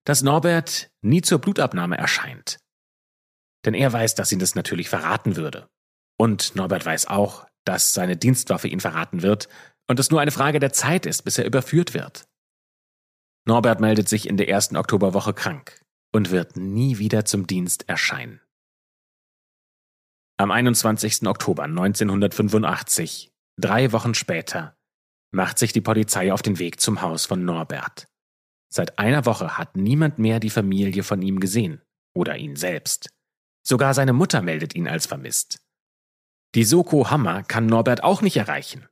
dass 0.05 0.23
Norbert 0.23 0.91
nie 1.01 1.23
zur 1.23 1.39
Blutabnahme 1.39 1.97
erscheint. 1.97 2.59
Denn 3.65 3.75
er 3.75 3.93
weiß, 3.93 4.15
dass 4.15 4.33
ihn 4.33 4.39
das 4.39 4.55
natürlich 4.55 4.89
verraten 4.89 5.37
würde. 5.37 5.69
Und 6.19 6.57
Norbert 6.57 6.85
weiß 6.85 7.07
auch, 7.07 7.47
dass 7.65 7.95
seine 7.95 8.17
Dienstwaffe 8.17 8.69
ihn 8.69 8.81
verraten 8.81 9.23
wird 9.23 9.49
und 9.89 9.99
es 9.99 10.11
nur 10.11 10.21
eine 10.21 10.31
Frage 10.31 10.61
der 10.61 10.73
Zeit 10.73 11.07
ist, 11.07 11.23
bis 11.23 11.39
er 11.39 11.47
überführt 11.47 11.95
wird. 11.95 12.29
Norbert 13.47 13.81
meldet 13.81 14.09
sich 14.09 14.29
in 14.29 14.37
der 14.37 14.49
ersten 14.49 14.77
Oktoberwoche 14.77 15.35
krank 15.35 15.81
und 16.13 16.31
wird 16.31 16.57
nie 16.57 16.99
wieder 16.99 17.25
zum 17.25 17.47
Dienst 17.47 17.89
erscheinen. 17.89 18.41
Am 20.37 20.51
21. 20.51 21.27
Oktober 21.27 21.65
1985, 21.65 23.31
drei 23.59 23.93
Wochen 23.93 24.15
später, 24.15 24.77
macht 25.31 25.59
sich 25.59 25.73
die 25.73 25.81
Polizei 25.81 26.33
auf 26.33 26.43
den 26.43 26.59
Weg 26.59 26.81
zum 26.81 27.03
Haus 27.03 27.27
von 27.27 27.45
Norbert. 27.45 28.09
Seit 28.69 28.99
einer 28.99 29.27
Woche 29.27 29.59
hat 29.59 29.77
niemand 29.77 30.19
mehr 30.19 30.41
die 30.41 30.51
Familie 30.51 31.03
von 31.03 31.23
ihm 31.23 31.41
gesehen 31.41 31.83
oder 32.15 32.37
ihn 32.37 32.57
selbst. 32.57 33.11
Sogar 33.63 33.95
seine 33.95 34.13
Mutter 34.13 34.43
meldet 34.43 34.75
ihn 34.75 34.89
als 34.89 35.07
vermisst. 35.07 35.61
Die 36.55 36.65
Soko 36.65 37.11
Hammer 37.11 37.43
kann 37.43 37.67
Norbert 37.67 38.03
auch 38.03 38.23
nicht 38.23 38.37
erreichen. 38.37 38.89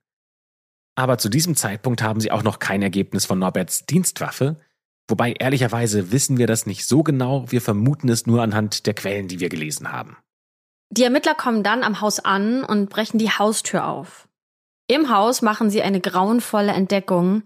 Aber 0.95 1.19
zu 1.19 1.29
diesem 1.29 1.57
Zeitpunkt 1.57 2.03
haben 2.03 2.21
sie 2.21 2.33
auch 2.33 2.43
noch 2.43 2.59
kein 2.59 2.83
Ergebnis 2.83 3.25
von 3.25 3.39
Norberts 3.39 3.87
Dienstwaffe, 3.87 4.61
wobei 5.09 5.33
ehrlicherweise 5.33 6.13
wissen 6.13 6.39
wir 6.39 6.47
das 6.47 6.67
nicht 6.67 6.87
so 6.87 7.03
genau, 7.03 7.51
wir 7.51 7.61
vermuten 7.61 8.09
es 8.09 8.27
nur 8.27 8.43
anhand 8.43 8.87
der 8.87 8.95
Quellen, 8.95 9.29
die 9.29 9.41
wir 9.41 9.49
gelesen 9.49 9.93
haben. 9.93 10.17
Die 10.91 11.05
Ermittler 11.05 11.35
kommen 11.35 11.63
dann 11.63 11.83
am 11.83 12.01
Haus 12.01 12.19
an 12.19 12.65
und 12.65 12.91
brechen 12.91 13.19
die 13.19 13.31
Haustür 13.31 13.87
auf. 13.87 14.28
Im 14.91 15.11
Haus 15.11 15.43
machen 15.43 15.69
sie 15.69 15.83
eine 15.83 16.01
grauenvolle 16.01 16.73
Entdeckung, 16.73 17.43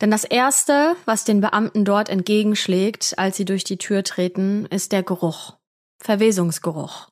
denn 0.00 0.12
das 0.12 0.22
Erste, 0.22 0.94
was 1.06 1.24
den 1.24 1.40
Beamten 1.40 1.84
dort 1.84 2.08
entgegenschlägt, 2.08 3.18
als 3.18 3.36
sie 3.36 3.44
durch 3.44 3.64
die 3.64 3.78
Tür 3.78 4.04
treten, 4.04 4.64
ist 4.66 4.92
der 4.92 5.02
Geruch. 5.02 5.56
Verwesungsgeruch. 6.00 7.08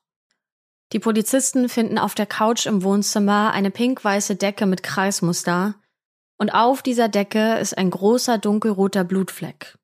Die 0.93 0.99
Polizisten 0.99 1.67
finden 1.67 1.97
auf 1.97 2.15
der 2.15 2.25
Couch 2.25 2.65
im 2.65 2.81
Wohnzimmer 2.81 3.51
eine 3.51 3.69
pink-weiße 3.69 4.37
Decke 4.37 4.65
mit 4.65 4.83
Kreismuster 4.83 5.75
und 6.37 6.51
auf 6.51 6.81
dieser 6.81 7.09
Decke 7.09 7.57
ist 7.57 7.77
ein 7.77 7.89
großer 7.89 8.37
dunkelroter 8.37 9.03
Blutfleck. 9.03 9.77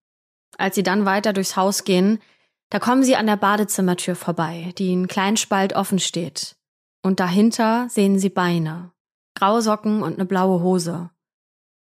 Als 0.57 0.75
sie 0.75 0.83
dann 0.83 1.03
weiter 1.03 1.33
durchs 1.33 1.57
Haus 1.57 1.83
gehen, 1.83 2.21
da 2.69 2.79
kommen 2.79 3.03
sie 3.03 3.17
an 3.17 3.27
der 3.27 3.35
Badezimmertür 3.35 4.15
vorbei, 4.15 4.71
die 4.77 4.93
in 4.93 5.07
kleinen 5.07 5.35
Spalt 5.35 5.75
offen 5.75 5.99
steht. 5.99 6.55
Und 7.01 7.19
dahinter 7.19 7.87
sehen 7.89 8.17
sie 8.17 8.29
Beine 8.29 8.93
graue 9.35 9.61
Socken 9.61 10.03
und 10.03 10.15
eine 10.15 10.25
blaue 10.25 10.61
Hose. 10.61 11.09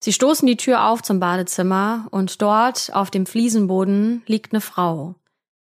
Sie 0.04 0.14
stoßen 0.14 0.48
die 0.48 0.58
Tür 0.58 0.88
auf 0.88 1.04
zum 1.04 1.20
Badezimmer 1.20 2.08
und 2.10 2.42
dort 2.42 2.92
auf 2.94 3.12
dem 3.12 3.26
Fliesenboden 3.26 4.24
liegt 4.26 4.52
eine 4.52 4.62
Frau. 4.62 5.16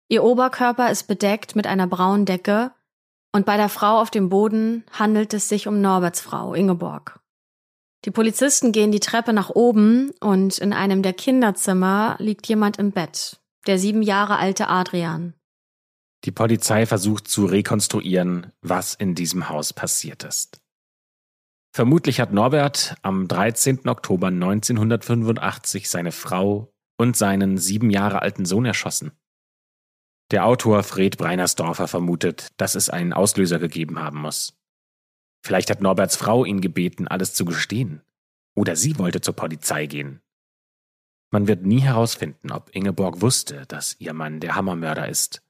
Ihr 0.09 0.23
Oberkörper 0.23 0.91
ist 0.91 1.07
bedeckt 1.07 1.55
mit 1.55 1.65
einer 1.65 1.87
braunen 1.87 2.25
Decke 2.25 2.71
und 3.33 3.45
bei 3.45 3.57
der 3.57 3.69
Frau 3.69 3.99
auf 3.99 4.11
dem 4.11 4.29
Boden 4.29 4.83
handelt 4.91 5.33
es 5.33 5.49
sich 5.49 5.67
um 5.67 5.81
Norberts 5.81 6.21
Frau, 6.21 6.53
Ingeborg. 6.53 7.19
Die 8.05 8.11
Polizisten 8.11 8.71
gehen 8.71 8.91
die 8.91 8.99
Treppe 8.99 9.33
nach 9.33 9.49
oben 9.49 10.11
und 10.21 10.59
in 10.59 10.71
einem 10.71 11.01
der 11.01 11.13
Kinderzimmer 11.13 12.15
liegt 12.19 12.47
jemand 12.47 12.77
im 12.77 12.91
Bett, 12.91 13.41
der 13.65 13.79
sieben 13.79 14.01
Jahre 14.01 14.37
alte 14.37 14.67
Adrian. 14.67 15.33
Die 16.23 16.31
Polizei 16.31 16.85
versucht 16.85 17.27
zu 17.27 17.45
rekonstruieren, 17.45 18.51
was 18.61 18.93
in 18.93 19.15
diesem 19.15 19.49
Haus 19.49 19.73
passiert 19.73 20.23
ist. 20.23 20.61
Vermutlich 21.77 22.19
hat 22.19 22.33
Norbert 22.33 22.95
am 23.03 23.27
13. 23.27 23.87
Oktober 23.87 24.29
1985 24.29 25.87
seine 25.87 26.11
Frau 26.11 26.73
und 26.97 27.15
seinen 27.15 27.59
sieben 27.59 27.91
Jahre 27.91 28.23
alten 28.23 28.45
Sohn 28.45 28.65
erschossen. 28.65 29.11
Der 30.31 30.47
Autor 30.47 30.81
Fred 30.81 31.19
Breinersdorfer 31.19 31.87
vermutet, 31.87 32.47
dass 32.57 32.73
es 32.73 32.89
einen 32.89 33.13
Auslöser 33.13 33.59
gegeben 33.59 33.99
haben 33.99 34.19
muss. 34.19 34.57
Vielleicht 35.45 35.69
hat 35.69 35.81
Norberts 35.81 36.15
Frau 36.15 36.45
ihn 36.45 36.61
gebeten, 36.61 37.07
alles 37.07 37.35
zu 37.35 37.45
gestehen. 37.45 38.01
Oder 38.55 38.75
sie 38.75 38.97
wollte 38.97 39.21
zur 39.21 39.35
Polizei 39.35 39.85
gehen. 39.85 40.21
Man 41.29 41.47
wird 41.47 41.63
nie 41.63 41.81
herausfinden, 41.81 42.51
ob 42.51 42.75
Ingeborg 42.75 43.21
wusste, 43.21 43.67
dass 43.67 43.97
ihr 43.99 44.13
Mann 44.13 44.39
der 44.39 44.55
Hammermörder 44.55 45.07
ist. 45.07 45.43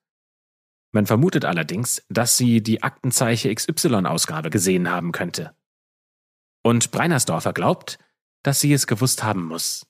Man 0.91 1.05
vermutet 1.05 1.45
allerdings, 1.45 2.05
dass 2.09 2.35
sie 2.35 2.61
die 2.61 2.83
Aktenzeiche 2.83 3.55
XY-Ausgabe 3.55 4.49
gesehen 4.49 4.89
haben 4.89 5.13
könnte. 5.13 5.53
Und 6.67 6.91
Breinersdorfer 6.91 7.53
glaubt, 7.53 7.97
dass 8.43 8.59
sie 8.59 8.73
es 8.73 8.87
gewusst 8.87 9.23
haben 9.23 9.45
muss. 9.45 9.87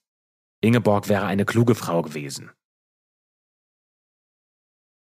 Ingeborg 0.62 1.10
wäre 1.10 1.26
eine 1.26 1.44
kluge 1.44 1.74
Frau 1.74 2.04
gewesen. 2.04 2.52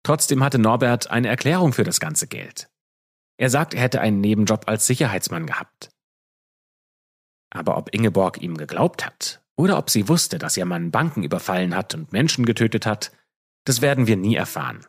Trotzdem 0.03 0.43
hatte 0.43 0.59
Norbert 0.59 1.09
eine 1.09 1.29
Erklärung 1.29 1.73
für 1.73 1.83
das 1.83 1.99
ganze 1.99 2.27
Geld. 2.27 2.69
Er 3.37 3.49
sagt, 3.49 3.73
er 3.73 3.81
hätte 3.81 4.01
einen 4.01 4.21
Nebenjob 4.21 4.67
als 4.67 4.85
Sicherheitsmann 4.85 5.47
gehabt. 5.47 5.89
Aber 7.49 7.75
ob 7.77 7.91
Ingeborg 7.91 8.39
ihm 8.39 8.55
geglaubt 8.55 9.03
hat 9.03 9.43
oder 9.55 9.79
ob 9.79 9.89
sie 9.89 10.07
wusste, 10.07 10.37
dass 10.37 10.55
ihr 10.55 10.65
Mann 10.65 10.91
Banken 10.91 11.23
überfallen 11.23 11.75
hat 11.75 11.95
und 11.95 12.13
Menschen 12.13 12.45
getötet 12.45 12.85
hat, 12.85 13.11
das 13.65 13.81
werden 13.81 14.05
wir 14.05 14.15
nie 14.15 14.35
erfahren. 14.35 14.85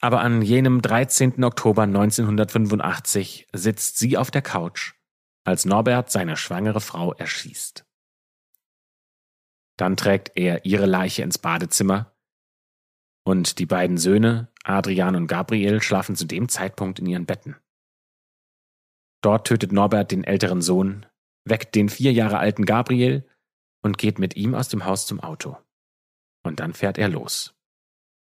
Aber 0.00 0.22
an 0.22 0.40
jenem 0.40 0.80
13. 0.80 1.44
Oktober 1.44 1.82
1985 1.82 3.48
sitzt 3.52 3.98
sie 3.98 4.16
auf 4.16 4.30
der 4.30 4.40
Couch, 4.40 4.96
als 5.46 5.64
Norbert 5.64 6.10
seine 6.10 6.36
schwangere 6.36 6.80
Frau 6.80 7.12
erschießt. 7.12 7.84
Dann 9.76 9.96
trägt 9.96 10.36
er 10.36 10.64
ihre 10.64 10.86
Leiche 10.86 11.22
ins 11.22 11.38
Badezimmer 11.38 12.14
und 13.24 13.58
die 13.58 13.66
beiden 13.66 13.98
Söhne, 13.98 14.48
Adrian 14.64 15.16
und 15.16 15.26
Gabriel, 15.26 15.82
schlafen 15.82 16.16
zu 16.16 16.24
dem 16.24 16.48
Zeitpunkt 16.48 16.98
in 16.98 17.06
ihren 17.06 17.26
Betten. 17.26 17.56
Dort 19.22 19.46
tötet 19.46 19.72
Norbert 19.72 20.12
den 20.12 20.24
älteren 20.24 20.62
Sohn, 20.62 21.06
weckt 21.44 21.74
den 21.74 21.88
vier 21.88 22.12
Jahre 22.12 22.38
alten 22.38 22.64
Gabriel 22.64 23.28
und 23.82 23.98
geht 23.98 24.18
mit 24.18 24.36
ihm 24.36 24.54
aus 24.54 24.68
dem 24.68 24.84
Haus 24.84 25.06
zum 25.06 25.20
Auto. 25.20 25.56
Und 26.44 26.60
dann 26.60 26.74
fährt 26.74 26.98
er 26.98 27.08
los. 27.08 27.54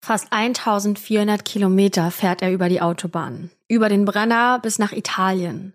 Fast 0.03 0.31
1400 0.31 1.45
Kilometer 1.45 2.11
fährt 2.11 2.41
er 2.41 2.51
über 2.51 2.69
die 2.69 2.81
Autobahn, 2.81 3.51
über 3.67 3.89
den 3.89 4.05
Brenner 4.05 4.59
bis 4.59 4.77
nach 4.77 4.91
Italien. 4.91 5.73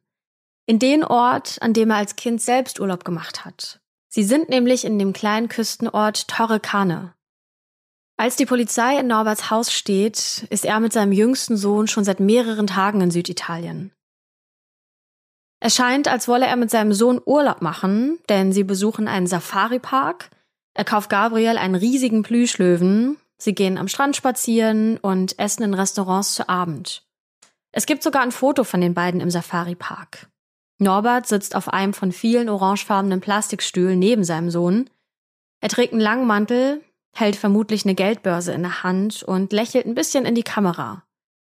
In 0.69 0.79
den 0.79 1.03
Ort, 1.03 1.57
an 1.63 1.73
dem 1.73 1.89
er 1.89 1.97
als 1.97 2.15
Kind 2.15 2.43
selbst 2.43 2.79
Urlaub 2.79 3.03
gemacht 3.03 3.47
hat. 3.47 3.81
Sie 4.11 4.23
sind 4.23 4.51
nämlich 4.51 4.85
in 4.85 4.99
dem 4.99 5.15
kleinen 5.15 5.49
Küstenort 5.49 6.29
Torre 6.29 6.61
Cane. 6.61 7.15
Als 8.19 8.37
die 8.37 8.45
Polizei 8.45 8.99
in 8.99 9.07
Norberts 9.07 9.51
Haus 9.51 9.73
steht, 9.73 10.47
ist 10.51 10.67
er 10.67 10.79
mit 10.81 10.93
seinem 10.93 11.13
jüngsten 11.13 11.57
Sohn 11.57 11.89
schon 11.89 12.05
seit 12.05 12.21
mehreren 12.21 12.67
Tagen 12.67 13.01
in 13.01 13.11
Süditalien. 13.11 13.93
Es 15.59 15.75
scheint, 15.75 16.07
als 16.07 16.29
wolle 16.29 16.45
er 16.45 16.57
mit 16.57 16.71
seinem 16.71 16.93
Sohn 16.93 17.19
Urlaub 17.25 17.63
machen, 17.63 18.19
denn 18.29 18.53
sie 18.53 18.65
besuchen 18.65 19.09
einen 19.09 19.27
Safari-Park. 19.27 20.29
Er 20.75 20.85
kauft 20.85 21.09
Gabriel 21.09 21.57
einen 21.57 21.77
riesigen 21.77 22.23
Plüschlöwen. 22.23 23.17
Sie 23.39 23.55
gehen 23.55 23.79
am 23.79 23.89
Strand 23.89 24.17
spazieren 24.17 24.99
und 24.99 25.39
essen 25.39 25.63
in 25.63 25.73
Restaurants 25.73 26.35
zu 26.35 26.47
Abend. 26.47 27.07
Es 27.73 27.87
gibt 27.87 28.03
sogar 28.03 28.21
ein 28.21 28.33
Foto 28.33 28.65
von 28.65 28.83
den 28.83 28.93
beiden 28.93 29.23
im 29.23 29.31
Safari-Park. 29.31 30.29
Norbert 30.79 31.27
sitzt 31.27 31.55
auf 31.55 31.69
einem 31.69 31.93
von 31.93 32.13
vielen 32.13 32.49
orangefarbenen 32.49 33.21
Plastikstühlen 33.21 33.99
neben 33.99 34.25
seinem 34.25 34.51
Sohn. 34.51 34.89
Er 35.61 35.69
trägt 35.69 35.93
einen 35.93 36.01
langen 36.01 36.27
Mantel, 36.27 36.83
hält 37.15 37.37
vermutlich 37.37 37.85
eine 37.85 37.97
Geldbörse 37.97 38.53
in 38.53 38.63
der 38.63 38.83
Hand 38.85 39.23
und 39.23 39.53
lächelt 39.53 39.87
ein 39.87 39.95
bisschen 39.95 40.25
in 40.25 40.37
die 40.37 40.45
Kamera. 40.45 41.05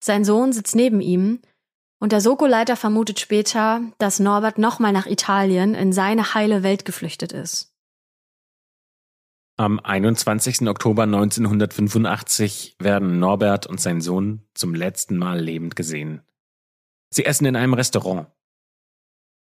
Sein 0.01 0.23
Sohn 0.23 0.53
sitzt 0.53 0.75
neben 0.75 1.01
ihm 1.01 1.41
und 1.99 2.13
der 2.13 2.21
Soko-Leiter 2.21 2.77
vermutet 2.77 3.19
später, 3.19 3.81
dass 3.97 4.19
Norbert 4.19 4.57
nochmal 4.57 4.93
nach 4.93 5.05
Italien 5.05 5.75
in 5.75 5.91
seine 5.91 6.33
heile 6.33 6.63
Welt 6.63 6.85
geflüchtet 6.85 7.33
ist. 7.33 7.73
Am 9.57 9.81
21. 9.81 10.69
Oktober 10.69 11.03
1985 11.03 12.77
werden 12.79 13.19
Norbert 13.19 13.67
und 13.67 13.81
sein 13.81 13.99
Sohn 13.99 14.47
zum 14.53 14.73
letzten 14.73 15.17
Mal 15.17 15.41
lebend 15.41 15.75
gesehen. 15.75 16.21
Sie 17.09 17.25
essen 17.25 17.45
in 17.45 17.57
einem 17.57 17.73
Restaurant. 17.73 18.27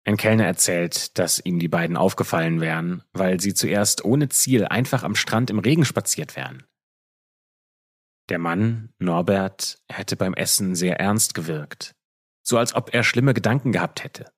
Ein 0.08 0.18
Kellner 0.18 0.46
erzählt, 0.46 1.18
dass 1.20 1.40
ihm 1.40 1.60
die 1.60 1.68
beiden 1.68 1.98
aufgefallen 1.98 2.62
wären, 2.62 3.04
weil 3.14 3.40
sie 3.40 3.54
zuerst 3.54 4.04
ohne 4.06 4.30
Ziel 4.30 4.66
einfach 4.66 5.04
am 5.04 5.16
Strand 5.16 5.50
im 5.50 5.60
Regen 5.60 5.86
spaziert 5.86 6.36
wären. 6.36 6.64
Der 8.30 8.40
Mann, 8.40 8.94
Norbert, 8.98 9.80
hätte 9.90 10.16
beim 10.16 10.34
Essen 10.34 10.76
sehr 10.76 11.00
ernst 11.00 11.34
gewirkt 11.34 11.98
so 12.48 12.58
als 12.58 12.74
ob 12.74 12.94
er 12.94 13.04
schlimme 13.04 13.34
Gedanken 13.34 13.74
gehabt 13.74 14.04
hätte. 14.06 14.32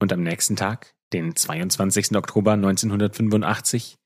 Und 0.00 0.12
am 0.12 0.22
nächsten 0.22 0.54
Tag, 0.54 0.94
den 1.12 1.34
22. 1.34 2.16
Oktober 2.16 2.52
1985, 2.52 3.98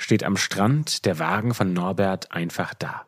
steht 0.00 0.24
am 0.24 0.38
Strand 0.38 1.04
der 1.04 1.18
Wagen 1.18 1.52
von 1.52 1.74
Norbert 1.74 2.32
einfach 2.32 2.72
da. 2.72 3.06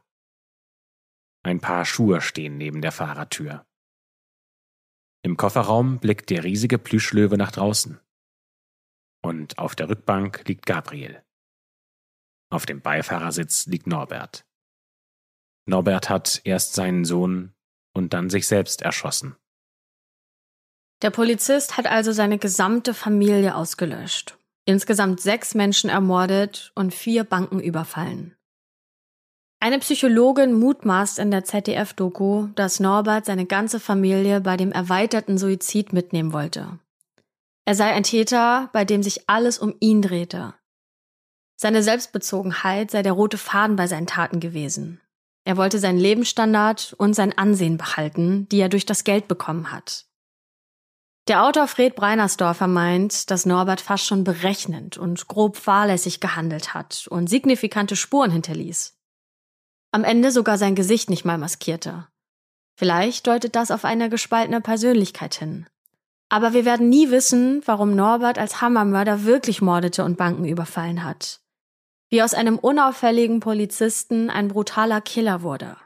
Ein 1.42 1.60
paar 1.60 1.86
Schuhe 1.86 2.20
stehen 2.20 2.58
neben 2.58 2.82
der 2.82 2.92
Fahrertür. 2.92 3.64
Im 5.22 5.36
Kofferraum 5.36 5.98
blickt 5.98 6.30
der 6.30 6.44
riesige 6.44 6.78
Plüschlöwe 6.78 7.36
nach 7.36 7.52
draußen. 7.52 8.00
Und 9.22 9.58
auf 9.58 9.74
der 9.74 9.88
Rückbank 9.88 10.46
liegt 10.46 10.64
Gabriel. 10.64 11.22
Auf 12.50 12.66
dem 12.66 12.80
Beifahrersitz 12.80 13.66
liegt 13.66 13.86
Norbert. 13.86 14.46
Norbert 15.66 16.08
hat 16.08 16.40
erst 16.44 16.74
seinen 16.74 17.04
Sohn 17.04 17.52
und 17.94 18.14
dann 18.14 18.30
sich 18.30 18.46
selbst 18.46 18.80
erschossen. 18.82 19.36
Der 21.02 21.10
Polizist 21.10 21.76
hat 21.76 21.86
also 21.86 22.12
seine 22.12 22.38
gesamte 22.38 22.94
Familie 22.94 23.54
ausgelöscht, 23.54 24.38
insgesamt 24.64 25.20
sechs 25.20 25.54
Menschen 25.54 25.90
ermordet 25.90 26.72
und 26.74 26.94
vier 26.94 27.24
Banken 27.24 27.60
überfallen. 27.60 28.38
Eine 29.61 29.80
Psychologin 29.80 30.52
mutmaßt 30.54 31.18
in 31.18 31.32
der 31.32 31.44
ZDF-Doku, 31.44 32.48
dass 32.54 32.78
Norbert 32.78 33.26
seine 33.26 33.44
ganze 33.44 33.80
Familie 33.80 34.40
bei 34.40 34.56
dem 34.56 34.70
erweiterten 34.70 35.36
Suizid 35.36 35.92
mitnehmen 35.92 36.32
wollte. 36.32 36.78
Er 37.64 37.74
sei 37.74 37.92
ein 37.92 38.04
Täter, 38.04 38.70
bei 38.72 38.84
dem 38.84 39.02
sich 39.02 39.28
alles 39.28 39.59
um 39.59 39.74
ihn 39.80 40.00
drehte. 40.00 40.54
Seine 41.56 41.82
Selbstbezogenheit 41.82 42.92
sei 42.92 43.02
der 43.02 43.12
rote 43.12 43.36
Faden 43.36 43.74
bei 43.74 43.88
seinen 43.88 44.06
Taten 44.06 44.38
gewesen. 44.38 45.00
Er 45.44 45.56
wollte 45.56 45.80
seinen 45.80 45.98
Lebensstandard 45.98 46.94
und 46.96 47.14
sein 47.14 47.36
Ansehen 47.36 47.78
behalten, 47.78 48.48
die 48.50 48.61
er 48.61 48.68
durch 48.68 48.86
das 48.86 49.02
Geld 49.02 49.26
bekommen 49.26 49.72
hat. 49.72 50.06
Der 51.26 51.44
Autor 51.44 51.66
Fred 51.66 51.96
Breinersdorfer 51.96 52.68
meint, 52.68 53.30
dass 53.30 53.44
Norbert 53.44 53.80
fast 53.80 54.06
schon 54.06 54.24
berechnend 54.24 54.96
und 54.96 55.26
grob 55.26 55.56
fahrlässig 55.56 56.20
gehandelt 56.20 56.74
hat 56.74 57.06
und 57.11 57.28
signifikante 57.28 57.96
Spuren 57.96 58.30
hinterließ. 58.30 58.97
Am 59.91 60.05
Ende 60.05 60.30
sogar 60.30 60.59
sein 60.59 60.74
Gesicht 60.74 61.11
nicht 61.11 61.24
mal 61.24 61.39
maskierte. 61.39 62.07
Vielleicht 62.76 63.26
deutet 63.26 63.57
das 63.57 63.70
auf 63.70 63.84
eine 63.84 64.09
gespaltene 64.09 64.61
Persönlichkeit 64.61 65.34
hin. 65.34 65.66
Aber 66.28 66.53
wir 66.53 66.64
werden 66.64 66.89
nie 66.89 67.11
wissen, 67.11 67.62
warum 67.64 67.97
Norbert 67.97 68.39
als 68.39 68.61
Hammermörder 68.61 69.24
wirklich 69.24 69.62
mordete 69.62 70.05
und 70.05 70.18
Banken 70.18 70.45
überfallen 70.45 71.05
hat 71.05 71.41
wie 72.11 72.22
aus 72.22 72.34
einem 72.34 72.59
unauffälligen 72.59 73.41
Polizisten 73.41 74.30
ein 74.30 74.49
brutaler 74.49 75.01
Killer 75.01 75.43
wurde. 75.43 75.76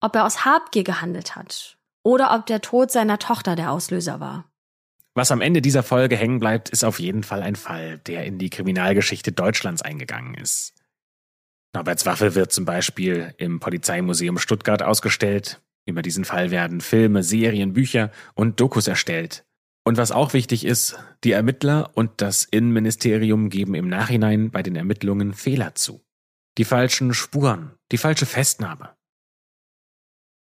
Ob 0.00 0.14
er 0.14 0.24
aus 0.24 0.44
Habgier 0.44 0.84
gehandelt 0.84 1.36
hat 1.36 1.76
oder 2.02 2.34
ob 2.34 2.46
der 2.46 2.62
Tod 2.62 2.90
seiner 2.90 3.18
Tochter 3.18 3.56
der 3.56 3.70
Auslöser 3.70 4.20
war. 4.20 4.50
Was 5.14 5.32
am 5.32 5.40
Ende 5.40 5.60
dieser 5.60 5.82
Folge 5.82 6.16
hängen 6.16 6.38
bleibt, 6.38 6.70
ist 6.70 6.84
auf 6.84 6.98
jeden 6.98 7.24
Fall 7.24 7.42
ein 7.42 7.56
Fall, 7.56 7.98
der 7.98 8.24
in 8.24 8.38
die 8.38 8.48
Kriminalgeschichte 8.48 9.32
Deutschlands 9.32 9.82
eingegangen 9.82 10.34
ist. 10.34 10.72
Norberts 11.74 12.04
Waffe 12.06 12.34
wird 12.34 12.52
zum 12.52 12.64
Beispiel 12.64 13.34
im 13.38 13.60
Polizeimuseum 13.60 14.38
Stuttgart 14.38 14.82
ausgestellt. 14.82 15.60
Über 15.86 16.02
diesen 16.02 16.24
Fall 16.24 16.50
werden 16.50 16.80
Filme, 16.80 17.22
Serien, 17.22 17.72
Bücher 17.72 18.10
und 18.34 18.60
Dokus 18.60 18.86
erstellt. 18.86 19.44
Und 19.84 19.96
was 19.96 20.12
auch 20.12 20.34
wichtig 20.34 20.64
ist, 20.64 20.98
die 21.24 21.32
Ermittler 21.32 21.90
und 21.94 22.20
das 22.20 22.44
Innenministerium 22.44 23.48
geben 23.48 23.74
im 23.74 23.88
Nachhinein 23.88 24.50
bei 24.50 24.62
den 24.62 24.76
Ermittlungen 24.76 25.32
Fehler 25.32 25.74
zu. 25.74 26.04
Die 26.58 26.64
falschen 26.64 27.14
Spuren, 27.14 27.72
die 27.92 27.98
falsche 27.98 28.26
Festnahme. 28.26 28.94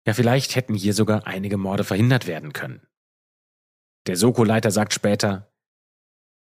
Ja, 0.06 0.14
vielleicht 0.14 0.56
hätten 0.56 0.74
hier 0.74 0.94
sogar 0.94 1.28
einige 1.28 1.58
Morde 1.58 1.84
verhindert 1.84 2.28
werden 2.28 2.54
können. 2.54 2.82
Der 4.08 4.16
Soko-Leiter 4.16 4.72
sagt 4.72 4.94
später, 4.94 5.52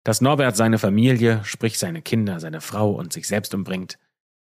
dass 0.04 0.20
Norbert 0.20 0.56
seine 0.56 0.78
Familie, 0.78 1.44
sprich 1.44 1.78
seine 1.78 2.02
Kinder, 2.02 2.40
seine 2.40 2.60
Frau 2.60 2.92
und 2.92 3.12
sich 3.12 3.26
selbst 3.26 3.54
umbringt, 3.54 3.98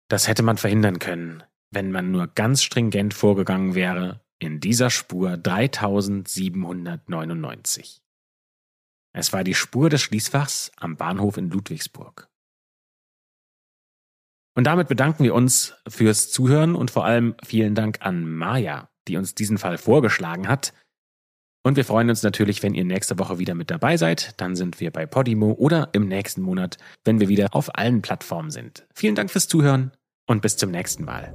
das 0.10 0.28
hätte 0.28 0.44
man 0.44 0.58
verhindern 0.58 1.00
können, 1.00 1.44
wenn 1.72 1.92
man 1.92 2.12
nur 2.12 2.28
ganz 2.28 2.64
stringent 2.64 3.14
vorgegangen 3.14 3.76
wäre 3.76 4.22
in 4.40 4.60
dieser 4.60 4.90
Spur 4.90 5.38
3799. 5.38 8.04
Es 9.16 9.32
war 9.32 9.44
die 9.44 9.54
Spur 9.54 9.90
des 9.90 10.02
Schließfachs 10.02 10.72
am 10.78 10.98
Bahnhof 10.98 11.38
in 11.38 11.50
Ludwigsburg. 11.50 12.30
Und 14.56 14.66
damit 14.66 14.88
bedanken 14.88 15.24
wir 15.24 15.34
uns 15.34 15.76
fürs 15.88 16.32
Zuhören 16.32 16.76
und 16.76 16.92
vor 16.92 17.06
allem 17.06 17.36
vielen 17.44 17.76
Dank 17.76 18.00
an 18.02 18.30
Maja, 18.30 18.90
die 19.08 19.18
uns 19.18 19.36
diesen 19.36 19.58
Fall 19.58 19.78
vorgeschlagen 19.78 20.48
hat. 20.48 20.74
Und 21.64 21.78
wir 21.78 21.86
freuen 21.86 22.10
uns 22.10 22.24
natürlich, 22.24 22.62
wenn 22.62 22.74
ihr 22.74 22.84
nächste 22.84 23.18
Woche 23.18 23.40
wieder 23.40 23.56
mit 23.56 23.72
dabei 23.72 23.98
seid. 23.98 24.40
Dann 24.40 24.56
sind 24.56 24.80
wir 24.82 24.92
bei 24.92 25.06
Podimo 25.06 25.54
oder 25.54 25.90
im 25.94 26.08
nächsten 26.08 26.42
Monat, 26.42 26.78
wenn 27.06 27.20
wir 27.20 27.30
wieder 27.30 27.48
auf 27.52 27.76
allen 27.78 28.02
Plattformen 28.02 28.52
sind. 28.52 28.86
Vielen 28.94 29.16
Dank 29.16 29.32
fürs 29.32 29.48
Zuhören 29.48 29.92
und 30.28 30.42
bis 30.42 30.58
zum 30.58 30.72
nächsten 30.72 31.06
Mal. 31.06 31.34